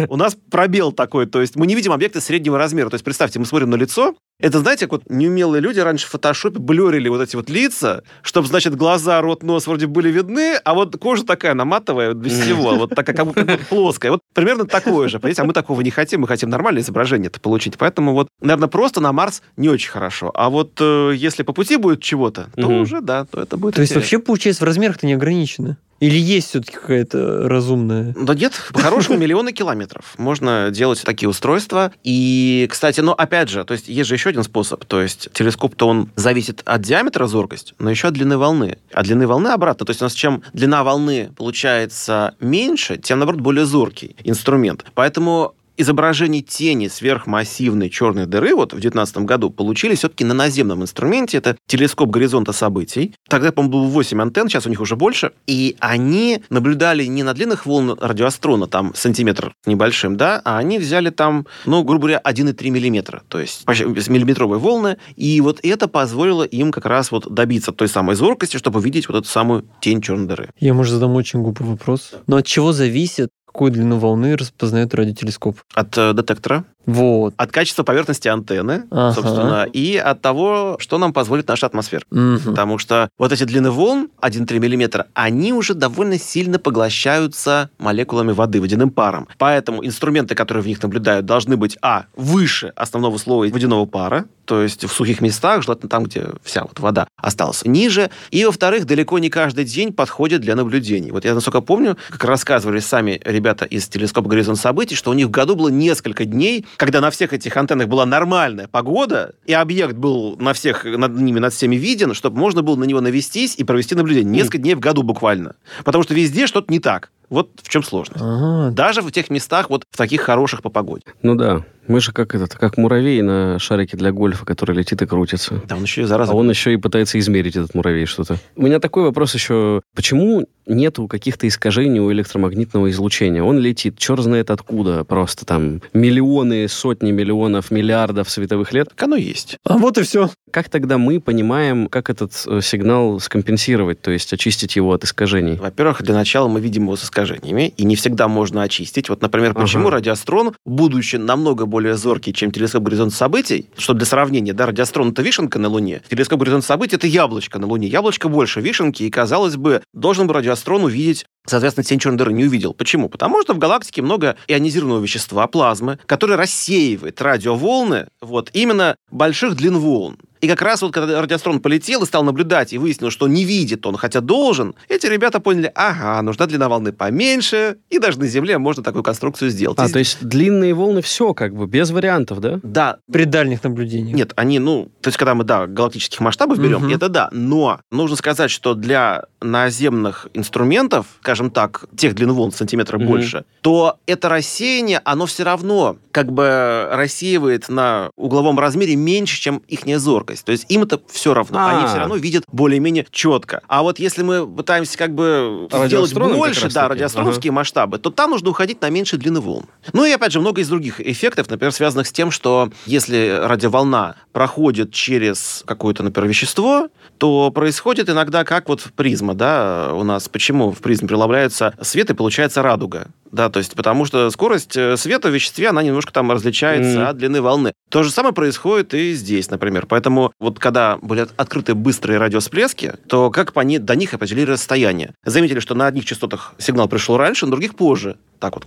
у 0.08 0.16
нас 0.16 0.37
пробел 0.50 0.92
такой, 0.92 1.26
то 1.26 1.40
есть 1.40 1.56
мы 1.56 1.66
не 1.66 1.74
видим 1.74 1.92
объекты 1.92 2.20
среднего 2.20 2.58
размера. 2.58 2.90
То 2.90 2.94
есть 2.94 3.04
представьте, 3.04 3.38
мы 3.38 3.46
смотрим 3.46 3.70
на 3.70 3.76
лицо, 3.76 4.14
Это, 4.40 4.61
знаете, 4.61 4.87
как 4.87 4.92
вот 4.92 5.11
неумелые 5.11 5.61
люди 5.61 5.81
раньше 5.81 6.07
в 6.07 6.11
фотошопе 6.11 6.61
блюрили 6.61 7.09
вот 7.09 7.20
эти 7.20 7.35
вот 7.35 7.51
лица, 7.51 8.05
чтобы, 8.22 8.46
значит, 8.46 8.77
глаза, 8.77 9.20
рот, 9.20 9.42
нос 9.42 9.66
вроде 9.66 9.88
были 9.88 10.11
видны, 10.11 10.55
а 10.62 10.74
вот 10.74 10.96
кожа 10.96 11.24
такая 11.24 11.55
наматовая, 11.55 12.14
без 12.14 12.38
всего, 12.38 12.77
вот 12.77 12.90
такая 12.90 13.16
как 13.16 13.27
будто 13.27 13.59
плоская. 13.68 14.12
Вот 14.12 14.20
примерно 14.35 14.64
такое 14.64 15.09
же, 15.09 15.18
понимаете? 15.18 15.42
А 15.42 15.44
мы 15.44 15.53
такого 15.53 15.81
не 15.81 15.90
хотим, 15.90 16.20
мы 16.20 16.29
хотим 16.29 16.51
нормальное 16.51 16.83
изображение 16.83 17.29
это 17.29 17.40
получить. 17.40 17.77
Поэтому 17.79 18.12
вот, 18.12 18.29
наверное, 18.40 18.68
просто 18.68 19.01
на 19.01 19.12
Марс 19.12 19.42
не 19.57 19.68
очень 19.68 19.90
хорошо. 19.90 20.31
А 20.35 20.51
вот 20.51 20.72
э, 20.81 21.14
если 21.16 21.42
по 21.42 21.53
пути 21.53 21.77
будет 21.77 22.01
чего-то, 22.01 22.48
то 22.55 22.68
уже, 22.68 23.01
да, 23.01 23.24
то 23.24 23.42
это 23.42 23.57
будет 23.57 23.74
То 23.74 23.81
есть 23.81 23.94
вообще, 23.96 24.20
получается, 24.20 24.62
в 24.62 24.66
размерах-то 24.66 25.05
не 25.07 25.14
ограничено? 25.14 25.79
Или 26.00 26.18
есть 26.18 26.48
все-таки 26.48 26.76
какая-то 26.76 27.48
разумная? 27.48 28.14
Да 28.18 28.34
нет, 28.34 28.52
по-хорошему 28.72 29.18
миллионы 29.18 29.52
километров. 29.52 30.14
Можно 30.16 30.70
делать 30.70 31.02
такие 31.02 31.28
устройства. 31.28 31.92
И, 32.04 32.66
кстати, 32.70 33.00
ну, 33.00 33.12
опять 33.12 33.48
же, 33.48 33.64
то 33.64 33.72
есть 33.72 33.88
есть 33.88 34.08
же 34.08 34.14
еще 34.14 34.30
один 34.30 34.44
способ. 34.44 34.84
То 34.84 35.00
есть 35.00 35.28
телескоп-то 35.32 35.88
он 35.88 36.11
зависит 36.16 36.62
от 36.64 36.82
диаметра 36.82 37.26
зоркости, 37.26 37.74
но 37.78 37.90
еще 37.90 38.08
от 38.08 38.14
длины 38.14 38.38
волны. 38.38 38.78
А 38.92 39.02
длины 39.02 39.26
волны 39.26 39.48
обратно. 39.48 39.87
То 39.87 39.90
есть 39.90 40.02
у 40.02 40.04
нас 40.04 40.14
чем 40.14 40.42
длина 40.52 40.84
волны 40.84 41.30
получается 41.37 42.34
меньше, 42.40 42.96
тем, 42.96 43.18
наоборот, 43.18 43.40
более 43.40 43.66
зоркий 43.66 44.16
инструмент. 44.24 44.84
Поэтому 44.94 45.54
изображений 45.78 46.42
тени 46.42 46.88
сверхмассивной 46.88 47.88
черной 47.88 48.26
дыры 48.26 48.54
вот 48.54 48.72
в 48.72 48.80
2019 48.80 49.18
году 49.18 49.50
получили 49.50 49.94
все-таки 49.94 50.24
на 50.24 50.34
наземном 50.34 50.82
инструменте. 50.82 51.38
Это 51.38 51.56
телескоп 51.66 52.10
горизонта 52.10 52.52
событий. 52.52 53.14
Тогда, 53.28 53.52
по-моему, 53.52 53.78
было 53.78 53.88
8 53.88 54.20
антенн, 54.20 54.48
сейчас 54.48 54.66
у 54.66 54.70
них 54.70 54.80
уже 54.80 54.96
больше. 54.96 55.32
И 55.46 55.76
они 55.80 56.42
наблюдали 56.50 57.04
не 57.04 57.22
на 57.22 57.32
длинных 57.32 57.64
волн 57.64 57.96
радиоастрона, 57.98 58.66
там 58.66 58.92
сантиметр 58.94 59.52
небольшим, 59.66 60.16
да, 60.16 60.42
а 60.44 60.58
они 60.58 60.78
взяли 60.78 61.10
там, 61.10 61.46
ну, 61.64 61.84
грубо 61.84 62.08
говоря, 62.08 62.20
1,3 62.24 62.70
миллиметра, 62.70 63.22
то 63.28 63.38
есть 63.38 63.66
миллиметровые 63.66 64.58
волны. 64.58 64.96
И 65.16 65.40
вот 65.40 65.60
это 65.62 65.88
позволило 65.88 66.42
им 66.42 66.72
как 66.72 66.86
раз 66.86 67.12
вот 67.12 67.32
добиться 67.32 67.72
той 67.72 67.88
самой 67.88 68.16
зоркости, 68.16 68.56
чтобы 68.56 68.80
увидеть 68.80 69.08
вот 69.08 69.18
эту 69.18 69.28
самую 69.28 69.64
тень 69.80 70.02
черной 70.02 70.26
дыры. 70.26 70.50
Я, 70.58 70.74
может, 70.74 70.94
задам 70.94 71.14
очень 71.14 71.42
глупый 71.42 71.66
вопрос. 71.66 72.12
Но 72.26 72.36
от 72.38 72.46
чего 72.46 72.72
зависит 72.72 73.28
какую 73.58 73.72
длину 73.72 73.98
волны 73.98 74.36
распознает 74.36 74.94
радиотелескоп? 74.94 75.58
От 75.74 75.98
э, 75.98 76.12
детектора. 76.12 76.64
Вот. 76.88 77.35
От 77.37 77.53
качества 77.53 77.83
поверхности 77.83 78.29
антенны, 78.29 78.85
ага. 78.90 79.12
собственно, 79.12 79.64
и 79.70 79.98
от 79.98 80.22
того, 80.22 80.77
что 80.81 80.96
нам 80.96 81.12
позволит 81.12 81.46
наша 81.46 81.66
атмосфера. 81.66 82.03
Угу. 82.11 82.40
Потому 82.46 82.79
что 82.79 83.11
вот 83.18 83.31
эти 83.31 83.44
длины 83.44 83.70
волн, 83.70 84.09
1,3 84.22 84.59
мм, 84.59 85.05
они 85.12 85.53
уже 85.53 85.74
довольно 85.74 86.18
сильно 86.18 86.59
поглощаются 86.59 87.68
молекулами 87.79 88.33
воды, 88.33 88.62
водяным 88.62 88.90
паром. 88.90 89.29
Поэтому 89.37 89.85
инструменты, 89.85 90.35
которые 90.35 90.62
в 90.62 90.66
них 90.66 90.83
наблюдают, 90.83 91.27
должны 91.27 91.59
быть, 91.59 91.77
а, 91.83 92.07
выше 92.16 92.72
основного 92.74 93.18
слоя 93.18 93.51
водяного 93.53 93.85
пара, 93.85 94.24
то 94.48 94.62
есть 94.62 94.85
в 94.85 94.90
сухих 94.90 95.20
местах, 95.20 95.62
желательно 95.62 95.90
там, 95.90 96.05
где 96.05 96.29
вся 96.42 96.62
вот 96.62 96.81
вода 96.81 97.07
осталась, 97.18 97.66
ниже. 97.66 98.11
И, 98.31 98.46
во-вторых, 98.46 98.87
далеко 98.87 99.18
не 99.18 99.29
каждый 99.29 99.66
день 99.66 99.92
подходит 99.92 100.40
для 100.40 100.57
наблюдений. 100.57 101.11
Вот 101.11 101.27
я, 101.27 101.35
насколько 101.35 101.61
помню, 101.61 101.98
как 102.09 102.24
рассказывали 102.24 102.81
сами 102.81 103.20
ребята 103.27 103.66
из 103.66 103.88
телескопа 103.88 104.31
«Горизонт 104.31 104.59
событий», 104.59 104.94
что 104.94 105.11
у 105.11 105.14
них 105.14 105.27
в 105.27 105.31
году 105.31 105.55
было 105.55 105.68
несколько 105.68 106.24
дней, 106.24 106.64
когда 106.78 107.00
на 107.00 107.10
всех 107.10 107.32
этих 107.32 107.54
антеннах 107.56 107.88
была 107.88 108.06
нормальная 108.06 108.68
погода, 108.68 109.34
и 109.44 109.52
объект 109.52 109.96
был 109.96 110.36
на 110.38 110.52
всех, 110.52 110.84
над 110.84 111.12
ними, 111.20 111.40
над 111.40 111.52
всеми 111.52 111.76
виден, 111.76 112.14
чтобы 112.14 112.38
можно 112.38 112.62
было 112.62 112.76
на 112.76 112.84
него 112.84 113.00
навестись 113.00 113.56
и 113.56 113.64
провести 113.64 113.96
наблюдение. 113.96 114.32
Несколько 114.32 114.58
дней 114.58 114.74
в 114.74 114.80
году 114.80 115.02
буквально. 115.02 115.56
Потому 115.84 116.04
что 116.04 116.14
везде 116.14 116.46
что-то 116.46 116.72
не 116.72 116.78
так. 116.78 117.10
Вот 117.30 117.50
в 117.62 117.68
чем 117.68 117.82
сложность. 117.82 118.22
Ага. 118.22 118.70
Даже 118.70 119.02
в 119.02 119.10
тех 119.10 119.28
местах, 119.28 119.70
вот 119.70 119.84
в 119.90 119.96
таких 119.96 120.22
хороших 120.22 120.62
по 120.62 120.70
погоде. 120.70 121.04
Ну 121.22 121.34
да. 121.34 121.64
Мы 121.88 122.01
же 122.01 122.12
как 122.12 122.35
этот, 122.35 122.55
как 122.55 122.77
муравей 122.77 123.20
на 123.22 123.59
шарике 123.59 123.96
для 123.96 124.12
гольфа, 124.12 124.44
который 124.44 124.77
летит 124.77 125.01
и 125.03 125.07
крутится. 125.07 125.61
Да, 125.66 125.77
он 125.77 125.83
еще 125.83 126.03
и 126.03 126.05
зараза. 126.05 126.33
А 126.33 126.35
он 126.35 126.48
еще 126.51 126.72
и 126.72 126.77
пытается 126.77 127.18
измерить 127.18 127.57
этот 127.57 127.74
муравей 127.74 128.05
что-то. 128.05 128.37
У 128.57 128.62
меня 128.62 128.79
такой 128.79 129.05
вопрос 129.05 129.35
еще. 129.35 129.81
Почему 129.96 130.46
нету 130.66 131.09
каких-то 131.09 131.48
искажений 131.48 131.98
у 132.01 132.12
электромагнитного 132.12 132.90
излучения? 132.90 133.42
Он 133.42 133.59
летит, 133.59 133.98
черт 133.98 134.20
знает 134.20 134.51
откуда, 134.51 135.03
просто 135.05 135.46
там 135.46 135.81
миллионы, 135.94 136.68
сотни 136.68 137.11
миллионов, 137.11 137.70
миллиардов 137.70 138.29
световых 138.31 138.72
лет. 138.72 138.90
Так 138.90 139.03
оно 139.05 139.16
есть. 139.16 139.57
А 139.64 139.79
вот 139.79 139.96
и 139.98 140.03
все. 140.03 140.31
Как 140.51 140.68
тогда 140.68 140.98
мы 140.98 141.20
понимаем, 141.20 141.88
как 141.88 142.11
этот 142.11 142.33
э, 142.46 142.61
сигнал 142.62 143.18
скомпенсировать, 143.20 144.01
то 144.01 144.11
есть 144.11 144.33
очистить 144.33 144.77
его 144.77 144.92
от 144.92 145.05
искажений? 145.05 145.57
Во-первых, 145.57 146.03
для 146.03 146.14
начала 146.14 146.48
мы 146.48 146.61
видим 146.61 146.85
его 146.85 146.96
с 146.96 147.05
искажениями, 147.05 147.72
и 147.77 147.85
не 147.85 147.96
всегда 147.96 148.29
можно 148.29 148.62
очистить. 148.62 149.09
Вот, 149.09 149.22
например, 149.22 149.55
почему 149.55 149.88
Ага. 149.88 149.96
радиоастрон, 149.96 150.55
будучи 150.66 151.16
намного 151.16 151.66
более 151.78 151.96
зоркий, 151.96 152.32
чем 152.32 152.50
телескоп 152.50 152.82
«Горизонт 152.82 153.14
событий», 153.14 153.68
что 153.78 153.94
для 153.94 154.04
сравнения, 154.04 154.52
да, 154.52 154.66
радиоастрон— 154.66 155.10
это 155.12 155.22
вишенка 155.22 155.60
на 155.60 155.68
Луне, 155.68 156.02
телескоп 156.10 156.40
«Горизонт 156.40 156.64
событий»— 156.64 156.96
это 156.98 157.06
яблочко 157.06 157.60
на 157.60 157.68
Луне. 157.68 157.86
Яблочко 157.86 158.28
больше 158.28 158.60
вишенки, 158.60 159.04
и, 159.04 159.10
казалось 159.10 159.54
бы, 159.54 159.82
должен 159.94 160.26
бы 160.26 160.34
радиоастрон 160.34 160.82
увидеть 160.82 161.24
Соответственно, 161.48 161.84
тень 161.84 161.98
черной 161.98 162.18
дыры 162.18 162.32
не 162.32 162.44
увидел. 162.44 162.74
Почему? 162.74 163.08
Потому 163.08 163.42
что 163.42 163.54
в 163.54 163.58
галактике 163.58 164.02
много 164.02 164.37
ионизированного 164.46 165.00
вещества, 165.02 165.46
плазмы, 165.46 165.98
которое 166.06 166.37
рассеивает 166.37 167.20
радиоволны 167.22 168.08
вот, 168.20 168.50
именно 168.52 168.96
больших 169.11 169.56
длин 169.56 169.78
волн. 169.78 170.18
И 170.40 170.46
как 170.46 170.62
раз 170.62 170.82
вот 170.82 170.92
когда 170.94 171.20
радиоастрон 171.20 171.58
полетел 171.58 172.04
и 172.04 172.06
стал 172.06 172.22
наблюдать, 172.22 172.72
и 172.72 172.78
выяснил, 172.78 173.11
что 173.11 173.26
не 173.26 173.44
видит 173.44 173.84
он, 173.87 173.96
хотя 173.96 174.20
должен, 174.20 174.76
эти 174.88 175.06
ребята 175.06 175.40
поняли, 175.40 175.72
ага, 175.74 176.22
нужна 176.22 176.46
длина 176.46 176.68
волны 176.68 176.92
поменьше, 176.92 177.78
и 177.90 177.98
даже 177.98 178.20
на 178.20 178.28
Земле 178.28 178.56
можно 178.58 178.84
такую 178.84 179.02
конструкцию 179.02 179.50
сделать. 179.50 179.76
А, 179.80 179.88
И- 179.88 179.92
то 179.92 179.98
есть 179.98 180.18
длинные 180.24 180.74
волны 180.74 181.02
все 181.02 181.34
как 181.34 181.56
бы, 181.56 181.66
без 181.66 181.90
вариантов, 181.90 182.38
да? 182.40 182.61
Да, 182.62 182.98
При 183.11 183.24
дальних 183.24 183.64
наблюдениях. 183.64 184.16
нет, 184.16 184.32
они, 184.37 184.61
ну, 184.61 184.92
то 185.00 185.08
есть, 185.08 185.18
когда 185.18 185.34
мы, 185.34 185.42
да, 185.42 185.66
галактических 185.66 186.20
масштабов 186.20 186.58
берем, 186.61 186.82
Мгм. 186.84 186.94
это 186.94 187.08
да, 187.08 187.28
но 187.32 187.80
нужно 187.90 188.16
сказать, 188.16 188.52
что 188.52 188.74
для 188.74 189.24
наземных 189.40 190.28
инструментов, 190.34 191.06
скажем 191.20 191.38
так, 191.51 191.87
тех 191.96 192.14
длин 192.14 192.33
волн 192.33 192.53
сантиметра 192.53 192.98
Мгм. 192.98 193.07
больше, 193.07 193.44
то 193.62 193.98
это 194.07 194.29
рассеяние, 194.29 195.01
оно 195.05 195.27
все 195.27 195.44
равно 195.44 195.96
как 196.11 196.33
бы 196.33 196.88
рассеивает 196.90 197.68
на 197.68 198.11
угловом 198.16 198.59
размере 198.59 198.96
меньше, 198.96 199.40
чем 199.40 199.62
их 199.68 199.81
зоркость. 199.98 200.44
То 200.44 200.53
есть 200.53 200.66
им 200.68 200.83
это 200.83 201.01
все 201.11 201.35
равно. 201.35 201.59
А. 201.59 201.79
Они 201.79 201.87
все 201.87 201.98
равно 201.98 202.16
видят 202.16 202.44
более-менее 202.51 203.07
четко. 203.11 203.62
А 203.68 203.83
вот 203.83 203.98
если 203.98 204.22
мы 204.22 204.46
пытаемся 204.46 204.98
как 204.98 205.14
бы 205.14 205.68
сделать 205.87 206.12
больше, 206.14 206.68
да, 206.70 206.88
радиоастроновские 206.88 207.53
масштабы, 207.53 207.98
то 207.98 208.11
там 208.11 208.31
нужно 208.31 208.51
уходить 208.51 208.81
на 208.83 208.90
меньшие 208.90 209.18
длины 209.18 209.40
волн. 209.40 209.66
Ну 209.92 210.05
и 210.05 210.11
опять 210.11 210.33
же, 210.33 210.40
много 210.40 210.61
из 210.61 210.68
других 210.68 211.01
эффектов, 211.01 211.48
например, 211.51 211.72
связанных 211.72 212.07
с 212.07 212.12
тем, 212.12 212.31
что 212.31 212.70
если 212.87 213.40
радиоволна 213.42 214.16
проходит 214.33 214.92
через 214.92 215.62
какое-то, 215.66 216.03
например, 216.03 216.29
вещество, 216.29 216.88
то 217.18 217.51
происходит 217.51 218.09
иногда 218.09 218.44
как 218.44 218.68
вот 218.68 218.83
призма, 218.96 219.35
да, 219.35 219.92
у 219.94 220.05
нас. 220.05 220.29
Почему 220.29 220.72
в 220.72 220.79
призме 220.79 221.09
преломляется 221.32 221.74
свет 221.82 222.10
и 222.10 222.14
получается 222.14 222.62
радуга? 222.62 223.08
Да, 223.30 223.50
то 223.50 223.58
есть 223.58 223.74
потому 223.74 224.06
что 224.06 224.30
скорость 224.30 224.76
э, 224.76 224.96
света 224.96 225.28
в 225.28 225.34
веществе, 225.34 225.68
она 225.68 225.82
немножко 225.82 226.12
там 226.12 226.32
различается 226.32 226.98
Мгм. 227.00 227.08
от 227.08 227.16
длины 227.18 227.42
волны. 227.42 227.72
То 227.90 228.02
же 228.02 228.10
самое 228.10 228.34
происходит 228.34 228.94
и 228.94 229.12
здесь, 229.12 229.50
например. 229.50 229.84
Поэтому 229.86 230.32
вот 230.40 230.58
когда 230.58 230.96
были 231.02 231.20
от- 231.20 231.34
открыты 231.36 231.74
быстрые 231.74 232.18
радиосплески, 232.18 232.94
то 233.06 233.30
как 233.30 233.52
по 233.52 233.60
ни- 233.60 233.76
до 233.78 233.96
них 233.96 234.14
определили 234.14 234.52
расстояние? 234.52 235.12
Заметили, 235.26 235.60
что 235.60 235.74
на 235.74 235.86
одних 235.86 236.06
частотах 236.06 236.54
сигнал 236.58 236.88
пришел 236.88 237.18
раньше, 237.18 237.44
на 237.44 237.50
других 237.52 237.74
позже. 237.74 238.16
Так 238.40 238.54
вот. 238.54 238.64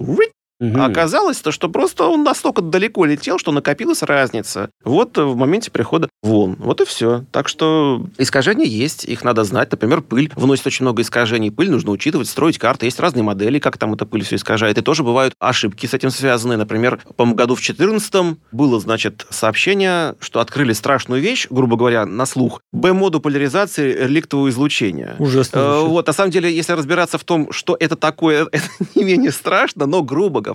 А 0.61 0.85
оказалось, 0.85 1.41
то, 1.41 1.51
что 1.51 1.69
просто 1.69 2.05
он 2.05 2.23
настолько 2.23 2.61
далеко 2.61 3.05
летел, 3.05 3.39
что 3.39 3.51
накопилась 3.51 4.03
разница. 4.03 4.69
Вот 4.83 5.17
в 5.17 5.35
моменте 5.35 5.71
прихода 5.71 6.09
волн. 6.21 6.55
Вот 6.59 6.81
и 6.81 6.85
все. 6.85 7.25
Так 7.31 7.47
что 7.47 8.05
искажения 8.17 8.65
есть, 8.65 9.05
их 9.05 9.23
надо 9.23 9.43
знать. 9.43 9.71
Например, 9.71 10.01
пыль 10.01 10.31
вносит 10.35 10.67
очень 10.67 10.83
много 10.83 11.01
искажений. 11.01 11.51
Пыль 11.51 11.71
нужно 11.71 11.91
учитывать, 11.91 12.29
строить 12.29 12.59
карты. 12.59 12.85
Есть 12.85 12.99
разные 12.99 13.23
модели, 13.23 13.57
как 13.57 13.77
там 13.79 13.93
эта 13.95 14.05
пыль 14.05 14.23
все 14.23 14.35
искажает. 14.35 14.77
И 14.77 14.81
тоже 14.81 15.03
бывают 15.03 15.33
ошибки 15.39 15.87
с 15.87 15.93
этим 15.95 16.11
связанные. 16.11 16.57
Например, 16.57 16.99
по 17.15 17.25
году 17.25 17.55
в 17.55 17.59
2014 17.59 18.37
было, 18.51 18.79
значит, 18.79 19.25
сообщение, 19.31 20.15
что 20.19 20.41
открыли 20.41 20.73
страшную 20.73 21.21
вещь, 21.21 21.47
грубо 21.49 21.75
говоря, 21.75 22.05
на 22.05 22.27
слух. 22.27 22.61
Б-моду 22.71 23.19
поляризации 23.19 23.93
реликтового 23.93 24.49
излучения. 24.49 25.15
Ужасно. 25.17 25.57
Э. 25.57 25.81
Вот, 25.87 26.05
на 26.05 26.13
самом 26.13 26.29
деле, 26.29 26.53
если 26.53 26.73
разбираться 26.73 27.17
в 27.17 27.23
том, 27.23 27.51
что 27.51 27.75
это 27.79 27.95
такое, 27.95 28.47
это 28.51 28.65
не 28.93 29.03
менее 29.03 29.31
страшно, 29.31 29.87
но, 29.87 30.03
грубо 30.03 30.41
говоря, 30.41 30.50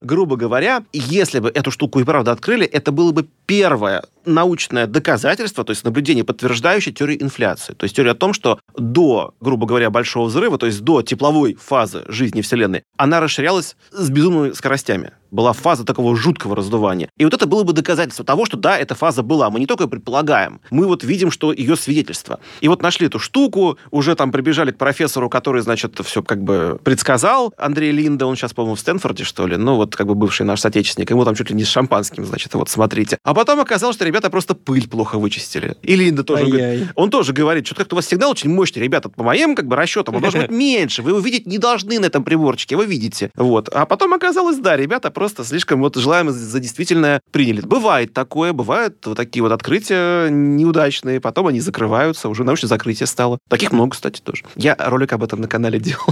грубо 0.00 0.36
говоря, 0.36 0.84
если 0.92 1.38
бы 1.38 1.50
эту 1.50 1.70
штуку 1.70 2.00
и 2.00 2.04
правда 2.04 2.32
открыли, 2.32 2.66
это 2.66 2.92
было 2.92 3.12
бы 3.12 3.26
первое 3.46 4.04
научное 4.24 4.86
доказательство, 4.86 5.64
то 5.64 5.70
есть 5.70 5.84
наблюдение, 5.84 6.24
подтверждающее 6.24 6.94
теорию 6.94 7.22
инфляции. 7.22 7.72
То 7.74 7.84
есть 7.84 7.96
теория 7.96 8.12
о 8.12 8.14
том, 8.14 8.32
что 8.32 8.60
до, 8.76 9.34
грубо 9.40 9.66
говоря, 9.66 9.90
большого 9.90 10.26
взрыва, 10.26 10.58
то 10.58 10.66
есть 10.66 10.82
до 10.82 11.02
тепловой 11.02 11.54
фазы 11.54 12.04
жизни 12.08 12.40
Вселенной, 12.42 12.82
она 12.96 13.20
расширялась 13.20 13.76
с 13.90 14.10
безумными 14.10 14.52
скоростями. 14.52 15.12
Была 15.30 15.52
фаза 15.52 15.84
такого 15.84 16.16
жуткого 16.16 16.56
раздувания. 16.56 17.08
И 17.16 17.24
вот 17.24 17.34
это 17.34 17.46
было 17.46 17.62
бы 17.62 17.72
доказательство 17.72 18.24
того, 18.24 18.46
что 18.46 18.56
да, 18.56 18.78
эта 18.78 18.94
фаза 18.94 19.22
была. 19.22 19.50
Мы 19.50 19.60
не 19.60 19.66
только 19.66 19.86
предполагаем, 19.86 20.60
мы 20.70 20.86
вот 20.86 21.04
видим, 21.04 21.30
что 21.30 21.52
ее 21.52 21.76
свидетельство. 21.76 22.40
И 22.60 22.68
вот 22.68 22.82
нашли 22.82 23.06
эту 23.06 23.18
штуку, 23.18 23.78
уже 23.90 24.14
там 24.14 24.32
прибежали 24.32 24.70
к 24.70 24.78
профессору, 24.78 25.28
который, 25.28 25.62
значит, 25.62 25.98
все 26.04 26.22
как 26.22 26.42
бы 26.42 26.78
предсказал. 26.82 27.52
Андрей 27.56 27.92
Линда, 27.92 28.26
он 28.26 28.36
сейчас, 28.36 28.52
по-моему, 28.52 28.76
в 28.76 28.80
Стэнфорде, 28.80 29.24
что 29.24 29.46
ли, 29.46 29.56
ну 29.56 29.76
вот 29.76 29.96
как 29.96 30.06
бы 30.06 30.14
бывший 30.14 30.46
наш 30.46 30.60
соотечественник, 30.60 31.10
ему 31.10 31.24
там 31.24 31.34
чуть 31.34 31.50
ли 31.50 31.56
не 31.56 31.64
с 31.64 31.68
шампанским, 31.68 32.24
значит, 32.24 32.54
вот 32.54 32.68
смотрите. 32.68 33.18
А 33.24 33.34
потом 33.34 33.60
оказалось, 33.60 33.96
что 33.96 34.04
ребята 34.04 34.30
просто 34.30 34.54
пыль 34.54 34.88
плохо 34.88 35.18
вычистили. 35.18 35.76
И 35.82 35.96
Линда 35.96 36.24
тоже 36.24 36.46
говорит, 36.46 36.88
он 36.94 37.10
тоже 37.10 37.32
говорит, 37.32 37.66
что 37.66 37.74
как-то 37.74 37.94
у 37.94 37.96
вас 37.96 38.06
сигнал 38.06 38.30
очень 38.30 38.50
мощный, 38.50 38.80
ребята, 38.80 39.08
по 39.08 39.22
моим 39.22 39.54
как 39.54 39.66
бы 39.66 39.76
расчетам, 39.76 40.16
он 40.16 40.22
должен 40.22 40.42
быть 40.42 40.50
меньше, 40.70 41.02
вы 41.02 41.10
его 41.10 41.20
видеть 41.20 41.46
не 41.46 41.58
должны 41.58 41.98
на 41.98 42.06
этом 42.06 42.24
приборчике, 42.24 42.76
вы 42.76 42.86
видите. 42.86 43.30
Вот. 43.36 43.68
А 43.68 43.86
потом 43.86 44.14
оказалось, 44.14 44.58
да, 44.58 44.76
ребята 44.76 45.10
просто 45.20 45.44
слишком 45.44 45.80
вот 45.80 45.96
желаемо 45.96 46.32
за 46.32 46.60
действительное 46.60 47.20
приняли. 47.30 47.60
Бывает 47.60 48.14
такое, 48.14 48.54
бывают 48.54 49.04
вот 49.04 49.18
такие 49.18 49.42
вот 49.42 49.52
открытия 49.52 50.30
неудачные, 50.30 51.20
потом 51.20 51.48
они 51.48 51.60
закрываются, 51.60 52.30
уже 52.30 52.42
научное 52.42 52.68
закрытие 52.68 53.06
стало. 53.06 53.38
Таких 53.46 53.70
много, 53.70 53.90
кстати, 53.90 54.22
тоже. 54.22 54.44
Я 54.56 54.74
ролик 54.78 55.12
об 55.12 55.22
этом 55.22 55.42
на 55.42 55.46
канале 55.46 55.78
делал. 55.78 56.06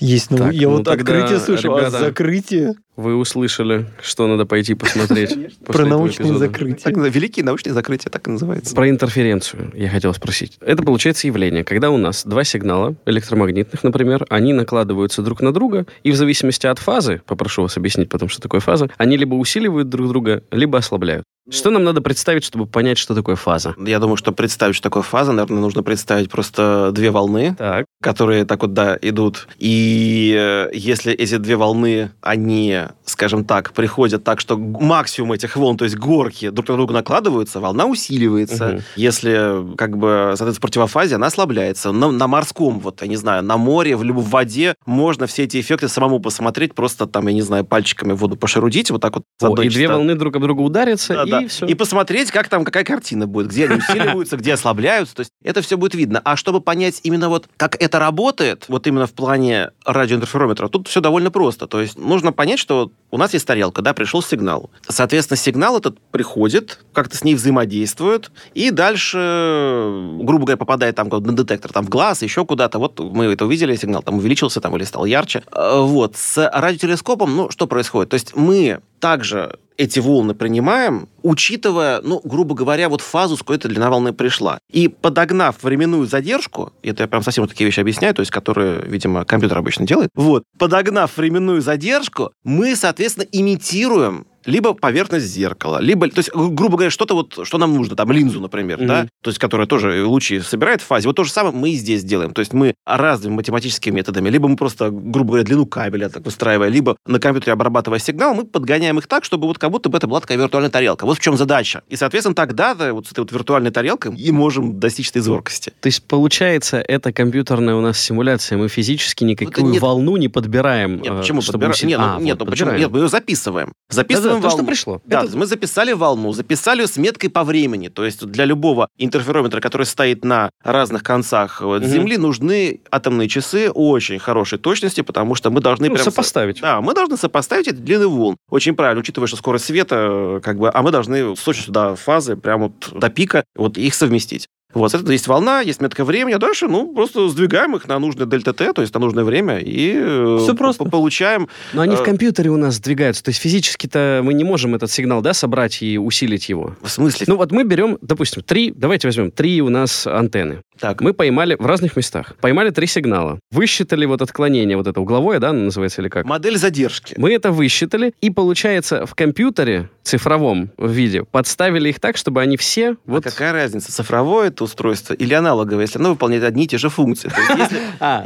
Есть, 0.00 0.32
ну 0.32 0.38
так, 0.38 0.52
я 0.52 0.68
ну, 0.68 0.78
вот 0.78 0.88
открытие 0.88 1.38
слышал, 1.38 1.78
ребята, 1.78 1.98
а 1.98 2.00
закрытие... 2.00 2.74
Вы 3.00 3.16
услышали, 3.16 3.86
что 4.02 4.26
надо 4.26 4.44
пойти 4.44 4.74
посмотреть. 4.74 5.58
Про 5.64 5.86
научные 5.86 6.36
закрытия. 6.36 6.92
Великие 6.92 7.46
научные 7.46 7.72
закрытия, 7.72 8.10
так 8.10 8.28
и 8.28 8.30
называется. 8.30 8.74
Про 8.74 8.90
интерференцию 8.90 9.72
я 9.74 9.88
хотел 9.88 10.12
спросить. 10.12 10.58
Это 10.60 10.82
получается 10.82 11.26
явление, 11.26 11.64
когда 11.64 11.88
у 11.90 11.96
нас 11.96 12.26
два 12.26 12.44
сигнала 12.44 12.94
электромагнитных, 13.06 13.82
например, 13.82 14.26
они 14.28 14.52
накладываются 14.52 15.22
друг 15.22 15.40
на 15.40 15.50
друга, 15.54 15.86
и 16.02 16.10
в 16.10 16.16
зависимости 16.16 16.66
от 16.66 16.78
фазы, 16.78 17.22
попрошу 17.24 17.62
вас 17.62 17.78
объяснить 17.78 18.10
потом, 18.10 18.28
что 18.28 18.42
такое 18.42 18.60
фаза, 18.60 18.90
они 18.98 19.16
либо 19.16 19.34
усиливают 19.34 19.88
друг 19.88 20.08
друга, 20.08 20.42
либо 20.50 20.76
ослабляют. 20.76 21.24
Что 21.50 21.70
нам 21.70 21.82
надо 21.82 22.00
представить, 22.00 22.44
чтобы 22.44 22.66
понять, 22.66 22.98
что 22.98 23.14
такое 23.14 23.34
фаза? 23.34 23.74
Я 23.78 23.98
думаю, 23.98 24.16
что 24.16 24.30
представить, 24.30 24.76
что 24.76 24.84
такое 24.84 25.02
фаза, 25.02 25.32
наверное, 25.32 25.60
нужно 25.60 25.82
представить 25.82 26.30
просто 26.30 26.92
две 26.92 27.10
волны, 27.10 27.56
так. 27.58 27.86
которые 28.02 28.44
так 28.44 28.62
вот, 28.62 28.72
да, 28.72 28.96
идут. 29.00 29.48
И 29.58 30.36
э, 30.38 30.70
если 30.72 31.12
эти 31.12 31.38
две 31.38 31.56
волны, 31.56 32.12
они, 32.20 32.82
скажем 33.04 33.44
так, 33.44 33.72
приходят 33.72 34.24
так, 34.24 34.40
что 34.40 34.56
максимум 34.56 35.32
этих 35.32 35.56
волн, 35.56 35.76
то 35.76 35.84
есть 35.84 35.96
горки, 35.96 36.50
друг 36.50 36.68
на 36.68 36.76
друга 36.76 36.94
накладываются, 36.94 37.60
волна 37.60 37.86
усиливается. 37.86 38.68
Угу. 38.68 38.82
Если, 38.96 39.76
как 39.76 39.96
бы, 39.96 40.34
соответственно, 40.36 40.60
противофазе, 40.60 41.16
она 41.16 41.26
ослабляется. 41.26 41.92
На, 41.92 42.10
на 42.10 42.28
морском, 42.28 42.80
вот, 42.80 43.02
я 43.02 43.08
не 43.08 43.16
знаю, 43.16 43.42
на 43.42 43.56
море, 43.56 43.96
в, 43.96 44.02
в 44.02 44.30
воде 44.30 44.74
можно 44.86 45.26
все 45.26 45.44
эти 45.44 45.60
эффекты 45.60 45.88
самому 45.88 46.20
посмотреть, 46.20 46.74
просто 46.74 47.06
там, 47.06 47.26
я 47.26 47.34
не 47.34 47.42
знаю, 47.42 47.64
пальчиками 47.64 48.12
воду 48.12 48.36
пошерудить, 48.36 48.90
вот 48.90 49.00
так 49.00 49.16
вот. 49.16 49.24
О, 49.42 49.62
и 49.62 49.68
две 49.68 49.88
волны 49.88 50.14
друг 50.14 50.36
об 50.36 50.42
друга 50.42 50.60
ударятся, 50.60 51.24
да, 51.26 51.40
и 51.40 51.44
и 51.44 51.46
все. 51.48 51.66
И 51.66 51.74
посмотреть, 51.74 52.30
как 52.30 52.48
там, 52.48 52.64
какая 52.64 52.84
картина 52.84 53.26
будет, 53.26 53.48
где 53.48 53.66
они 53.66 53.76
усиливаются, 53.76 54.36
где 54.36 54.54
ослабляются. 54.54 55.14
То 55.14 55.20
есть 55.20 55.32
это 55.42 55.62
все 55.62 55.76
будет 55.76 55.94
видно. 55.94 56.20
А 56.24 56.36
чтобы 56.36 56.60
понять 56.60 57.00
именно 57.02 57.28
вот, 57.28 57.48
как 57.56 57.80
это 57.80 57.98
работает, 57.98 58.66
вот 58.68 58.86
именно 58.86 59.06
в 59.06 59.12
плане 59.12 59.70
радиоинтерферометра, 59.84 60.68
тут 60.68 60.88
все 60.88 61.00
довольно 61.00 61.30
просто. 61.30 61.66
То 61.66 61.80
есть 61.80 61.98
нужно 61.98 62.32
понять, 62.32 62.58
что 62.58 62.79
у 63.10 63.18
нас 63.18 63.32
есть 63.32 63.46
тарелка, 63.46 63.82
да, 63.82 63.92
пришел 63.92 64.22
сигнал. 64.22 64.70
Соответственно, 64.88 65.36
сигнал 65.36 65.78
этот 65.78 65.98
приходит, 66.10 66.78
как-то 66.92 67.16
с 67.16 67.24
ней 67.24 67.34
взаимодействует, 67.34 68.30
и 68.54 68.70
дальше, 68.70 70.16
грубо 70.20 70.44
говоря, 70.44 70.56
попадает 70.56 70.96
там 70.96 71.08
на 71.08 71.32
детектор, 71.32 71.72
там 71.72 71.84
в 71.84 71.88
глаз, 71.88 72.22
еще 72.22 72.44
куда-то. 72.44 72.78
Вот 72.78 73.00
мы 73.00 73.26
это 73.26 73.44
увидели, 73.46 73.74
сигнал 73.76 74.02
там 74.02 74.18
увеличился 74.18 74.60
там 74.60 74.76
или 74.76 74.84
стал 74.84 75.04
ярче. 75.04 75.42
Э, 75.52 75.80
вот. 75.80 76.16
С 76.16 76.50
радиотелескопом, 76.52 77.34
ну, 77.36 77.50
что 77.50 77.66
происходит? 77.66 78.10
То 78.10 78.14
есть 78.14 78.36
мы 78.36 78.80
также 79.00 79.58
эти 79.80 79.98
волны 79.98 80.34
принимаем, 80.34 81.08
учитывая, 81.22 82.02
ну, 82.02 82.20
грубо 82.22 82.54
говоря, 82.54 82.90
вот 82.90 83.00
фазу, 83.00 83.36
с 83.36 83.38
какой 83.38 83.56
эта 83.56 83.68
длина 83.68 83.88
волны 83.88 84.12
пришла. 84.12 84.58
И 84.70 84.88
подогнав 84.88 85.62
временную 85.62 86.06
задержку, 86.06 86.74
это 86.82 87.04
я 87.04 87.08
прям 87.08 87.22
совсем 87.22 87.48
такие 87.48 87.64
вещи 87.64 87.80
объясняю, 87.80 88.14
то 88.14 88.20
есть 88.20 88.30
которые, 88.30 88.82
видимо, 88.82 89.24
компьютер 89.24 89.56
обычно 89.56 89.86
делает, 89.86 90.10
вот, 90.14 90.44
подогнав 90.58 91.16
временную 91.16 91.62
задержку, 91.62 92.32
мы, 92.44 92.76
соответственно, 92.76 93.26
имитируем 93.32 94.26
либо 94.44 94.74
поверхность 94.74 95.26
зеркала, 95.26 95.78
либо, 95.80 96.08
то 96.08 96.18
есть, 96.18 96.30
грубо 96.34 96.76
говоря, 96.76 96.90
что-то 96.90 97.14
вот, 97.14 97.40
что 97.42 97.58
нам 97.58 97.74
нужно, 97.74 97.96
там, 97.96 98.10
линзу, 98.12 98.40
например, 98.40 98.80
mm-hmm. 98.80 98.86
да, 98.86 99.08
то 99.22 99.30
есть, 99.30 99.38
которая 99.38 99.66
тоже 99.66 100.04
лучи 100.04 100.40
собирает 100.40 100.80
в 100.80 100.86
фазе. 100.86 101.08
Вот 101.08 101.16
то 101.16 101.24
же 101.24 101.32
самое 101.32 101.54
мы 101.54 101.70
и 101.70 101.74
здесь 101.74 102.04
делаем. 102.04 102.32
То 102.32 102.40
есть, 102.40 102.52
мы 102.52 102.74
разными 102.86 103.34
математическими 103.34 103.96
методами, 103.96 104.28
либо 104.28 104.48
мы 104.48 104.56
просто, 104.56 104.90
грубо 104.90 105.30
говоря, 105.30 105.44
длину 105.44 105.66
кабеля 105.66 106.08
так 106.08 106.24
выстраивая, 106.24 106.68
либо 106.68 106.96
на 107.06 107.18
компьютере 107.18 107.52
обрабатывая 107.52 107.98
сигнал, 107.98 108.34
мы 108.34 108.44
подгоняем 108.44 108.98
их 108.98 109.06
так, 109.06 109.24
чтобы 109.24 109.46
вот 109.46 109.58
как 109.58 109.70
будто 109.70 109.88
бы 109.88 109.98
это 109.98 110.06
была 110.06 110.20
такая 110.20 110.38
виртуальная 110.38 110.70
тарелка. 110.70 111.04
Вот 111.04 111.18
в 111.18 111.20
чем 111.20 111.36
задача. 111.36 111.82
И, 111.88 111.96
соответственно, 111.96 112.34
тогда 112.34 112.74
вот 112.92 113.06
с 113.06 113.12
этой 113.12 113.20
вот 113.20 113.32
виртуальной 113.32 113.70
тарелкой 113.70 114.14
и 114.14 114.30
можем 114.32 114.78
достичь 114.80 115.10
этой 115.10 115.22
зоркости. 115.22 115.72
То 115.80 115.86
есть, 115.86 116.04
получается, 116.04 116.78
это 116.78 117.12
компьютерная 117.12 117.74
у 117.74 117.80
нас 117.80 117.98
симуляция. 117.98 118.58
Мы 118.58 118.68
физически 118.68 119.24
никакую 119.24 119.66
ну, 119.66 119.72
нет, 119.72 119.82
волну 119.82 120.16
не 120.16 120.28
подбираем. 120.28 121.00
Нет, 121.00 121.16
почему 121.16 121.42
чтобы 121.42 121.66
подбираем? 121.66 121.88
Нет, 121.88 121.98
ну, 121.98 122.04
а, 122.04 122.20
нет, 122.20 122.38
вот 122.38 122.46
ну, 122.46 122.50
почему? 122.50 122.72
Нет, 122.72 122.90
мы 122.90 123.00
ее 123.00 123.08
записываем. 123.08 123.72
Записываем 123.88 124.29
да, 124.34 124.40
да, 124.40 124.48
волну. 124.48 124.50
То, 124.50 124.56
что 124.56 124.66
пришло. 124.66 125.02
Да, 125.04 125.24
это... 125.24 125.36
мы 125.36 125.46
записали 125.46 125.92
волну, 125.92 126.32
записали 126.32 126.84
с 126.84 126.96
меткой 126.96 127.30
по 127.30 127.44
времени. 127.44 127.88
То 127.88 128.04
есть 128.04 128.24
для 128.26 128.44
любого 128.44 128.88
интерферометра, 128.98 129.60
который 129.60 129.86
стоит 129.86 130.24
на 130.24 130.50
разных 130.62 131.02
концах 131.02 131.60
угу. 131.60 131.80
Земли, 131.80 132.16
нужны 132.16 132.80
атомные 132.90 133.28
часы 133.28 133.70
очень 133.70 134.18
хорошей 134.18 134.58
точности, 134.58 135.00
потому 135.02 135.34
что 135.34 135.50
мы 135.50 135.60
должны 135.60 135.88
ну, 135.88 135.94
прям... 135.94 136.04
сопоставить. 136.04 136.60
Да, 136.60 136.80
мы 136.80 136.94
должны 136.94 137.16
сопоставить 137.16 137.68
эти 137.68 137.76
длины 137.76 138.06
волн. 138.06 138.36
Очень 138.50 138.74
правильно, 138.74 139.00
учитывая, 139.00 139.26
что 139.26 139.36
скорость 139.36 139.66
света, 139.66 140.40
как 140.42 140.58
бы, 140.58 140.70
а 140.72 140.82
мы 140.82 140.90
должны 140.90 141.36
с 141.36 141.40
точностью 141.40 141.72
до 141.72 141.96
фазы, 141.96 142.36
прямо 142.36 142.68
вот 142.68 142.98
до 142.98 143.08
пика, 143.10 143.44
вот 143.54 143.78
их 143.78 143.94
совместить. 143.94 144.48
Вот, 144.72 144.94
это 144.94 145.10
есть 145.10 145.26
волна, 145.26 145.60
есть 145.60 145.80
метка 145.80 146.04
времени, 146.04 146.34
а 146.34 146.38
дальше, 146.38 146.68
ну, 146.68 146.92
просто 146.94 147.28
сдвигаем 147.28 147.74
их 147.76 147.88
на 147.88 147.98
нужное 147.98 148.26
дельта 148.26 148.52
Т, 148.52 148.72
то 148.72 148.82
есть 148.82 148.94
на 148.94 149.00
нужное 149.00 149.24
время, 149.24 149.58
и 149.58 149.94
э, 149.96 150.38
Все 150.40 150.54
просто. 150.54 150.84
получаем... 150.84 151.48
Но 151.72 151.82
они 151.82 151.96
в 151.96 152.02
э, 152.02 152.04
компьютере 152.04 152.50
у 152.50 152.56
нас 152.56 152.76
сдвигаются, 152.76 153.24
то 153.24 153.30
есть 153.30 153.40
физически-то 153.40 154.20
мы 154.22 154.34
не 154.34 154.44
можем 154.44 154.74
этот 154.74 154.90
сигнал, 154.90 155.22
да, 155.22 155.34
собрать 155.34 155.82
и 155.82 155.98
усилить 155.98 156.48
его. 156.48 156.76
В 156.82 156.88
смысле? 156.88 157.26
Ну, 157.28 157.36
вот 157.36 157.50
мы 157.50 157.64
берем, 157.64 157.98
допустим, 158.00 158.42
три, 158.42 158.72
давайте 158.74 159.08
возьмем, 159.08 159.30
три 159.30 159.60
у 159.60 159.68
нас 159.68 160.06
антенны. 160.06 160.62
Так. 160.78 161.00
Мы 161.02 161.12
поймали 161.12 161.56
в 161.58 161.66
разных 161.66 161.96
местах. 161.96 162.36
Поймали 162.40 162.70
три 162.70 162.86
сигнала. 162.86 163.38
Высчитали 163.50 164.06
вот 164.06 164.22
отклонение, 164.22 164.76
вот 164.76 164.86
это 164.86 165.00
угловое, 165.00 165.38
да, 165.38 165.52
называется 165.52 166.00
или 166.00 166.08
как? 166.08 166.24
Модель 166.24 166.56
задержки. 166.56 167.14
Мы 167.18 167.34
это 167.34 167.52
высчитали, 167.52 168.14
и 168.20 168.30
получается 168.30 169.04
в 169.04 169.14
компьютере 169.14 169.90
цифровом 170.02 170.70
виде 170.78 171.24
подставили 171.24 171.90
их 171.90 172.00
так, 172.00 172.16
чтобы 172.16 172.40
они 172.40 172.56
все... 172.56 172.92
А 172.92 172.96
вот... 173.04 173.24
какая 173.24 173.52
разница, 173.52 173.92
цифровое 173.92 174.50
это 174.60 174.64
устройство 174.64 175.14
или 175.14 175.34
аналоговое, 175.34 175.84
если 175.84 175.98
оно 175.98 176.10
выполняет 176.10 176.44
одни 176.44 176.64
и 176.64 176.66
те 176.66 176.78
же 176.78 176.88
функции? 176.88 177.30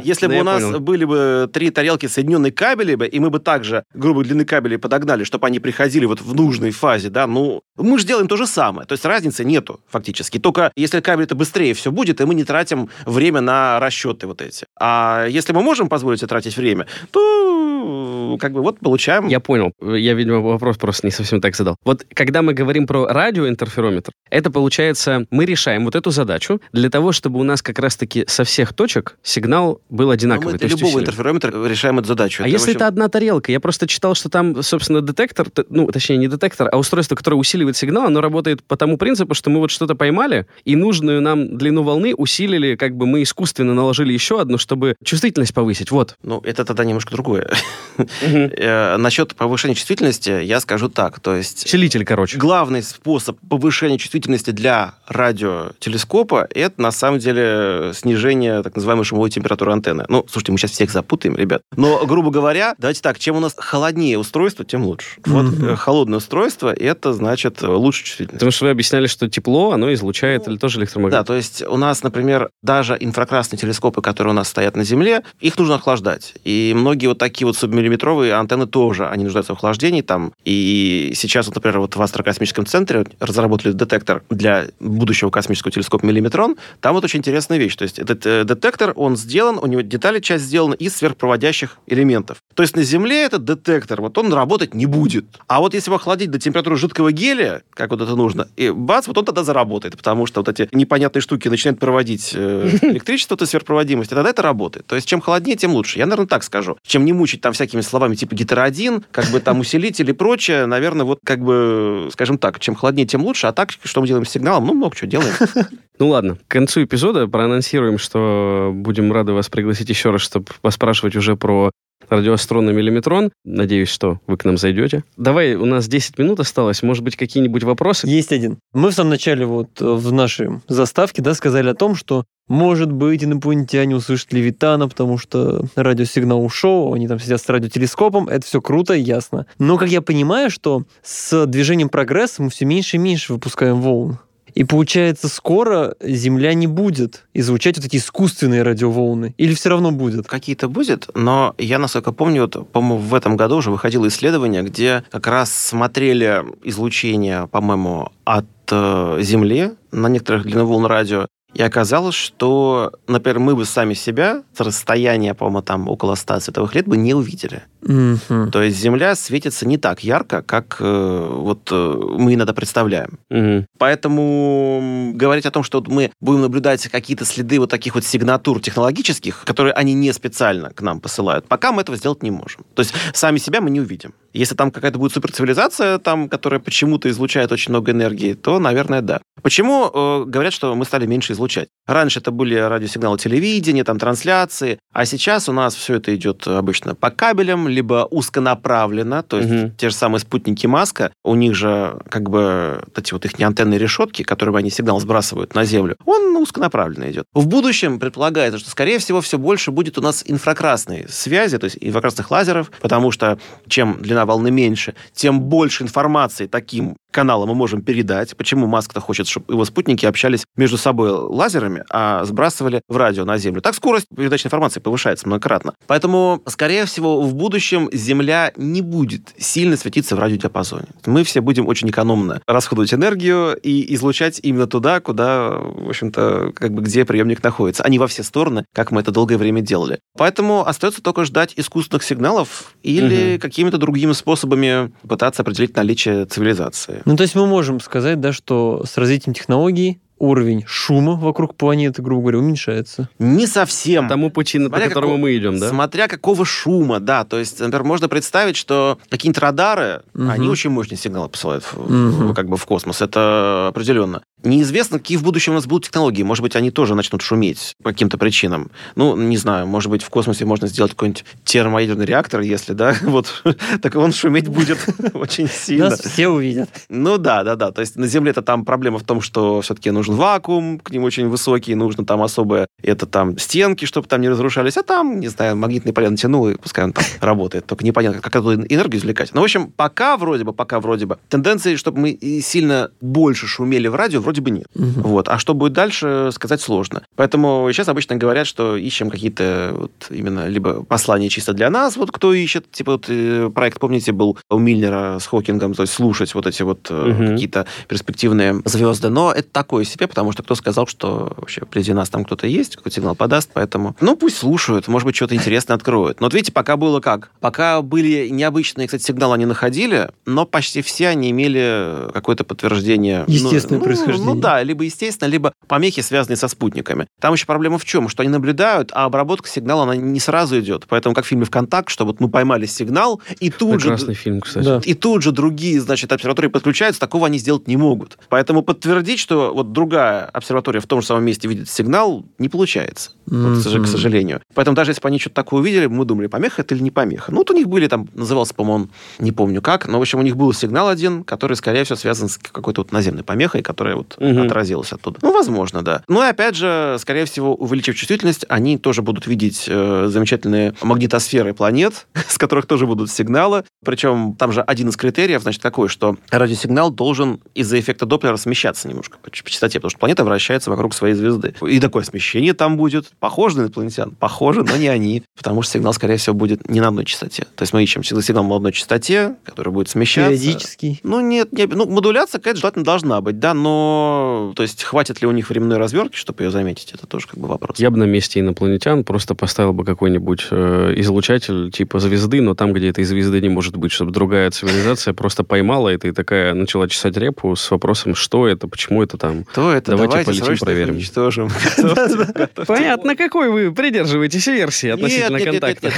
Если 0.03 0.25
а, 0.25 0.29
бы 0.29 0.39
у 0.39 0.43
нас 0.43 0.79
были 0.79 1.05
бы 1.05 1.49
три 1.51 1.69
тарелки 1.69 2.07
соединенные 2.07 2.51
кабели, 2.51 2.95
и 3.07 3.19
мы 3.19 3.29
бы 3.29 3.39
также 3.39 3.83
грубой 3.93 4.25
длины 4.25 4.45
кабелей 4.45 4.77
подогнали, 4.77 5.23
чтобы 5.23 5.47
они 5.47 5.59
приходили 5.59 6.05
вот 6.05 6.21
в 6.21 6.35
нужной 6.35 6.71
фазе, 6.71 7.09
да, 7.09 7.27
ну, 7.27 7.61
мы 7.77 7.99
же 7.99 8.05
делаем 8.05 8.27
то 8.27 8.37
же 8.37 8.47
самое. 8.47 8.85
То 8.87 8.93
есть 8.93 9.05
разницы 9.05 9.45
нету 9.45 9.79
фактически. 9.89 10.39
Только 10.39 10.71
если 10.75 10.99
кабель 10.99 11.25
это 11.25 11.35
быстрее 11.35 11.73
все 11.73 11.91
будет, 11.91 12.21
и 12.21 12.25
мы 12.25 12.35
не 12.35 12.43
тратим 12.43 12.89
время 13.05 13.41
на 13.41 13.79
расчеты 13.79 14.27
вот 14.27 14.41
эти. 14.41 14.65
А 14.79 15.25
если 15.27 15.53
мы 15.53 15.61
можем 15.61 15.87
позволить 15.89 16.19
себе 16.19 16.27
тратить 16.27 16.57
время, 16.57 16.87
то 17.11 18.37
как 18.39 18.51
бы 18.51 18.61
вот 18.61 18.79
получаем... 18.79 19.27
Я 19.27 19.39
понял. 19.39 19.71
Я, 19.81 20.13
видимо, 20.13 20.39
вопрос 20.39 20.77
просто 20.77 21.07
не 21.07 21.11
совсем 21.11 21.41
так 21.41 21.55
задал. 21.55 21.75
Вот 21.85 22.05
когда 22.13 22.41
мы 22.41 22.53
говорим 22.53 22.87
про 22.87 23.07
радиоинтерферометр, 23.07 24.11
это 24.29 24.51
получается, 24.51 25.25
мы 25.31 25.45
решаем 25.45 25.85
вот 25.85 25.95
эту 25.95 26.11
задачу 26.11 26.24
для 26.71 26.89
того, 26.89 27.11
чтобы 27.11 27.39
у 27.39 27.43
нас 27.43 27.61
как 27.61 27.79
раз-таки 27.79 28.25
со 28.27 28.43
всех 28.43 28.73
точек 28.73 29.17
сигнал 29.23 29.81
был 29.89 30.11
одинаковый. 30.11 30.47
Но 30.47 30.51
мы 30.53 30.57
для 30.57 30.67
любого 30.67 30.99
интерферометра 30.99 31.67
решаем 31.67 31.99
эту 31.99 32.07
задачу. 32.09 32.43
А 32.43 32.47
это 32.47 32.53
если 32.53 32.71
общем... 32.71 32.77
это 32.77 32.87
одна 32.87 33.07
тарелка? 33.07 33.51
Я 33.51 33.59
просто 33.59 33.87
читал, 33.87 34.15
что 34.15 34.29
там, 34.29 34.61
собственно, 34.63 35.01
детектор, 35.01 35.47
ну, 35.69 35.87
точнее, 35.87 36.17
не 36.17 36.27
детектор, 36.27 36.69
а 36.71 36.77
устройство, 36.77 37.15
которое 37.15 37.37
усиливает 37.37 37.77
сигнал, 37.77 38.05
оно 38.05 38.21
работает 38.21 38.63
по 38.63 38.77
тому 38.77 38.97
принципу, 38.97 39.33
что 39.33 39.49
мы 39.49 39.59
вот 39.59 39.71
что-то 39.71 39.95
поймали, 39.95 40.47
и 40.63 40.75
нужную 40.75 41.21
нам 41.21 41.57
длину 41.57 41.83
волны 41.83 42.13
усилили, 42.15 42.75
как 42.75 42.95
бы 42.95 43.05
мы 43.05 43.23
искусственно 43.23 43.73
наложили 43.73 44.13
еще 44.13 44.41
одну, 44.41 44.57
чтобы 44.57 44.95
чувствительность 45.03 45.53
повысить. 45.53 45.91
Вот. 45.91 46.17
Ну, 46.23 46.41
это 46.43 46.65
тогда 46.65 46.83
немножко 46.83 47.11
другое. 47.11 47.49
Э, 48.21 48.97
Насчет 48.97 49.35
повышения 49.35 49.75
чувствительности 49.75 50.29
я 50.29 50.59
скажу 50.59 50.89
так. 50.89 51.19
То 51.19 51.35
есть... 51.35 51.65
Усилитель, 51.65 52.03
короче. 52.03 52.37
Главный 52.37 52.83
способ 52.83 53.37
повышения 53.47 53.97
чувствительности 53.97 54.51
для 54.51 54.95
радиотелескопа– 55.07 56.14
это, 56.23 56.81
на 56.81 56.91
самом 56.91 57.19
деле, 57.19 57.91
снижение 57.93 58.61
так 58.63 58.75
называемой 58.75 59.05
шумовой 59.05 59.29
температуры 59.29 59.71
антенны. 59.71 60.05
Ну, 60.07 60.25
слушайте, 60.29 60.51
мы 60.51 60.57
сейчас 60.57 60.71
всех 60.71 60.91
запутаем, 60.91 61.35
ребят. 61.35 61.61
Но, 61.75 62.05
грубо 62.05 62.31
говоря, 62.31 62.75
давайте 62.77 63.01
так, 63.01 63.19
чем 63.19 63.37
у 63.37 63.39
нас 63.39 63.53
холоднее 63.57 64.17
устройство, 64.17 64.65
тем 64.65 64.83
лучше. 64.85 65.19
Вот 65.25 65.45
mm-hmm. 65.45 65.75
холодное 65.75 66.17
устройство– 66.17 66.73
это, 66.79 67.13
значит, 67.13 67.61
лучше 67.61 68.03
чувствительность. 68.03 68.39
Потому 68.39 68.51
что 68.51 68.65
вы 68.65 68.71
объясняли, 68.71 69.07
что 69.07 69.29
тепло, 69.29 69.71
оно 69.71 69.93
излучает 69.93 70.47
или 70.47 70.57
тоже 70.57 70.79
электромагнит. 70.79 71.11
Да, 71.11 71.23
то 71.23 71.35
есть 71.35 71.61
у 71.61 71.77
нас, 71.77 72.03
например, 72.03 72.49
даже 72.61 72.97
инфракрасные 72.99 73.59
телескопы, 73.59 74.01
которые 74.01 74.31
у 74.31 74.35
нас 74.35 74.47
стоят 74.47 74.75
на 74.75 74.83
Земле, 74.83 75.23
их 75.39 75.57
нужно 75.57 75.75
охлаждать. 75.75 76.35
И 76.43 76.73
многие 76.75 77.07
вот 77.07 77.17
такие 77.17 77.45
вот 77.45 77.57
субмиллиметровые 77.57 78.33
антенны 78.33 78.67
тоже, 78.67 79.07
они 79.07 79.23
нуждаются 79.23 79.53
в 79.53 79.57
охлаждении 79.57 80.01
там. 80.01 80.33
И 80.43 81.11
сейчас, 81.15 81.47
вот, 81.47 81.55
например, 81.55 81.79
вот 81.79 81.95
в 81.95 82.01
Астрокосмическом 82.01 82.65
центре 82.65 83.05
разработали 83.19 83.71
детектор 83.73 84.23
для 84.29 84.65
будущего 84.79 85.29
космического 85.29 85.71
телескопа 85.71 86.04
«Миллиметрон». 86.05 86.55
Там 86.81 86.93
вот 86.93 87.03
очень 87.03 87.19
интересная 87.19 87.57
вещь. 87.57 87.75
То 87.75 87.83
есть 87.83 87.99
этот 87.99 88.25
э, 88.25 88.43
детектор, 88.43 88.93
он 88.95 89.17
сделан, 89.17 89.59
у 89.61 89.67
него 89.67 89.81
детали 89.81 90.19
часть 90.19 90.45
сделана 90.45 90.73
из 90.73 90.95
сверхпроводящих 90.95 91.77
элементов. 91.87 92.37
То 92.53 92.63
есть 92.63 92.75
на 92.75 92.83
Земле 92.83 93.23
этот 93.23 93.43
детектор, 93.43 94.01
вот 94.01 94.17
он 94.17 94.33
работать 94.33 94.73
не 94.73 94.85
будет. 94.85 95.25
А 95.47 95.59
вот 95.59 95.73
если 95.73 95.89
его 95.89 95.95
охладить 95.95 96.31
до 96.31 96.39
температуры 96.39 96.77
жидкого 96.77 97.11
гелия, 97.11 97.63
как 97.71 97.91
вот 97.91 98.01
это 98.01 98.15
нужно, 98.15 98.47
и 98.55 98.69
бац, 98.69 99.07
вот 99.07 99.17
он 99.17 99.25
тогда 99.25 99.43
заработает, 99.43 99.97
потому 99.97 100.25
что 100.25 100.41
вот 100.41 100.49
эти 100.49 100.69
непонятные 100.71 101.21
штуки 101.21 101.47
начинают 101.47 101.79
проводить 101.79 102.31
э, 102.33 102.69
электричество, 102.81 103.37
то 103.37 103.45
сверхпроводимость, 103.45 104.11
и 104.11 104.15
тогда 104.15 104.29
это 104.29 104.41
работает. 104.41 104.85
То 104.85 104.95
есть 104.95 105.07
чем 105.07 105.21
холоднее, 105.21 105.57
тем 105.57 105.73
лучше. 105.73 105.99
Я, 105.99 106.05
наверное, 106.05 106.27
так 106.27 106.43
скажу. 106.43 106.77
Чем 106.85 107.05
не 107.05 107.13
мучить 107.13 107.41
там 107.41 107.53
всякими 107.53 107.81
словами 107.81 108.15
типа 108.15 108.35
гетероадин, 108.35 109.03
как 109.11 109.25
бы 109.27 109.39
там 109.39 109.59
усилитель 109.59 110.09
и 110.09 110.13
прочее, 110.13 110.65
наверное, 110.65 111.05
вот 111.05 111.19
как 111.23 111.39
бы, 111.39 112.09
скажем 112.11 112.37
так, 112.37 112.59
чем 112.59 112.75
холоднее, 112.75 113.07
тем 113.07 113.23
лучше. 113.23 113.47
А 113.47 113.51
так, 113.51 113.71
что 113.83 114.01
мы 114.01 114.07
делаем 114.07 114.25
с 114.25 114.29
сигналом? 114.29 114.65
Ну, 114.65 114.73
много 114.73 114.95
чего 114.95 115.09
делаем. 115.09 115.33
Ну 115.99 116.09
ладно, 116.09 116.37
к 116.47 116.51
концу 116.51 116.83
эпизода 116.83 117.27
проанонсируем, 117.27 117.97
что 117.97 118.71
будем 118.73 119.11
рады 119.11 119.33
вас 119.33 119.49
пригласить 119.49 119.89
еще 119.89 120.11
раз, 120.11 120.21
чтобы 120.21 120.47
поспрашивать 120.61 121.15
уже 121.15 121.35
про 121.35 121.71
радиоастрон 122.09 122.69
и 122.69 122.73
миллиметрон. 122.73 123.31
Надеюсь, 123.43 123.89
что 123.89 124.19
вы 124.27 124.37
к 124.37 124.45
нам 124.45 124.57
зайдете. 124.57 125.03
Давай, 125.17 125.55
у 125.55 125.65
нас 125.65 125.87
10 125.87 126.17
минут 126.17 126.39
осталось. 126.39 126.83
Может 126.83 127.03
быть, 127.03 127.15
какие-нибудь 127.15 127.63
вопросы? 127.63 128.07
Есть 128.07 128.31
один. 128.31 128.59
Мы 128.73 128.91
в 128.91 128.93
самом 128.93 129.11
начале 129.11 129.45
вот 129.45 129.81
э, 129.81 129.85
в 129.85 130.11
нашей 130.11 130.61
заставке 130.67 131.21
да, 131.21 131.33
сказали 131.33 131.69
о 131.69 131.75
том, 131.75 131.95
что 131.95 132.25
может 132.47 132.91
быть, 132.91 133.23
инопланетяне 133.23 133.95
услышат 133.95 134.31
Левитана, 134.31 134.87
потому 134.87 135.17
что 135.17 135.65
радиосигнал 135.75 136.45
ушел, 136.45 136.93
они 136.93 137.07
там 137.07 137.19
сидят 137.19 137.41
с 137.41 137.49
радиотелескопом, 137.49 138.29
это 138.29 138.45
все 138.45 138.61
круто 138.61 138.93
и 138.93 139.01
ясно. 139.01 139.47
Но, 139.57 139.77
как 139.77 139.89
я 139.89 140.01
понимаю, 140.01 140.51
что 140.51 140.83
с 141.01 141.47
движением 141.47 141.89
прогресса 141.89 142.43
мы 142.43 142.51
все 142.51 142.65
меньше 142.65 142.97
и 142.97 142.99
меньше 142.99 143.33
выпускаем 143.33 143.81
волн. 143.81 144.19
И 144.55 144.63
получается, 144.63 145.27
скоро 145.27 145.95
Земля 146.01 146.53
не 146.53 146.65
будет 146.65 147.25
излучать 147.33 147.77
вот 147.77 147.85
эти 147.85 147.97
искусственные 147.97 148.63
радиоволны. 148.63 149.35
Или 149.37 149.53
все 149.53 149.69
равно 149.69 149.91
будет? 149.91 150.27
Какие-то 150.27 150.69
будет, 150.69 151.09
но 151.13 151.53
я, 151.57 151.77
насколько 151.77 152.13
помню, 152.13 152.43
вот, 152.43 152.71
по-моему, 152.71 152.97
в 152.97 153.13
этом 153.13 153.35
году 153.35 153.57
уже 153.57 153.69
выходило 153.69 154.07
исследование, 154.07 154.63
где 154.63 155.03
как 155.11 155.27
раз 155.27 155.53
смотрели 155.53 156.43
излучение, 156.63 157.47
по-моему, 157.47 158.11
от 158.23 158.45
э, 158.71 159.19
Земли 159.21 159.71
на 159.91 160.07
некоторых 160.07 160.43
длинноволн 160.43 160.85
радио 160.85 161.27
и 161.55 161.61
оказалось, 161.61 162.15
что, 162.15 162.91
например, 163.07 163.39
мы 163.39 163.55
бы 163.55 163.63
сами 163.63 163.93
себя 163.93 164.43
с 164.53 164.59
расстояния, 164.59 165.33
по-моему, 165.33 165.61
там 165.61 165.87
около 165.87 166.15
100 166.15 166.41
световых 166.41 166.75
лет 166.75 166.85
бы 166.85 166.97
не 166.97 167.13
увидели. 167.13 167.63
Mm-hmm. 167.83 168.51
То 168.51 168.61
есть 168.61 168.77
Земля 168.77 169.15
светится 169.15 169.65
не 169.65 169.77
так 169.77 170.03
ярко, 170.03 170.41
как 170.41 170.77
э, 170.81 171.27
вот 171.31 171.69
э, 171.71 171.93
мы 172.17 172.33
иногда 172.33 172.53
представляем. 172.53 173.19
Mm-hmm. 173.31 173.65
Поэтому 173.77 175.13
говорить 175.15 175.45
о 175.45 175.51
том, 175.51 175.63
что 175.63 175.81
мы 175.87 176.11
будем 176.19 176.41
наблюдать 176.41 176.85
какие-то 176.89 177.23
следы 177.23 177.57
вот 177.59 177.69
таких 177.69 177.95
вот 177.95 178.03
сигнатур 178.03 178.59
технологических, 178.59 179.45
которые 179.45 179.73
они 179.73 179.93
не 179.93 180.11
специально 180.11 180.71
к 180.71 180.81
нам 180.81 180.99
посылают, 180.99 181.47
пока 181.47 181.71
мы 181.71 181.83
этого 181.83 181.97
сделать 181.97 182.21
не 182.21 182.31
можем. 182.31 182.65
То 182.73 182.81
есть 182.81 182.93
сами 183.13 183.37
себя 183.37 183.61
мы 183.61 183.69
не 183.69 183.79
увидим. 183.79 184.13
Если 184.35 184.53
там 184.53 184.69
какая-то 184.69 184.99
будет 184.99 185.13
суперцивилизация, 185.13 185.97
там, 185.97 186.27
которая 186.27 186.59
почему-то 186.59 187.09
излучает 187.09 187.51
очень 187.53 187.71
много 187.71 187.91
энергии, 187.93 188.33
то, 188.33 188.59
наверное, 188.59 189.01
да. 189.01 189.21
Почему 189.41 189.89
э, 189.93 190.23
говорят, 190.25 190.53
что 190.53 190.75
мы 190.75 190.83
стали 190.83 191.05
меньше 191.05 191.33
излучать? 191.33 191.69
Раньше 191.87 192.19
это 192.19 192.31
были 192.31 192.55
радиосигналы 192.55 193.17
телевидения, 193.17 193.83
там 193.85 193.97
трансляции, 193.97 194.79
а 194.91 195.05
сейчас 195.05 195.47
у 195.47 195.53
нас 195.53 195.75
все 195.75 195.95
это 195.95 196.13
идет 196.15 196.47
обычно 196.47 196.95
по 196.95 197.11
кабелям, 197.11 197.69
либо 197.69 198.07
узконаправленно, 198.11 199.23
то 199.23 199.37
есть 199.39 199.51
угу. 199.51 199.71
те 199.77 199.89
же 199.89 199.95
самые 199.95 200.19
спутники 200.19 200.67
Маска, 200.67 201.11
у 201.23 201.35
них 201.35 201.55
же 201.55 201.97
как 202.09 202.29
бы 202.29 202.83
эти 202.95 203.13
вот 203.13 203.23
их 203.25 203.39
антенные 203.39 203.79
решетки, 203.79 204.23
которыми 204.23 204.57
они 204.57 204.69
сигнал 204.69 204.99
сбрасывают 204.99 205.55
на 205.55 205.63
Землю, 205.63 205.95
он 206.05 206.35
узконаправленно 206.35 207.09
идет. 207.11 207.25
В 207.33 207.47
будущем 207.47 207.99
предполагается, 207.99 208.59
что, 208.59 208.69
скорее 208.69 208.99
всего, 208.99 209.21
все 209.21 209.37
больше 209.37 209.71
будет 209.71 209.97
у 209.97 210.01
нас 210.01 210.23
инфракрасной 210.25 211.05
связи, 211.09 211.57
то 211.57 211.65
есть 211.65 211.77
инфракрасных 211.79 212.31
лазеров, 212.31 212.71
потому 212.81 213.11
что 213.11 213.39
чем 213.67 214.01
длина 214.01 214.24
волны 214.25 214.51
меньше, 214.51 214.95
тем 215.13 215.41
больше 215.41 215.83
информации 215.83 216.47
таким 216.47 216.97
каналом 217.15 217.47
мы 217.47 217.55
можем 217.55 217.81
передать. 217.81 218.35
Почему 218.35 218.67
Маск-то 218.67 218.99
хочет, 218.99 219.27
чтобы 219.27 219.53
его 219.53 219.63
спутники 219.63 220.05
общались 220.05 220.43
между 220.57 220.77
собой 220.77 221.11
лазерами, 221.11 221.83
а 221.89 222.25
сбрасывали 222.25 222.81
в 222.89 222.97
радио 222.97 223.23
на 223.23 223.37
Землю. 223.37 223.61
Так 223.61 223.73
скорость 223.73 224.07
передачи 224.13 224.47
информации 224.47 224.81
повышается 224.81 225.25
многократно. 225.25 225.75
Поэтому, 225.87 226.41
скорее 226.45 226.85
всего, 226.85 227.21
в 227.21 227.33
будущем 227.33 227.89
Земля 227.93 228.51
не 228.57 228.81
будет 228.81 229.33
сильно 229.37 229.77
светиться 229.77 230.17
в 230.17 230.19
радиодиапазоне. 230.19 230.87
Мы 231.05 231.23
все 231.23 231.39
будем 231.39 231.67
очень 231.67 231.89
экономно 231.89 232.41
расходовать 232.47 232.93
энергию 232.93 233.55
и 233.55 233.95
излучать 233.95 234.41
именно 234.43 234.67
туда, 234.67 234.99
куда, 234.99 235.51
в 235.51 235.87
общем-то, 235.87 236.51
как 236.53 236.73
бы 236.73 236.81
где 236.81 237.05
приемник 237.05 237.41
находится, 237.41 237.83
а 237.83 237.89
не 237.89 237.97
во 237.97 238.07
все 238.07 238.23
стороны, 238.23 238.65
как 238.73 238.91
мы 238.91 238.99
это 238.99 239.11
долгое 239.11 239.37
время 239.37 239.61
делали. 239.61 239.99
Поэтому 240.17 240.67
остается 240.67 241.01
только 241.01 241.23
ждать 241.23 241.53
искусственных 241.55 242.03
сигналов 242.03 242.73
или 242.83 243.35
угу. 243.35 243.41
какими-то 243.41 243.77
другими 243.77 244.11
способами 244.15 244.91
пытаться 245.07 245.41
определить 245.41 245.75
наличие 245.75 246.25
цивилизации. 246.25 247.01
Ну, 247.05 247.15
то 247.15 247.23
есть 247.23 247.35
мы 247.35 247.45
можем 247.45 247.79
сказать, 247.79 248.19
да, 248.19 248.31
что 248.33 248.83
с 248.85 248.97
развитием 248.97 249.33
технологий 249.33 249.99
уровень 250.17 250.63
шума 250.65 251.15
вокруг 251.15 251.55
планеты, 251.55 252.01
грубо 252.01 252.21
говоря, 252.21 252.39
уменьшается. 252.39 253.09
Не 253.19 253.47
совсем. 253.47 254.07
Тому 254.07 254.29
пути, 254.29 254.59
по 254.59 254.79
которому 254.79 254.89
какого, 254.93 255.17
мы 255.17 255.37
идем, 255.37 255.59
да? 255.59 255.69
Смотря 255.69 256.07
какого 256.07 256.45
шума, 256.45 256.99
да. 256.99 257.23
То 257.25 257.37
есть, 257.37 257.59
например, 257.59 257.83
можно 257.83 258.07
представить, 258.07 258.55
что 258.55 258.97
какие-нибудь 259.09 259.41
радары, 259.41 260.01
угу. 260.13 260.29
они 260.29 260.47
очень 260.47 260.69
мощный 260.69 260.97
сигнал 260.97 261.27
посылают 261.29 261.65
угу. 261.73 262.33
как 262.33 262.47
бы 262.47 262.57
в 262.57 262.65
космос. 262.65 263.01
Это 263.01 263.67
определенно. 263.69 264.23
Неизвестно, 264.43 264.99
какие 264.99 265.17
в 265.17 265.23
будущем 265.23 265.53
у 265.53 265.55
нас 265.55 265.65
будут 265.65 265.85
технологии. 265.85 266.23
Может 266.23 266.43
быть, 266.43 266.55
они 266.55 266.69
тоже 266.69 266.93
начнут 266.95 267.21
шуметь 267.21 267.75
по 267.83 267.89
каким-то 267.89 268.17
причинам. 268.17 268.69
Ну, 268.95 269.15
не 269.15 269.37
знаю, 269.37 269.65
может 269.65 269.89
быть, 269.89 270.03
в 270.03 270.09
космосе 270.09 270.45
можно 270.45 270.67
сделать 270.67 270.91
какой-нибудь 270.91 271.25
термоядерный 271.43 272.05
реактор, 272.05 272.41
если, 272.41 272.73
да, 272.73 272.95
вот, 273.01 273.43
так 273.81 273.95
он 273.95 274.13
шуметь 274.13 274.47
будет 274.47 274.77
очень 275.13 275.49
сильно. 275.49 275.89
Нас 275.89 276.01
все 276.01 276.27
увидят. 276.27 276.69
Ну 276.89 277.17
да, 277.17 277.43
да, 277.43 277.55
да. 277.55 277.71
То 277.71 277.81
есть 277.81 277.95
на 277.95 278.07
Земле-то 278.07 278.41
там 278.41 278.65
проблема 278.65 278.99
в 278.99 279.03
том, 279.03 279.21
что 279.21 279.61
все-таки 279.61 279.89
нужен 280.05 280.15
вакуум, 280.15 280.79
к 280.79 280.91
нему 280.91 281.05
очень 281.05 281.27
высокий, 281.27 281.75
нужно 281.75 282.05
там 282.05 282.21
особое, 282.21 282.67
это 282.81 283.05
там 283.05 283.37
стенки, 283.37 283.85
чтобы 283.85 284.07
там 284.07 284.21
не 284.21 284.29
разрушались, 284.29 284.77
а 284.77 284.83
там, 284.83 285.19
не 285.19 285.27
знаю, 285.27 285.55
магнитный 285.55 285.93
поле 285.93 286.09
натянул, 286.09 286.49
и 286.49 286.55
пускай 286.55 286.85
он 286.85 286.93
там 286.93 287.03
работает. 287.21 287.65
Только 287.65 287.83
непонятно, 287.83 288.21
как 288.21 288.35
эту 288.35 288.53
энергию 288.53 288.99
извлекать. 288.99 289.33
Но, 289.33 289.39
ну, 289.39 289.41
в 289.41 289.45
общем, 289.45 289.71
пока 289.75 290.17
вроде 290.17 290.43
бы, 290.43 290.53
пока 290.53 290.79
вроде 290.79 291.05
бы, 291.05 291.17
тенденции, 291.29 291.75
чтобы 291.75 291.99
мы 291.99 292.19
сильно 292.41 292.91
больше 293.01 293.47
шумели 293.47 293.87
в 293.87 293.95
радио, 293.95 294.21
вроде 294.21 294.41
бы 294.41 294.51
нет. 294.51 294.67
Угу. 294.75 295.07
Вот. 295.07 295.29
А 295.29 295.37
что 295.37 295.53
будет 295.53 295.73
дальше, 295.73 296.29
сказать 296.31 296.61
сложно. 296.61 297.03
Поэтому 297.15 297.69
сейчас 297.71 297.87
обычно 297.87 298.15
говорят, 298.15 298.47
что 298.47 298.75
ищем 298.75 299.09
какие-то 299.09 299.73
вот 299.75 299.91
именно 300.09 300.47
либо 300.47 300.83
послания 300.83 301.29
чисто 301.29 301.53
для 301.53 301.69
нас, 301.69 301.97
вот 301.97 302.11
кто 302.11 302.33
ищет, 302.33 302.71
типа 302.71 302.93
вот 302.93 303.05
э, 303.09 303.49
проект, 303.53 303.79
помните, 303.79 304.11
был 304.11 304.37
у 304.49 304.59
Миллера 304.59 305.19
с 305.19 305.27
Хокингом, 305.27 305.73
то 305.73 305.83
есть 305.83 305.93
слушать 305.93 306.33
вот 306.35 306.47
эти 306.47 306.63
вот 306.63 306.89
угу. 306.91 307.31
какие-то 307.31 307.65
перспективные 307.87 308.61
звезды. 308.65 309.09
Но 309.09 309.31
это 309.31 309.49
такое 309.51 309.83
себе, 309.95 310.07
потому 310.07 310.31
что 310.31 310.43
кто 310.43 310.55
сказал, 310.55 310.87
что 310.87 311.33
вообще 311.37 311.61
вблизи 311.61 311.93
нас 311.93 312.09
там 312.09 312.25
кто-то 312.25 312.47
есть, 312.47 312.75
какой 312.75 312.91
сигнал 312.91 313.15
подаст, 313.15 313.49
поэтому, 313.53 313.95
ну, 314.01 314.15
пусть 314.15 314.37
слушают, 314.37 314.87
может 314.87 315.05
быть, 315.05 315.15
что-то 315.15 315.35
интересное 315.35 315.75
откроют. 315.75 316.19
Но 316.19 316.27
вот 316.27 316.33
видите, 316.33 316.51
пока 316.51 316.77
было 316.77 316.99
как? 316.99 317.31
Пока 317.39 317.81
были 317.81 318.29
необычные, 318.29 318.87
кстати, 318.87 319.03
сигналы 319.03 319.35
они 319.35 319.45
находили, 319.45 320.09
но 320.25 320.45
почти 320.45 320.81
все 320.81 321.09
они 321.09 321.31
имели 321.31 322.11
какое-то 322.13 322.43
подтверждение. 322.43 323.23
Естественное 323.27 323.79
ну, 323.79 323.85
происхождение. 323.85 324.33
Ну 324.33 324.39
да, 324.39 324.61
либо 324.63 324.83
естественно, 324.83 325.29
либо 325.29 325.53
помехи, 325.67 326.01
связанные 326.01 326.37
со 326.37 326.47
спутниками. 326.47 327.07
Там 327.19 327.33
еще 327.33 327.45
проблема 327.45 327.77
в 327.77 327.85
чем? 327.85 328.09
Что 328.09 328.21
они 328.21 328.31
наблюдают, 328.31 328.91
а 328.93 329.05
обработка 329.05 329.49
сигнала, 329.49 329.83
она 329.83 329.95
не 329.95 330.19
сразу 330.19 330.59
идет. 330.59 330.85
Поэтому, 330.87 331.15
как 331.15 331.25
в 331.25 331.27
фильме 331.27 331.45
«ВКонтакт», 331.45 331.89
что 331.89 332.05
вот 332.05 332.19
мы 332.19 332.29
поймали 332.29 332.65
сигнал, 332.65 333.21
и 333.39 333.49
тут 333.49 333.81
Прекрасный 333.81 334.13
же... 334.13 334.19
фильм, 334.19 334.41
кстати. 334.41 334.65
Да. 334.65 334.81
И 334.83 334.93
тут 334.93 335.21
же 335.21 335.31
другие, 335.31 335.79
значит, 335.79 336.11
обсерватории 336.11 336.49
подключаются, 336.49 336.99
такого 336.99 337.27
они 337.27 337.37
сделать 337.37 337.67
не 337.67 337.77
могут. 337.77 338.17
Поэтому 338.29 338.61
подтвердить, 338.61 339.19
что 339.19 339.53
вот 339.53 339.71
другая 339.85 340.25
обсерватория 340.25 340.81
в 340.81 340.87
том 340.87 341.01
же 341.01 341.07
самом 341.07 341.25
месте 341.25 341.47
видит 341.47 341.69
сигнал, 341.69 342.25
не 342.39 342.49
получается. 342.49 343.11
Вот, 343.25 343.63
к 343.63 343.87
сожалению. 343.87 344.41
Поэтому 344.53 344.75
даже 344.75 344.91
если 344.91 345.01
бы 345.01 345.07
они 345.07 345.19
что-то 345.19 345.35
такое 345.35 345.61
увидели, 345.61 345.87
мы 345.87 346.05
думали, 346.05 346.27
помеха 346.27 346.61
это 346.61 346.75
или 346.75 346.81
не 346.81 346.91
помеха. 346.91 347.31
Ну, 347.31 347.39
вот 347.39 347.49
у 347.51 347.53
них 347.53 347.67
были 347.67 347.87
там, 347.87 348.07
назывался, 348.13 348.53
по-моему, 348.53 348.89
не 349.19 349.31
помню 349.31 349.61
как, 349.61 349.87
но, 349.87 349.97
в 349.97 350.01
общем, 350.01 350.19
у 350.19 350.21
них 350.21 350.35
был 350.35 350.53
сигнал 350.53 350.89
один, 350.89 351.23
который, 351.23 351.55
скорее 351.55 351.83
всего, 351.83 351.95
связан 351.95 352.29
с 352.29 352.37
какой-то 352.37 352.81
вот 352.81 352.91
наземной 352.91 353.23
помехой, 353.23 353.61
которая 353.61 353.95
вот 353.95 354.15
угу. 354.17 354.41
отразилась 354.41 354.91
оттуда. 354.93 355.19
Ну, 355.21 355.33
возможно, 355.33 355.81
да. 355.81 356.03
Ну, 356.07 356.23
и 356.23 356.27
опять 356.27 356.55
же, 356.55 356.97
скорее 356.99 357.25
всего, 357.25 357.55
увеличив 357.55 357.95
чувствительность, 357.95 358.45
они 358.49 358.77
тоже 358.77 359.01
будут 359.01 359.27
видеть 359.27 359.65
э, 359.67 360.07
замечательные 360.09 360.73
магнитосферы 360.81 361.53
планет, 361.53 362.07
с 362.27 362.37
которых 362.37 362.65
тоже 362.65 362.85
будут 362.85 363.11
сигналы. 363.11 363.63
Причем 363.83 364.35
там 364.37 364.51
же 364.51 364.61
один 364.61 364.89
из 364.89 364.97
критериев, 364.97 365.41
значит, 365.41 365.61
какой, 365.61 365.89
что 365.89 366.17
радиосигнал 366.29 366.91
должен 366.91 367.39
из-за 367.53 367.79
эффекта 367.79 368.05
Доплера 368.05 368.37
смещаться 368.37 368.87
немножко 368.87 369.17
по 369.21 369.31
частоте, 369.31 369.79
потому 369.79 369.89
что 369.89 369.99
планета 369.99 370.23
вращается 370.23 370.69
вокруг 370.69 370.93
своей 370.93 371.15
звезды. 371.15 371.55
И 371.67 371.79
такое 371.79 372.03
смещение 372.03 372.53
там 372.53 372.77
будет. 372.77 373.11
Похоже 373.19 373.57
на 373.57 373.61
инопланетян? 373.63 374.11
Похоже, 374.11 374.63
но 374.63 374.77
не 374.77 374.87
они. 374.87 375.23
Потому 375.35 375.61
что 375.61 375.73
сигнал, 375.73 375.93
скорее 375.93 376.17
всего, 376.17 376.35
будет 376.35 376.69
не 376.69 376.79
на 376.79 376.89
одной 376.89 377.05
частоте. 377.05 377.43
То 377.55 377.63
есть 377.63 377.73
мы 377.73 377.83
ищем 377.83 378.03
сигнал 378.03 378.43
на 378.45 378.55
одной 378.55 378.71
частоте, 378.71 379.35
который 379.43 379.71
будет 379.71 379.89
смещаться. 379.89 380.31
Периодический? 380.31 380.99
Ну, 381.03 381.21
нет, 381.21 381.51
не, 381.51 381.65
ну, 381.65 381.87
модуляция 381.87 382.39
какая-то 382.39 382.59
желательно 382.59 382.85
должна 382.85 383.21
быть, 383.21 383.39
да, 383.39 383.53
но... 383.53 384.53
То 384.55 384.63
есть 384.63 384.83
хватит 384.83 385.21
ли 385.21 385.27
у 385.27 385.31
них 385.31 385.49
временной 385.49 385.77
развертки, 385.77 386.15
чтобы 386.15 386.43
ее 386.43 386.51
заметить, 386.51 386.91
это 386.93 387.07
тоже 387.07 387.27
как 387.27 387.39
бы 387.39 387.47
вопрос. 387.47 387.79
Я 387.79 387.91
бы 387.91 387.97
на 387.97 388.03
месте 388.03 388.39
инопланетян 388.39 389.03
просто 389.03 389.35
поставил 389.35 389.73
бы 389.73 389.85
какой-нибудь 389.85 390.47
э, 390.51 390.93
излучатель 390.97 391.71
типа 391.71 391.99
звезды, 391.99 392.41
но 392.41 392.55
там, 392.55 392.73
где 392.73 392.89
этой 392.89 393.03
звезды 393.03 393.41
не 393.41 393.49
может 393.49 393.75
быть, 393.77 393.91
чтобы 393.91 394.11
другая 394.11 394.51
цивилизация 394.51 395.13
просто 395.13 395.43
поймала 395.43 395.89
это 395.89 396.07
и 396.07 396.11
такая 396.11 396.53
начала 396.53 396.87
чесать 396.87 397.17
репу 397.17 397.55
с 397.55 397.71
вопросом, 397.71 398.15
что 398.15 398.47
это, 398.47 398.67
почему 398.67 399.03
это 399.03 399.17
там. 399.17 399.45
То 399.53 399.71
это, 399.71 399.91
давайте, 399.91 400.11
давайте 400.11 400.41
полетим, 400.41 400.65
проверим. 400.65 400.95
уничтожим. 400.95 401.49
Понятно, 403.05 403.23
какой 403.23 403.49
вы 403.49 403.71
придерживаетесь 403.71 404.47
версии 404.47 404.89
относительно 404.89 405.39
контакта. 405.39 405.91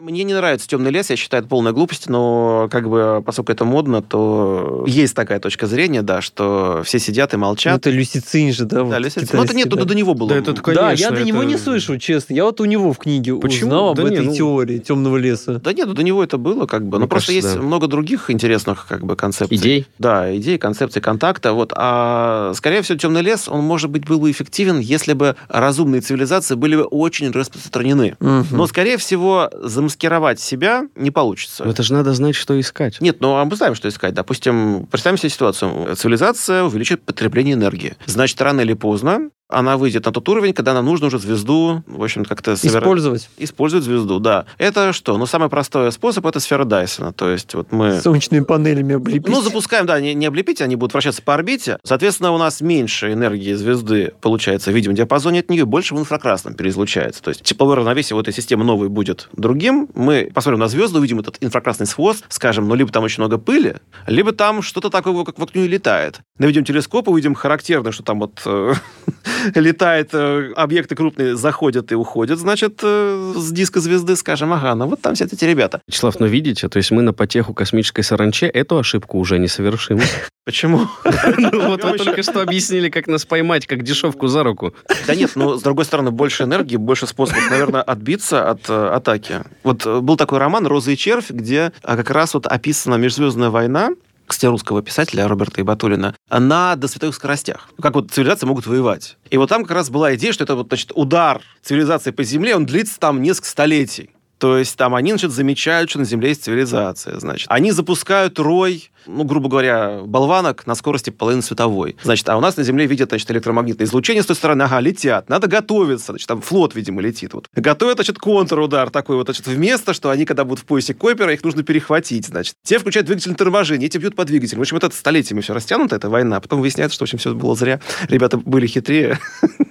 Мне 0.00 0.22
не 0.22 0.34
нравится 0.34 0.68
темный 0.68 0.92
лес, 0.92 1.10
я 1.10 1.16
считаю, 1.16 1.40
это 1.40 1.48
полная 1.48 1.72
глупость, 1.72 2.08
но 2.08 2.68
как 2.70 2.88
бы, 2.88 3.22
поскольку 3.26 3.50
это 3.50 3.64
модно, 3.64 4.02
то 4.02 4.84
есть 4.86 5.16
такая 5.16 5.40
точка 5.40 5.66
зрения, 5.66 6.02
да, 6.02 6.20
что 6.20 6.82
все 6.84 7.00
сидят 7.00 7.34
и 7.34 7.36
молчат. 7.36 7.72
Ну, 7.72 7.78
это 7.78 7.90
Люсицин 7.90 8.52
же, 8.52 8.66
да? 8.66 8.84
Да, 8.84 9.00
Люсицин. 9.00 9.28
Ну, 9.32 9.42
это 9.42 9.54
нет, 9.54 9.68
до 9.68 9.94
него 9.94 10.14
было. 10.14 10.40
Да, 10.40 10.92
я 10.92 11.10
до 11.10 11.24
него 11.24 11.42
не 11.42 11.56
слышу, 11.56 11.98
честно. 11.98 12.34
Я 12.34 12.44
вот 12.44 12.60
у 12.60 12.66
него 12.66 12.92
в 12.92 12.98
книге 12.98 13.34
узнал 13.34 13.90
об 13.90 14.00
этой 14.00 14.24
ну, 14.24 14.34
теории 14.34 14.78
темного 14.78 15.16
леса. 15.16 15.60
Да 15.64 15.72
нет, 15.72 15.92
до 15.92 16.02
него 16.02 16.22
это 16.22 16.38
было 16.38 16.66
как 16.66 16.86
бы. 16.86 17.00
Ну, 17.00 17.08
просто 17.08 17.32
есть 17.32 17.56
много 17.56 17.88
других 17.88 18.30
интересных 18.30 18.86
как 18.88 19.04
бы 19.04 19.16
концепций. 19.16 19.56
Идей? 19.56 19.86
Да, 19.98 20.34
идей, 20.36 20.58
концепций 20.58 21.02
контакта. 21.02 21.52
Вот. 21.52 21.72
А, 21.74 22.52
скорее 22.54 22.82
всего, 22.82 22.96
темный 22.96 23.22
лес, 23.22 23.48
он, 23.48 23.64
может 23.64 23.90
быть, 23.90 24.06
был 24.06 24.20
бы 24.20 24.30
эффективен, 24.30 24.78
если 24.78 25.14
бы 25.14 25.34
разумные 25.48 26.00
цивилизации 26.00 26.43
были 26.50 26.76
бы 26.76 26.84
очень 26.84 27.30
распространены. 27.30 28.16
Угу. 28.20 28.46
Но, 28.50 28.66
скорее 28.66 28.96
всего, 28.96 29.50
замаскировать 29.60 30.40
себя 30.40 30.88
не 30.94 31.10
получится. 31.10 31.64
Но 31.64 31.70
это 31.70 31.82
же 31.82 31.92
надо 31.94 32.12
знать, 32.14 32.34
что 32.34 32.58
искать. 32.58 33.00
Нет, 33.00 33.18
ну 33.20 33.36
а 33.36 33.44
мы 33.44 33.56
знаем, 33.56 33.74
что 33.74 33.88
искать. 33.88 34.14
Допустим, 34.14 34.86
представим 34.86 35.18
себе 35.18 35.30
ситуацию. 35.30 35.96
Цивилизация 35.96 36.64
увеличит 36.64 37.02
потребление 37.02 37.54
энергии. 37.54 37.96
Значит, 38.06 38.40
рано 38.40 38.60
или 38.60 38.74
поздно 38.74 39.30
она 39.48 39.76
выйдет 39.76 40.06
на 40.06 40.12
тот 40.12 40.28
уровень, 40.28 40.54
когда 40.54 40.74
нам 40.74 40.86
нужно 40.86 41.08
уже 41.08 41.18
звезду, 41.18 41.82
в 41.86 42.02
общем, 42.02 42.24
как-то... 42.24 42.56
Собира... 42.56 42.80
Использовать. 42.80 43.28
Использовать 43.36 43.84
звезду, 43.84 44.18
да. 44.18 44.46
Это 44.58 44.92
что? 44.92 45.18
Ну, 45.18 45.26
самый 45.26 45.48
простой 45.48 45.92
способ— 45.92 46.26
это 46.26 46.40
сфера 46.40 46.64
Дайсона. 46.64 47.12
То 47.12 47.28
есть 47.28 47.54
вот 47.54 47.70
мы... 47.70 48.00
Солнечными 48.00 48.42
панелями 48.42 48.94
облепить. 48.94 49.28
Ну, 49.28 49.42
запускаем, 49.42 49.86
да, 49.86 50.00
не, 50.00 50.14
не 50.14 50.26
облепить, 50.26 50.60
они 50.60 50.76
будут 50.76 50.92
вращаться 50.94 51.22
по 51.22 51.34
орбите. 51.34 51.78
Соответственно, 51.84 52.32
у 52.32 52.38
нас 52.38 52.60
меньше 52.60 53.12
энергии 53.12 53.52
звезды 53.54 54.12
получается 54.20 54.70
в 54.70 54.74
видимом 54.74 54.96
диапазоне 54.96 55.40
от 55.40 55.50
нее, 55.50 55.66
больше 55.66 55.94
в 55.94 55.98
инфракрасном 55.98 56.54
переизлучается. 56.54 57.22
То 57.22 57.28
есть 57.28 57.42
тепловое 57.42 57.76
равновесие 57.76 58.16
вот 58.16 58.26
этой 58.26 58.34
системы 58.34 58.64
новой 58.64 58.88
будет 58.88 59.28
другим. 59.32 59.88
Мы 59.94 60.30
посмотрим 60.34 60.60
на 60.60 60.68
звезды, 60.68 60.98
увидим 60.98 61.20
этот 61.20 61.36
инфракрасный 61.40 61.86
хвост, 61.86 62.24
скажем, 62.28 62.68
ну, 62.68 62.74
либо 62.74 62.90
там 62.90 63.04
очень 63.04 63.20
много 63.20 63.38
пыли, 63.38 63.76
либо 64.06 64.32
там 64.32 64.62
что-то 64.62 64.90
такое, 64.90 65.14
как 65.24 65.38
вокруг 65.38 65.54
нее 65.54 65.68
летает. 65.68 66.20
Наведем 66.38 66.64
телескоп, 66.64 67.08
увидим 67.08 67.34
характерно, 67.34 67.92
что 67.92 68.02
там 68.02 68.20
вот 68.20 68.42
э, 68.46 68.74
летает, 69.54 70.10
э, 70.12 70.52
объекты 70.56 70.94
крупные 70.94 71.36
заходят 71.36 71.92
и 71.92 71.94
уходят, 71.94 72.38
значит, 72.38 72.80
э, 72.82 73.32
с 73.36 73.52
диска 73.52 73.80
звезды, 73.80 74.16
скажем, 74.16 74.52
ага, 74.52 74.74
ну 74.74 74.86
вот 74.86 75.00
там 75.00 75.14
все 75.14 75.24
эти 75.24 75.44
ребята. 75.44 75.80
Вячеслав, 75.88 76.18
ну 76.20 76.26
видите, 76.26 76.68
то 76.68 76.76
есть 76.76 76.90
мы 76.90 77.02
на 77.02 77.12
потеху 77.12 77.54
космической 77.54 78.02
саранче 78.02 78.46
эту 78.46 78.78
ошибку 78.78 79.18
уже 79.18 79.38
не 79.38 79.48
совершим. 79.48 80.00
Почему? 80.44 80.88
Ну 81.36 81.68
вот 81.68 81.84
вы 81.84 81.98
только 81.98 82.22
что 82.22 82.42
объяснили, 82.42 82.88
как 82.88 83.06
нас 83.06 83.24
поймать, 83.24 83.66
как 83.66 83.82
дешевку 83.82 84.28
за 84.28 84.42
руку. 84.42 84.74
Да 85.06 85.14
нет, 85.14 85.32
ну, 85.34 85.56
с 85.56 85.62
другой 85.62 85.84
стороны, 85.84 86.10
больше 86.10 86.44
энергии, 86.44 86.76
больше 86.76 87.06
способов, 87.06 87.50
наверное, 87.50 87.82
отбиться 87.82 88.48
от 88.48 88.68
э, 88.68 88.88
атаки. 88.88 89.42
Вот 89.62 89.86
был 89.86 90.16
такой 90.16 90.38
роман 90.38 90.66
«Роза 90.66 90.92
и 90.92 90.96
червь», 90.96 91.30
где 91.30 91.72
как 91.82 92.10
раз 92.10 92.34
вот 92.34 92.46
описана 92.46 92.96
межзвездная 92.96 93.50
война, 93.50 93.90
кстати, 94.26 94.46
русского 94.46 94.82
писателя 94.82 95.28
Роберта 95.28 95.60
Ибатулина, 95.60 96.14
на 96.30 96.76
досветовых 96.76 97.14
скоростях. 97.14 97.68
Как 97.80 97.94
вот 97.94 98.10
цивилизации 98.10 98.46
могут 98.46 98.66
воевать. 98.66 99.16
И 99.30 99.36
вот 99.36 99.48
там 99.48 99.62
как 99.62 99.72
раз 99.72 99.90
была 99.90 100.14
идея, 100.14 100.32
что 100.32 100.44
это 100.44 100.54
вот, 100.54 100.68
значит, 100.68 100.92
удар 100.94 101.42
цивилизации 101.62 102.10
по 102.10 102.22
Земле, 102.22 102.56
он 102.56 102.66
длится 102.66 102.98
там 102.98 103.22
несколько 103.22 103.48
столетий. 103.48 104.10
То 104.38 104.58
есть 104.58 104.76
там 104.76 104.94
они, 104.94 105.10
значит, 105.10 105.30
замечают, 105.30 105.90
что 105.90 105.98
на 106.00 106.04
Земле 106.04 106.30
есть 106.30 106.44
цивилизация, 106.44 107.18
значит. 107.18 107.46
Они 107.50 107.70
запускают 107.72 108.38
рой 108.38 108.90
ну, 109.06 109.24
грубо 109.24 109.48
говоря, 109.48 110.00
болванок 110.04 110.66
на 110.66 110.74
скорости 110.74 111.10
половины 111.10 111.42
световой. 111.42 111.96
Значит, 112.02 112.28
а 112.28 112.36
у 112.36 112.40
нас 112.40 112.56
на 112.56 112.62
Земле 112.62 112.86
видят, 112.86 113.10
значит, 113.10 113.30
электромагнитное 113.30 113.86
излучение 113.86 114.22
с 114.22 114.26
той 114.26 114.36
стороны, 114.36 114.62
ага, 114.62 114.80
летят. 114.80 115.28
Надо 115.28 115.46
готовиться. 115.46 116.12
Значит, 116.12 116.28
там 116.28 116.40
флот, 116.40 116.74
видимо, 116.74 117.00
летит. 117.00 117.34
Вот. 117.34 117.48
Готовят, 117.54 117.96
значит, 117.96 118.18
контрудар 118.18 118.90
такой 118.90 119.16
вот, 119.16 119.26
значит, 119.26 119.46
вместо, 119.46 119.94
что 119.94 120.10
они, 120.10 120.24
когда 120.24 120.44
будут 120.44 120.60
в 120.60 120.64
поясе 120.66 120.94
Койпера, 120.94 121.32
их 121.32 121.44
нужно 121.44 121.62
перехватить, 121.62 122.26
значит. 122.26 122.56
Те 122.62 122.78
включают 122.78 123.06
двигатель 123.06 123.34
торможения, 123.34 123.86
эти 123.86 123.98
бьют 123.98 124.16
по 124.16 124.24
двигателю. 124.24 124.58
В 124.58 124.62
общем, 124.62 124.76
это 124.76 124.90
столетиями 124.90 125.40
все 125.40 125.54
растянуто, 125.54 125.96
эта 125.96 126.08
война. 126.08 126.40
Потом 126.40 126.60
выясняется, 126.60 126.94
что, 126.94 127.04
в 127.04 127.06
общем, 127.06 127.18
все 127.18 127.34
было 127.34 127.54
зря. 127.54 127.80
Ребята 128.08 128.38
были 128.38 128.66
хитрее. 128.66 129.18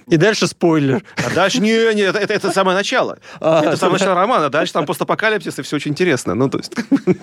И 0.06 0.16
дальше 0.16 0.46
спойлер. 0.46 1.02
А 1.16 1.34
дальше, 1.34 1.60
не, 1.60 1.94
не, 1.94 2.02
это, 2.02 2.18
это, 2.18 2.34
это 2.34 2.50
самое 2.52 2.76
начало. 2.76 3.18
А, 3.40 3.62
это 3.64 3.76
самое 3.76 3.98
начало 3.98 4.14
романа. 4.14 4.50
Дальше 4.54 4.72
там 4.72 4.86
постапокалипсис, 4.86 5.58
и 5.58 5.62
все 5.62 5.74
очень 5.74 5.90
интересно. 5.90 6.36
Ну, 6.36 6.48
то 6.48 6.58
есть... 6.58 6.72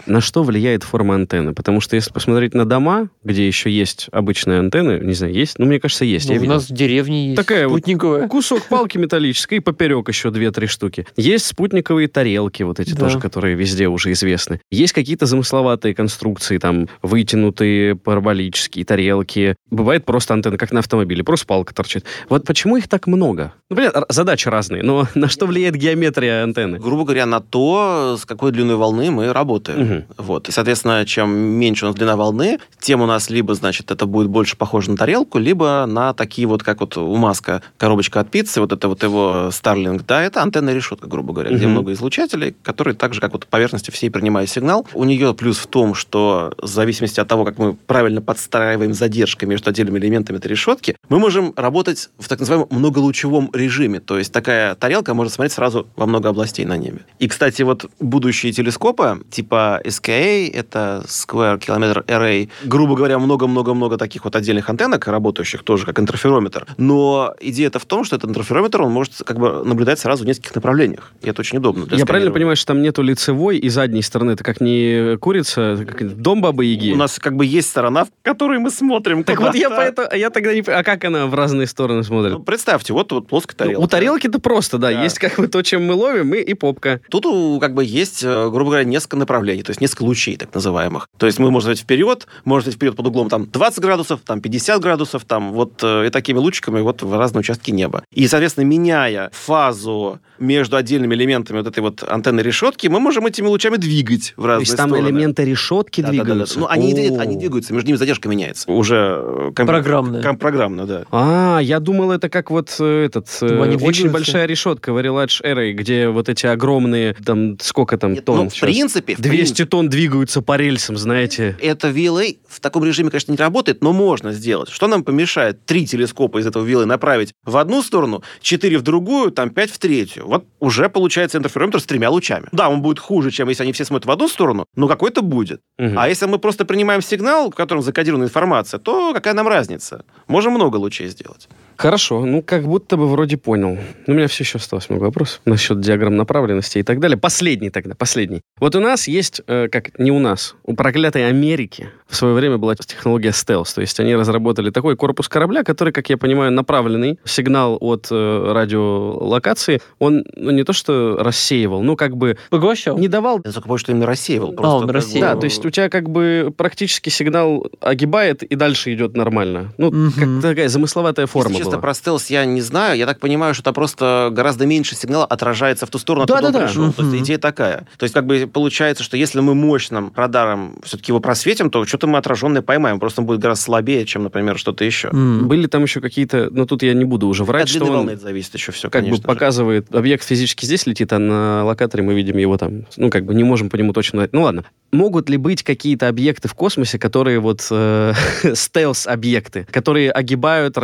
На 0.06 0.20
что 0.20 0.44
влияет 0.44 0.84
форма 0.84 1.16
антенны? 1.16 1.54
Потому 1.54 1.80
что 1.80 1.96
если 1.96 2.12
посмотреть 2.12 2.54
на 2.54 2.66
дома, 2.66 3.08
где 3.24 3.48
еще 3.48 3.72
есть 3.72 4.10
обычные 4.12 4.60
антенны, 4.60 5.00
не 5.02 5.14
знаю, 5.14 5.34
есть? 5.34 5.58
Ну, 5.58 5.66
мне 5.66 5.80
кажется, 5.80 6.04
есть. 6.04 6.30
Ну, 6.30 6.36
у 6.36 6.46
нас 6.46 6.70
в 6.70 6.74
деревне 6.74 7.28
есть 7.28 7.38
Такая 7.38 7.70
спутниковая. 7.70 8.24
Вот 8.24 8.32
кусок 8.32 8.64
палки 8.64 8.98
металлической, 8.98 9.60
и 9.60 9.60
поперек 9.62 10.10
еще 10.10 10.30
две-три 10.30 10.68
штуки. 10.68 11.08
Есть 11.16 11.46
спутниковые 11.46 12.10
тарелки, 12.10 12.64
вот 12.64 12.82
эти 12.82 12.92
да. 12.92 13.00
тоже, 13.00 13.18
которые 13.18 13.56
везде 13.56 13.88
уже 13.88 14.12
известны. 14.12 14.60
Есть 14.70 14.92
какие-то 14.92 15.26
замысловатые 15.26 15.96
конструкции, 15.96 16.58
там, 16.58 16.90
вытянутые 17.02 17.96
параболические 17.96 18.84
тарелки. 18.84 19.56
Бывает 19.70 20.04
просто 20.04 20.34
антенна, 20.34 20.58
как 20.58 20.74
на 20.74 20.80
автомобиле, 20.80 21.24
просто 21.24 21.46
палка 21.46 21.74
торчит. 21.74 22.04
Вот 22.28 22.46
почему 22.46 22.76
их 22.76 22.90
так 22.90 23.08
много? 23.08 23.54
Ну, 23.70 23.78
понятно, 23.78 24.06
задачи 24.10 24.50
разные, 24.50 24.84
но 24.84 25.08
на 25.16 25.30
что 25.30 25.46
влияет 25.46 25.76
геометрия 25.76 26.44
антенны? 26.44 26.78
Грубо 26.78 27.06
говоря, 27.06 27.21
на 27.26 27.40
то, 27.40 28.18
с 28.20 28.26
какой 28.26 28.52
длиной 28.52 28.76
волны 28.76 29.12
мы 29.12 29.34
работаем. 29.34 29.82
Угу. 29.82 30.04
Вот. 30.18 30.50
И, 30.50 30.52
соответственно, 30.52 31.06
чем 31.06 31.32
меньше 31.32 31.86
у 31.86 31.90
нас 31.90 31.96
длина 31.96 32.16
волны, 32.16 32.60
тем 32.80 33.02
у 33.02 33.06
нас 33.06 33.30
либо, 33.30 33.54
значит, 33.54 33.92
это 33.92 34.06
будет 34.06 34.28
больше 34.28 34.58
похоже 34.58 34.92
на 34.92 34.98
тарелку, 34.98 35.40
либо 35.40 35.86
на 35.88 36.14
такие 36.14 36.48
вот, 36.48 36.64
как 36.64 36.82
вот 36.82 36.98
у 36.98 37.16
Маска 37.16 37.62
коробочка 37.78 38.20
от 38.20 38.30
пиццы, 38.30 38.62
вот 38.62 38.72
это 38.72 38.88
вот 38.88 39.04
его 39.04 39.50
Starlink, 39.50 40.04
да, 40.08 40.22
это 40.22 40.42
антенная 40.42 40.74
решетка, 40.74 41.08
грубо 41.08 41.34
говоря, 41.34 41.52
угу. 41.52 41.58
где 41.58 41.68
много 41.68 41.92
излучателей, 41.94 42.56
которые 42.64 42.96
так 42.96 43.14
же, 43.14 43.22
как 43.22 43.34
вот 43.34 43.48
поверхности 43.48 43.92
всей 43.92 44.10
принимают 44.10 44.50
сигнал. 44.50 44.88
У 44.94 45.04
нее 45.04 45.34
плюс 45.34 45.58
в 45.58 45.68
том, 45.68 45.94
что 45.94 46.54
в 46.58 46.68
зависимости 46.68 47.20
от 47.20 47.28
того, 47.28 47.46
как 47.46 47.58
мы 47.58 47.74
правильно 47.74 48.22
подстраиваем 48.22 48.94
задержкой 48.94 49.48
между 49.48 49.70
отдельными 49.70 50.00
элементами 50.00 50.38
этой 50.38 50.48
решетки, 50.48 50.96
мы 51.10 51.20
можем 51.20 51.54
работать 51.56 52.10
в 52.20 52.28
так 52.28 52.40
называемом 52.40 52.68
многолучевом 52.72 53.50
режиме. 53.54 54.00
То 54.00 54.18
есть 54.18 54.32
такая 54.32 54.76
тарелка 54.76 55.14
может 55.14 55.34
смотреть 55.34 55.54
сразу 55.54 55.88
во 55.96 56.06
много 56.06 56.30
областей 56.30 56.66
на 56.66 56.78
небе. 56.78 57.02
И, 57.22 57.28
кстати, 57.28 57.62
вот 57.64 57.86
будущие 58.00 58.52
телескопы 58.52 59.22
типа 59.30 59.82
SKA, 59.84 60.50
это 60.52 61.04
Square 61.06 61.60
Kilometer 61.60 62.06
Array, 62.06 62.50
грубо 62.64 62.96
говоря, 62.96 63.20
много-много-много 63.20 63.98
таких 63.98 64.24
вот 64.26 64.36
отдельных 64.36 64.70
антеннок, 64.70 65.08
работающих 65.08 65.64
тоже 65.64 65.86
как 65.86 66.00
интерферометр. 66.00 66.66
Но 66.78 67.34
идея-то 67.40 67.80
в 67.80 67.86
том, 67.86 68.04
что 68.04 68.16
этот 68.16 68.30
интерферометр, 68.30 68.82
он 68.82 68.92
может 68.92 69.14
как 69.24 69.38
бы 69.38 69.64
наблюдать 69.64 70.00
сразу 70.00 70.24
в 70.24 70.28
нескольких 70.28 70.56
направлениях. 70.56 71.12
И 71.22 71.30
это 71.30 71.42
очень 71.42 71.60
удобно. 71.60 71.86
Я 71.92 72.06
правильно 72.06 72.32
понимаю, 72.32 72.56
что 72.56 72.68
там 72.68 72.82
нету 72.82 73.02
лицевой 73.02 73.58
и 73.58 73.70
задней 73.70 74.02
стороны? 74.02 74.32
Это 74.32 74.44
как 74.44 74.62
не 74.62 75.18
курица, 75.18 75.62
это 75.62 75.86
как 75.86 76.18
дом 76.18 76.42
бабы 76.42 76.66
Яги? 76.66 76.94
У 76.94 76.98
нас 76.98 77.20
как 77.20 77.36
бы 77.36 77.46
есть 77.46 77.70
сторона, 77.70 78.06
в 78.06 78.10
которой 78.24 78.60
мы 78.60 78.72
смотрим. 78.72 79.24
Так 79.24 79.40
вот 79.40 79.56
я 79.56 79.70
поэтому, 79.70 80.08
я 80.16 80.30
тогда 80.30 80.54
не 80.54 80.62
А 80.62 80.84
как 80.84 81.02
как 81.02 81.06
она 81.06 81.26
в 81.26 81.34
разные 81.34 81.68
стороны 81.68 82.04
смотрит? 82.04 82.34
Ну, 82.34 82.40
представьте, 82.40 82.94
вот, 82.94 83.12
вот 83.12 83.28
плоская 83.28 83.56
тарелка. 83.56 83.80
Ну, 83.80 83.86
у 83.86 83.88
тарелки-то 83.88 84.40
просто, 84.40 84.78
да, 84.78 84.92
Да. 84.92 85.04
есть 85.04 85.20
как 85.20 85.38
бы 85.38 85.48
то, 85.48 85.62
чем 85.64 85.86
мы 85.86 85.94
ловим, 85.94 86.34
и, 86.34 86.40
и 86.40 86.54
попка. 86.54 87.02
Тут 87.12 87.26
у, 87.26 87.60
как 87.60 87.74
бы 87.74 87.84
есть, 87.84 88.24
э, 88.24 88.50
грубо 88.50 88.72
говоря, 88.72 88.86
несколько 88.86 89.18
направлений, 89.18 89.64
то 89.64 89.72
есть 89.72 89.82
несколько 89.82 90.04
лучей, 90.04 90.38
так 90.38 90.54
называемых. 90.54 91.10
То 91.18 91.26
есть 91.26 91.40
мы 91.40 91.52
можем 91.52 91.72
взять 91.72 91.84
вперед, 91.84 92.26
можно 92.46 92.70
взять 92.70 92.76
вперед 92.76 92.96
под 92.96 93.08
углом 93.08 93.28
там 93.28 93.48
20 93.52 93.80
градусов, 93.80 94.22
там 94.26 94.40
50 94.40 94.82
градусов, 94.82 95.26
там 95.26 95.52
вот 95.52 95.84
э, 95.84 96.08
и 96.08 96.10
такими 96.10 96.38
лучиками 96.38 96.80
вот 96.80 97.04
в 97.04 97.18
разные 97.18 97.42
участки 97.42 97.72
неба. 97.72 98.04
И, 98.14 98.28
соответственно, 98.30 98.64
меняя 98.64 99.30
фазу 99.34 100.20
между 100.42 100.76
отдельными 100.76 101.16
элементами 101.16 101.58
вот 101.60 101.68
этой 101.68 101.80
вот 101.80 102.04
антенной 102.08 102.44
решетки, 102.44 102.88
мы 102.88 103.00
можем 103.00 103.26
этими 103.26 103.48
лучами 103.48 103.78
двигать 103.78 104.34
в 104.36 104.42
То 104.42 104.48
разные 104.48 104.62
есть 104.64 104.76
там 104.78 104.90
стороны. 104.90 105.08
элементы 105.08 105.46
решетки 105.46 106.02
Да, 106.02 106.08
да, 106.08 106.12
да, 106.12 106.18
да. 106.18 106.24
двигаются? 106.24 106.60
Ну, 106.60 106.68
они, 106.68 106.94
двигаются, 106.94 107.74
между 107.74 107.88
ними 107.88 107.98
задержка 107.98 108.28
меняется. 108.28 108.70
Уже 108.72 109.22
э, 109.24 109.52
ком- 109.56 110.38
программно, 110.38 110.86
да. 110.86 111.06
А, 111.12 111.60
я 111.60 111.80
думал, 111.80 112.12
это 112.12 112.30
как 112.30 112.52
вот 112.52 112.76
э, 112.80 113.06
этот 113.06 113.28
э, 113.42 113.62
они 113.62 113.76
очень 113.78 114.10
большая 114.10 114.46
решетка 114.46 114.92
в 114.94 114.98
Avalanche 114.98 115.42
Array, 115.44 115.72
где 115.74 116.10
вот 116.10 116.30
эти 116.30 116.46
огромные, 116.46 117.14
там, 117.14 117.58
сколько 117.60 117.98
там 117.98 118.14
Нет, 118.14 118.26
тонн 118.26 118.38
ну, 118.38 118.50
в 118.50 118.54
сейчас? 118.54 118.62
принципе, 118.62 119.16
в 119.16 119.20
200 119.22 119.66
тонн 119.66 119.90
двигаются 119.90 120.42
по 120.42 120.58
рельсам, 120.58 120.98
знаете. 120.98 121.56
это 121.62 121.90
VLA 121.90 122.38
в 122.48 122.60
таком 122.60 122.84
режиме, 122.84 123.10
конечно, 123.12 123.32
не 123.32 123.38
работает, 123.38 123.82
но 123.84 123.94
можно 123.94 124.32
сделать. 124.34 124.70
Что 124.70 124.88
нам 124.88 125.04
помешает 125.04 125.66
три 125.66 125.86
телескопа 125.86 126.40
из 126.40 126.48
этого 126.48 126.66
VLA 126.68 126.86
направить 126.86 127.34
в 127.46 127.58
одну 127.58 127.82
сторону, 127.84 128.24
четыре 128.42 128.78
в 128.78 128.82
другую, 128.82 129.32
там 129.32 129.50
пять 129.52 129.72
в 129.72 129.78
третью? 129.80 130.28
Вот 130.32 130.46
уже 130.62 130.88
получается 130.88 131.38
интерферометр 131.38 131.82
с 131.82 131.86
тремя 131.86 132.10
лучами. 132.10 132.48
Да, 132.54 132.70
он 132.70 132.82
будет 132.82 133.00
хуже, 133.00 133.32
чем 133.32 133.50
если 133.50 133.64
они 133.64 133.74
все 133.74 133.84
смотрят 133.84 134.06
в 134.06 134.12
одну 134.12 134.30
сторону, 134.30 134.66
но 134.78 134.88
какой-то 134.88 135.22
будет. 135.22 135.60
Мгм. 135.78 136.00
А 136.00 136.08
если 136.08 136.26
мы 136.26 136.40
просто 136.40 136.64
принимаем 136.64 137.02
сигнал, 137.02 137.52
в 137.52 137.56
котором 137.56 137.82
закодирована 137.82 138.24
информация, 138.24 138.80
то 138.80 139.14
какая 139.14 139.34
нам 139.34 139.50
разница? 139.50 140.06
Можем 140.28 140.54
много 140.54 140.78
лучей 140.78 141.10
сделать. 141.10 141.50
Хорошо, 141.78 142.26
ну 142.26 142.42
как 142.44 142.64
будто 142.64 142.98
бы 142.98 143.08
вроде 143.08 143.38
понял. 143.38 143.78
Но 144.08 144.14
у 144.14 144.18
меня 144.18 144.28
все 144.28 144.44
еще 144.44 144.58
осталось 144.58 144.90
много 144.90 145.04
вопросов 145.06 145.42
насчет 145.46 145.80
диаграмм 145.82 146.16
направленности 146.16 146.78
и 146.80 146.84
так 146.84 147.00
далее. 147.00 147.18
Последний 147.18 147.70
тогда, 147.70 147.96
последний. 147.96 148.42
Вот 148.60 148.76
у 148.76 148.80
нас 148.80 149.08
есть, 149.08 149.42
э, 149.48 149.68
как 149.70 149.98
не 150.00 150.12
у 150.12 150.20
нас, 150.20 150.56
у 150.64 150.74
проклятой 150.76 151.28
Америки 151.28 151.90
в 152.08 152.16
свое 152.16 152.34
время 152.34 152.58
была 152.58 152.76
технология 152.76 153.32
стелс. 153.32 153.74
То 153.74 153.82
есть 153.82 154.00
они 154.00 154.16
разработали 154.16 154.70
такой 154.70 154.96
корпус 154.96 155.28
корабля, 155.28 155.64
который, 155.64 155.92
как 155.94 156.10
я 156.10 156.18
понимаю, 156.18 156.52
направленный. 156.52 157.18
Сигнал 157.26 157.78
от 157.80 158.08
э, 158.12 158.52
радиолокации, 158.54 159.82
он 160.00 160.24
ну, 160.36 160.52
не 160.52 160.64
то 160.64 160.74
что 160.74 161.18
рассеивал, 161.20 161.82
ну 161.82 161.96
как 161.96 162.16
бы 162.18 162.38
Поглощал. 162.50 162.98
не 162.98 163.08
давал 163.08 163.42
Я 163.44 163.52
только 163.52 163.68
помню, 163.68 163.80
что 163.80 163.92
именно 163.92 164.06
рассеивал. 164.06 164.54
А, 164.58 164.78
он 164.78 164.90
рассеивал. 164.90 165.34
да, 165.34 165.40
то 165.40 165.46
есть 165.46 165.66
у 165.66 165.70
тебя 165.70 165.90
как 165.90 166.10
бы 166.10 166.54
практически 166.56 167.10
сигнал 167.10 167.68
огибает 167.80 168.44
и 168.44 168.56
дальше 168.56 168.94
идет 168.94 169.16
нормально. 169.16 169.74
Ну, 169.78 169.92
Мгм. 169.92 170.12
как 170.12 170.42
такая 170.52 170.70
замысловатая 170.70 171.26
форма 171.28 171.58
Если 171.58 171.71
была. 171.78 171.82
про 171.82 171.94
стелс 171.94 172.30
я 172.30 172.46
не 172.46 172.62
знаю. 172.62 172.98
Я 172.98 173.06
так 173.06 173.20
понимаю, 173.20 173.54
что 173.54 173.64
там 173.64 173.74
просто 173.74 174.30
гораздо 174.32 174.66
меньше 174.66 174.96
сигнала 174.96 175.26
отражается 175.26 175.86
в 175.86 175.90
ту 175.90 175.98
сторону, 175.98 176.24
откуда 176.24 176.42
Да-да-да. 176.42 176.60
он 176.60 176.66
пришел. 176.68 176.94
То 176.94 177.04
есть 177.04 177.24
идея 177.26 177.38
такая. 177.38 177.88
То 177.98 178.04
есть 178.04 178.14
как 178.14 178.26
бы 178.26 178.50
получается, 178.52 179.04
что 179.04 179.18
если 179.18 179.40
мы 179.40 179.56
мощным 179.56 180.12
радаром 180.16 180.80
все-таки 180.84 181.12
его 181.12 181.20
просветим, 181.20 181.70
то 181.70 181.86
что-то 181.86 182.08
мы 182.08 182.18
отраженное 182.18 182.62
поймаем. 182.62 183.00
Просто 183.00 183.22
он 183.22 183.28
будет 183.28 183.40
гораздо 183.40 183.64
слабее, 183.64 184.06
чем, 184.06 184.24
например, 184.24 184.58
что-то 184.58 184.84
еще. 184.84 185.10
М. 185.10 185.48
Были 185.48 185.68
там 185.68 185.84
еще 185.84 186.02
какие-то, 186.02 186.50
но 186.52 186.66
тут 186.66 186.84
я 186.84 186.94
не 186.94 187.06
буду 187.06 187.28
уже 187.28 187.44
врать, 187.44 187.64
От 187.64 187.70
что 187.70 187.86
он 187.86 187.92
волны 187.92 188.12
это 188.12 188.22
зависит 188.24 188.54
еще 188.56 188.72
все, 188.72 188.90
как 188.90 189.06
бы 189.08 189.16
же. 189.16 189.22
показывает, 189.22 189.94
объект 189.94 190.26
физически 190.26 190.66
здесь 190.66 190.86
летит, 190.86 191.12
а 191.14 191.20
на 191.20 191.64
локаторе 191.66 192.04
мы 192.04 192.14
видим 192.14 192.38
его 192.38 192.58
там, 192.58 192.86
ну, 192.98 193.10
как 193.10 193.26
бы 193.26 193.34
не 193.34 193.44
можем 193.44 193.70
по 193.70 193.76
нему 193.76 193.94
точно. 193.94 194.28
Ну, 194.32 194.44
ладно. 194.44 194.66
Могут 194.92 195.30
ли 195.30 195.38
быть 195.38 195.64
какие-то 195.64 196.08
объекты 196.10 196.48
в 196.48 196.54
космосе, 196.54 197.00
которые 197.00 197.40
вот 197.40 197.66
э, 197.72 198.14
стелс-объекты, 198.54 199.66
которые 199.72 200.12
огибают, 200.12 200.78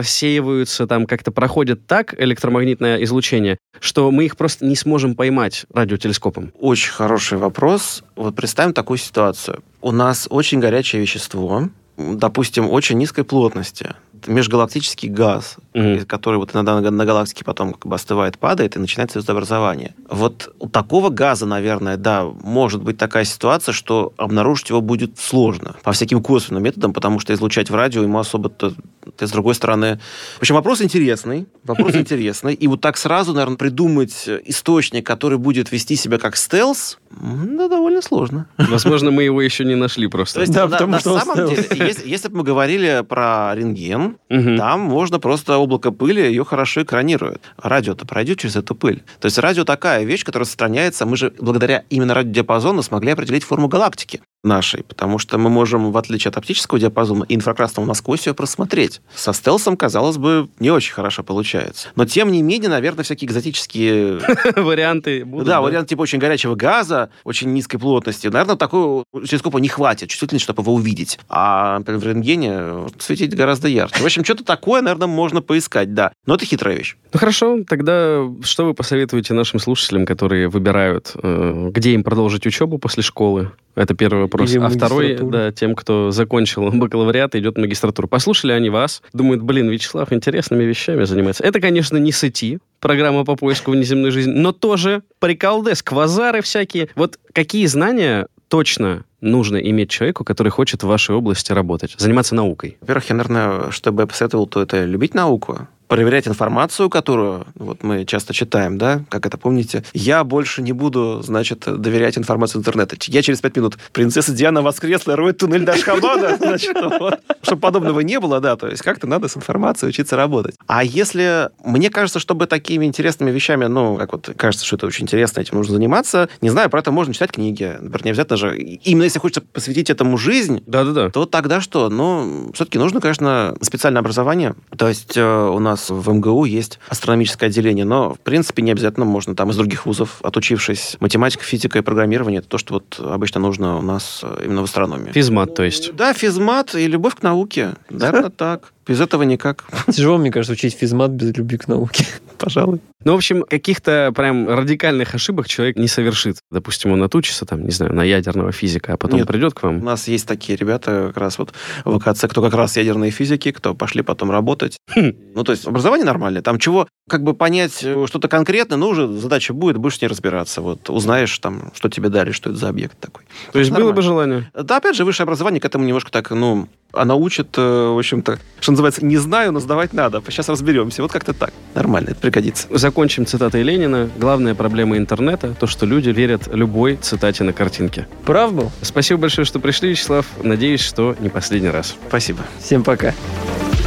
рассеиваются, 0.68 0.88
там 0.88 1.06
как-то 1.06 1.32
проходят 1.32 1.88
так 1.88 2.14
электромагнитное 2.20 3.04
излучение, 3.04 3.58
что 3.80 4.12
мы 4.12 4.26
их 4.26 4.36
просто 4.36 4.66
не 4.66 4.76
сможем 4.76 5.16
поймать 5.16 5.66
радиотелескопом? 5.74 6.52
Очень 6.60 6.92
хороший 6.92 7.38
вопрос. 7.38 8.04
Вот 8.16 8.36
представим 8.36 8.74
такую 8.74 8.98
ситуацию. 8.98 9.64
У 9.82 9.92
нас 9.92 10.28
очень 10.30 10.60
горячее 10.60 11.02
вещество, 11.02 11.70
допустим, 11.98 12.70
очень 12.70 12.98
низкой 12.98 13.24
плотности. 13.24 13.96
Межгалактический 14.28 15.10
газ, 15.10 15.58
Мгм. 15.78 16.06
который 16.06 16.38
вот 16.38 16.56
иногда 16.56 16.80
на, 16.82 16.90
на 16.92 17.06
галактике 17.06 17.46
потом 17.46 17.74
как 17.74 17.86
бы 17.86 17.96
остывает, 17.96 18.38
падает, 18.40 18.76
и 18.76 18.80
начинается 18.80 19.20
звездообразование. 19.20 19.94
Вот 20.10 20.54
у 20.60 20.68
такого 20.68 21.10
газа, 21.10 21.46
наверное, 21.46 21.98
да, 21.98 22.26
может 22.44 22.82
быть 22.82 22.98
такая 22.98 23.26
ситуация, 23.26 23.74
что 23.74 24.12
обнаружить 24.18 24.70
его 24.70 24.82
будет 24.82 25.20
сложно 25.20 25.76
по 25.84 25.92
всяким 25.92 26.24
косвенным 26.24 26.64
методам, 26.64 26.94
потому 26.94 27.20
что 27.20 27.34
излучать 27.34 27.70
в 27.70 27.76
радио 27.76 28.02
ему 28.02 28.18
особо-то, 28.18 28.74
с 29.20 29.32
другой 29.32 29.54
стороны... 29.56 30.00
В 30.38 30.42
общем, 30.42 30.56
вопрос 30.56 30.82
интересный, 30.82 31.46
вопрос 31.64 31.96
интересный, 31.96 32.54
и 32.56 32.68
вот 32.68 32.82
так 32.82 32.98
сразу, 32.98 33.34
наверное, 33.34 33.58
придумать 33.58 34.28
источник, 34.46 35.06
который 35.06 35.38
будет 35.38 35.72
вести 35.72 35.96
себя 35.96 36.18
как 36.18 36.36
стелс, 36.38 36.98
да, 37.12 37.68
довольно 37.68 38.02
сложно. 38.02 38.48
Возможно, 38.58 39.12
мы 39.12 39.24
его 39.30 39.42
еще 39.42 39.64
не 39.66 39.76
нашли 39.76 40.08
То 40.08 40.12
просто. 40.12 40.42
есть, 40.42 40.54
Да, 40.54 40.66
на, 40.66 40.72
потому 40.72 40.92
на 40.94 41.00
что 41.00 41.20
самом 41.20 41.48
деле, 41.50 41.68
если, 41.76 42.08
если 42.08 42.28
бы 42.30 42.38
мы 42.38 42.44
говорили 42.44 43.04
про 43.08 43.54
рентген, 43.56 44.18
Мгм. 44.30 44.58
там 44.58 44.82
можно 44.82 45.20
просто 45.20 45.58
облако 45.68 45.92
пыли, 45.92 46.22
ее 46.22 46.44
хорошо 46.44 46.82
экранирует. 46.82 47.42
Радио-то 47.58 48.06
пройдет 48.06 48.40
через 48.40 48.56
эту 48.56 48.74
пыль. 48.74 49.04
То 49.20 49.26
есть 49.26 49.38
радио 49.38 49.64
такая 49.64 50.04
вещь, 50.04 50.24
которая 50.24 50.48
сохраняется. 50.48 51.06
Мы 51.06 51.18
же 51.18 51.34
благодаря 51.40 51.84
именно 51.90 52.14
радиодиапазону 52.14 52.82
смогли 52.82 53.12
определить 53.12 53.44
форму 53.44 53.68
галактики 53.68 54.22
нашей, 54.48 54.84
потому 54.84 55.20
что 55.20 55.38
мы 55.38 55.50
можем, 55.50 55.92
в 55.92 55.98
отличие 55.98 56.30
от 56.30 56.38
оптического 56.38 56.80
диапазона 56.80 57.26
инфракрасного 57.30 57.86
насквозь 57.86 58.26
ее 58.28 58.34
просмотреть. 58.34 59.02
Со 59.16 59.34
стелсом, 59.34 59.78
казалось 59.78 60.18
бы, 60.18 60.50
не 60.60 60.72
очень 60.72 60.94
хорошо 60.94 61.24
получается. 61.24 61.90
Но, 61.96 62.06
тем 62.06 62.32
не 62.32 62.42
менее, 62.42 62.70
наверное, 62.70 63.04
всякие 63.04 63.28
экзотические 63.28 64.20
Варианты 64.56 65.26
будут. 65.26 65.48
да, 65.48 65.62
вариант 65.62 65.90
типа 65.90 66.02
очень 66.02 66.20
горячего 66.20 66.56
газа, 66.56 67.10
очень 67.24 67.54
низкой 67.54 67.78
плотности. 67.78 68.28
Наверное, 68.28 68.56
такого 68.56 69.04
телескопа 69.14 69.58
не 69.58 69.68
хватит 69.68 70.10
чувствительности, 70.10 70.46
чтобы 70.46 70.64
его 70.64 70.74
увидеть. 70.74 71.20
А 71.30 71.80
например, 71.80 72.00
в 72.00 72.06
рентгене 72.06 72.88
светить 73.00 73.36
гораздо 73.36 73.68
ярче. 73.68 74.02
В 74.02 74.06
общем, 74.06 74.24
что-то 74.24 74.44
такое, 74.44 74.82
наверное, 74.82 75.08
можно 75.08 75.42
поискать, 75.42 75.94
да. 75.94 76.12
Но 76.26 76.36
это 76.36 76.46
хитрая 76.46 76.76
вещь. 76.76 76.96
Ну 77.14 77.20
хорошо, 77.20 77.60
тогда 77.68 78.24
что 78.44 78.66
вы 78.66 78.74
посоветуете 78.74 79.34
нашим 79.34 79.60
слушателям, 79.60 80.06
которые 80.06 80.48
выбирают, 80.48 81.14
э, 81.22 81.70
где 81.72 81.94
им 81.94 82.04
продолжить 82.04 82.46
учебу 82.46 82.78
после 82.78 83.04
школы? 83.04 83.52
Это 83.76 83.94
первый 83.94 84.24
вопрос. 84.24 84.37
Или 84.44 84.58
а 84.58 84.70
второй, 84.70 85.18
да, 85.22 85.52
тем, 85.52 85.76
кто 85.76 86.12
закончил 86.12 86.72
бакалавриат 86.74 87.36
и 87.36 87.40
идет 87.40 87.56
в 87.56 87.60
магистратуру. 87.60 88.08
Послушали 88.08 88.52
они 88.52 88.70
вас, 88.70 89.02
думают, 89.14 89.42
блин, 89.42 89.70
Вячеслав 89.70 90.12
интересными 90.14 90.64
вещами 90.64 91.04
занимается. 91.04 91.44
Это, 91.44 91.60
конечно, 91.60 91.98
не 91.98 92.12
сети, 92.12 92.60
программа 92.80 93.26
по 93.26 93.36
поиску 93.36 93.72
внеземной 93.72 94.12
жизни, 94.12 94.32
но 94.32 94.52
тоже 94.52 95.04
приколдес, 95.20 95.84
квазары 95.84 96.42
всякие. 96.42 96.90
Вот 96.96 97.20
какие 97.34 97.66
знания 97.66 98.28
точно 98.48 99.04
нужно 99.22 99.58
иметь 99.58 99.90
человеку, 99.90 100.24
который 100.24 100.50
хочет 100.50 100.84
в 100.84 100.88
вашей 100.88 101.16
области 101.16 101.52
работать, 101.52 101.96
заниматься 101.98 102.36
наукой? 102.36 102.78
Во-первых, 102.82 103.10
я, 103.10 103.16
наверное, 103.16 103.72
что 103.72 103.92
бы 103.92 104.04
я 104.04 104.08
посоветовал, 104.08 104.48
то 104.48 104.62
это 104.62 104.86
любить 104.86 105.14
науку, 105.14 105.68
проверять 105.88 106.28
информацию, 106.28 106.90
которую 106.90 107.46
вот 107.56 107.84
мы 107.84 108.06
часто 108.06 108.34
читаем, 108.34 108.78
да, 108.78 109.02
как 109.10 109.26
это 109.26 109.38
помните. 109.38 109.84
Я 109.94 110.24
больше 110.24 110.62
не 110.62 110.74
буду, 110.74 111.22
значит, 111.24 111.64
доверять 111.66 112.18
информации 112.18 112.60
интернета. 112.60 112.96
Я 113.08 113.22
через 113.22 113.42
пять 113.42 113.56
минут 113.56 113.78
принцесса 113.94 114.34
Диана 114.34 114.62
воскресла, 114.62 115.16
роет 115.16 115.38
туннель 115.38 115.64
до 115.64 115.74
Ашхабада, 115.74 116.38
значит, 116.42 116.76
вот. 117.00 117.20
чтобы 117.42 117.62
подобного 117.62 118.02
не 118.02 118.20
было, 118.20 118.40
да, 118.40 118.56
то 118.56 118.68
есть 118.68 118.84
как-то 118.84 119.08
надо 119.08 119.28
с 119.28 119.38
информацией 119.38 119.90
учиться 119.90 120.16
работать. 120.16 120.56
А 120.68 120.84
если, 120.84 121.50
мне 121.64 121.90
кажется, 121.90 122.20
чтобы 122.20 122.48
такими 122.48 122.86
интересными 122.86 123.32
вещами, 123.32 123.66
ну, 123.66 123.98
как 123.98 124.12
вот 124.14 124.30
кажется, 124.36 124.66
что 124.66 124.76
это 124.76 124.88
очень 124.88 125.04
интересно, 125.04 125.42
этим 125.42 125.58
нужно 125.58 125.76
заниматься, 125.76 126.30
не 126.42 126.50
знаю, 126.50 126.70
про 126.70 126.80
это 126.80 126.92
можно 126.92 127.14
читать 127.14 127.32
книги, 127.32 127.78
например, 127.80 128.06
не 128.06 128.12
обязательно 128.12 128.38
же, 128.38 128.58
именно 128.58 129.04
если 129.04 129.20
хочется 129.20 129.42
посвятить 129.42 129.90
этому 129.90 130.18
жизнь, 130.18 130.64
Да-да-да. 130.66 131.10
то 131.10 131.26
тогда 131.26 131.62
что? 131.62 131.90
Ну, 131.90 132.52
все-таки 132.54 132.78
нужно, 132.78 133.00
конечно, 133.00 133.56
специальное 133.62 134.02
образование. 134.02 134.56
То 134.78 134.88
есть 134.88 135.16
э, 135.16 135.48
у 135.48 135.60
нас 135.60 135.77
в 135.90 136.14
МГУ 136.14 136.46
есть 136.46 136.80
астрономическое 136.90 137.50
отделение, 137.50 137.86
но, 137.86 138.14
в 138.14 138.20
принципе, 138.20 138.62
не 138.62 138.72
обязательно 138.72 139.06
можно 139.06 139.36
там 139.36 139.50
из 139.50 139.56
других 139.56 139.86
вузов, 139.86 140.20
отучившись 140.22 140.98
математика, 141.00 141.44
физика 141.44 141.80
и 141.80 141.82
программирование, 141.82 142.40
это 142.40 142.48
то, 142.48 142.58
что 142.58 142.76
вот 142.76 143.00
обычно 143.00 143.40
нужно 143.40 143.78
у 143.78 143.82
нас 143.82 144.22
э, 144.24 144.44
именно 144.46 144.62
в 144.62 144.66
астрономии. 144.66 145.12
Физмат, 145.12 145.56
то 145.56 145.64
есть. 145.64 145.96
Да, 145.96 146.14
физмат 146.14 146.76
и 146.76 146.88
любовь 146.88 147.16
к 147.16 147.24
науке. 147.24 147.76
Наверное, 147.90 148.30
так. 148.30 148.74
Без 148.88 149.02
этого 149.02 149.24
никак. 149.24 149.66
Тяжело, 149.92 150.18
мне 150.18 150.32
кажется, 150.32 150.54
учить 150.54 150.76
физмат 150.76 151.12
без 151.12 151.36
любви 151.36 151.58
к 151.58 151.68
науке. 151.68 152.06
Пожалуй. 152.38 152.80
Ну, 153.04 153.14
в 153.14 153.16
общем, 153.16 153.44
каких-то 153.44 154.12
прям 154.16 154.48
радикальных 154.48 155.16
ошибок 155.16 155.48
человек 155.48 155.78
не 155.78 155.88
совершит. 155.88 156.38
Допустим, 156.52 156.92
он 156.92 157.04
отучится, 157.04 157.46
там, 157.46 157.64
не 157.64 157.72
знаю, 157.72 157.94
на 157.94 158.04
ядерного 158.04 158.52
физика, 158.52 158.94
а 158.94 158.98
потом 158.98 159.20
Нет. 159.20 159.28
придет 159.28 159.54
к 159.54 159.64
У 159.64 159.68
вам. 159.68 159.80
нас 159.80 160.08
есть 160.08 160.28
такие 160.28 160.58
ребята 160.58 161.08
как 161.08 161.18
раз 161.18 161.38
вот 161.38 161.54
в 161.86 162.00
ВКЦ, 162.00 162.26
кто 162.30 162.42
как 162.42 162.54
раз 162.54 162.78
ядерные 162.78 163.12
физики, 163.12 163.52
кто 163.52 163.74
пошли 163.74 164.02
потом 164.02 164.32
работать. 164.32 164.78
Хм. 164.96 165.14
Ну, 165.36 165.44
то 165.44 165.52
есть 165.52 165.68
образование 165.68 166.06
нормальное. 166.06 166.42
Там 166.42 166.60
чего, 166.60 166.88
как 167.10 167.24
бы 167.24 167.34
понять 167.34 167.84
э, 167.84 168.06
что-то 168.08 168.28
конкретное, 168.28 168.78
ну, 168.78 168.90
уже 168.90 169.08
задача 169.08 169.54
будет, 169.54 169.78
будешь 169.78 169.98
с 169.98 170.02
ней 170.02 170.08
разбираться. 170.08 170.62
Вот 170.62 170.90
узнаешь 170.90 171.38
там, 171.40 171.72
что 171.74 171.90
тебе 171.90 172.10
дали, 172.10 172.32
что 172.32 172.50
это 172.50 172.60
за 172.60 172.70
объект 172.70 173.00
такой. 173.00 173.24
То 173.52 173.60
есть 173.60 173.72
было 173.72 173.80
нормально. 173.80 173.96
бы 173.96 174.02
желание. 174.02 174.52
Да, 174.54 174.78
опять 174.78 174.96
же, 174.96 175.06
высшее 175.06 175.26
образование 175.26 175.62
к 175.62 175.66
этому 175.66 175.86
немножко 175.86 176.12
так, 176.12 176.32
ну, 176.32 176.68
Она 176.94 177.16
учит, 177.16 177.58
э, 177.58 177.62
в 177.62 177.98
общем-то, 177.98 178.40
что 178.60 178.72
называется, 178.72 179.06
не 179.06 179.18
знаю, 179.18 179.52
но 179.52 179.60
сдавать 179.60 179.94
надо. 179.94 180.22
Сейчас 180.28 180.50
разберемся. 180.50 181.02
Вот 181.02 181.12
как-то 181.12 181.34
так. 181.34 181.54
Нормально, 181.76 182.10
это 182.10 182.20
пригодится. 182.20 182.68
Закончим 182.72 183.26
цитатой 183.26 183.64
Ленина. 183.64 184.10
Главная 184.18 184.56
проблема 184.56 184.98
интернета– 184.98 185.56
то, 185.60 185.68
что 185.68 185.86
люди 185.86 186.10
верят 186.10 186.48
любой 186.48 186.98
цитате 186.98 187.44
на 187.44 187.54
картинке. 187.54 188.08
Прав 188.26 188.54
был? 188.54 188.72
Спасибо 188.82 189.22
большое, 189.22 189.46
что 189.46 189.60
пришли, 189.60 189.90
Вячеслав. 189.90 190.26
Надеюсь, 190.44 190.82
что 190.82 191.16
не 191.20 191.30
последний 191.30 191.70
раз. 191.70 191.96
Спасибо. 192.08 192.40
Всем 192.60 192.84
пока. 192.84 192.98
Пока. 192.98 193.87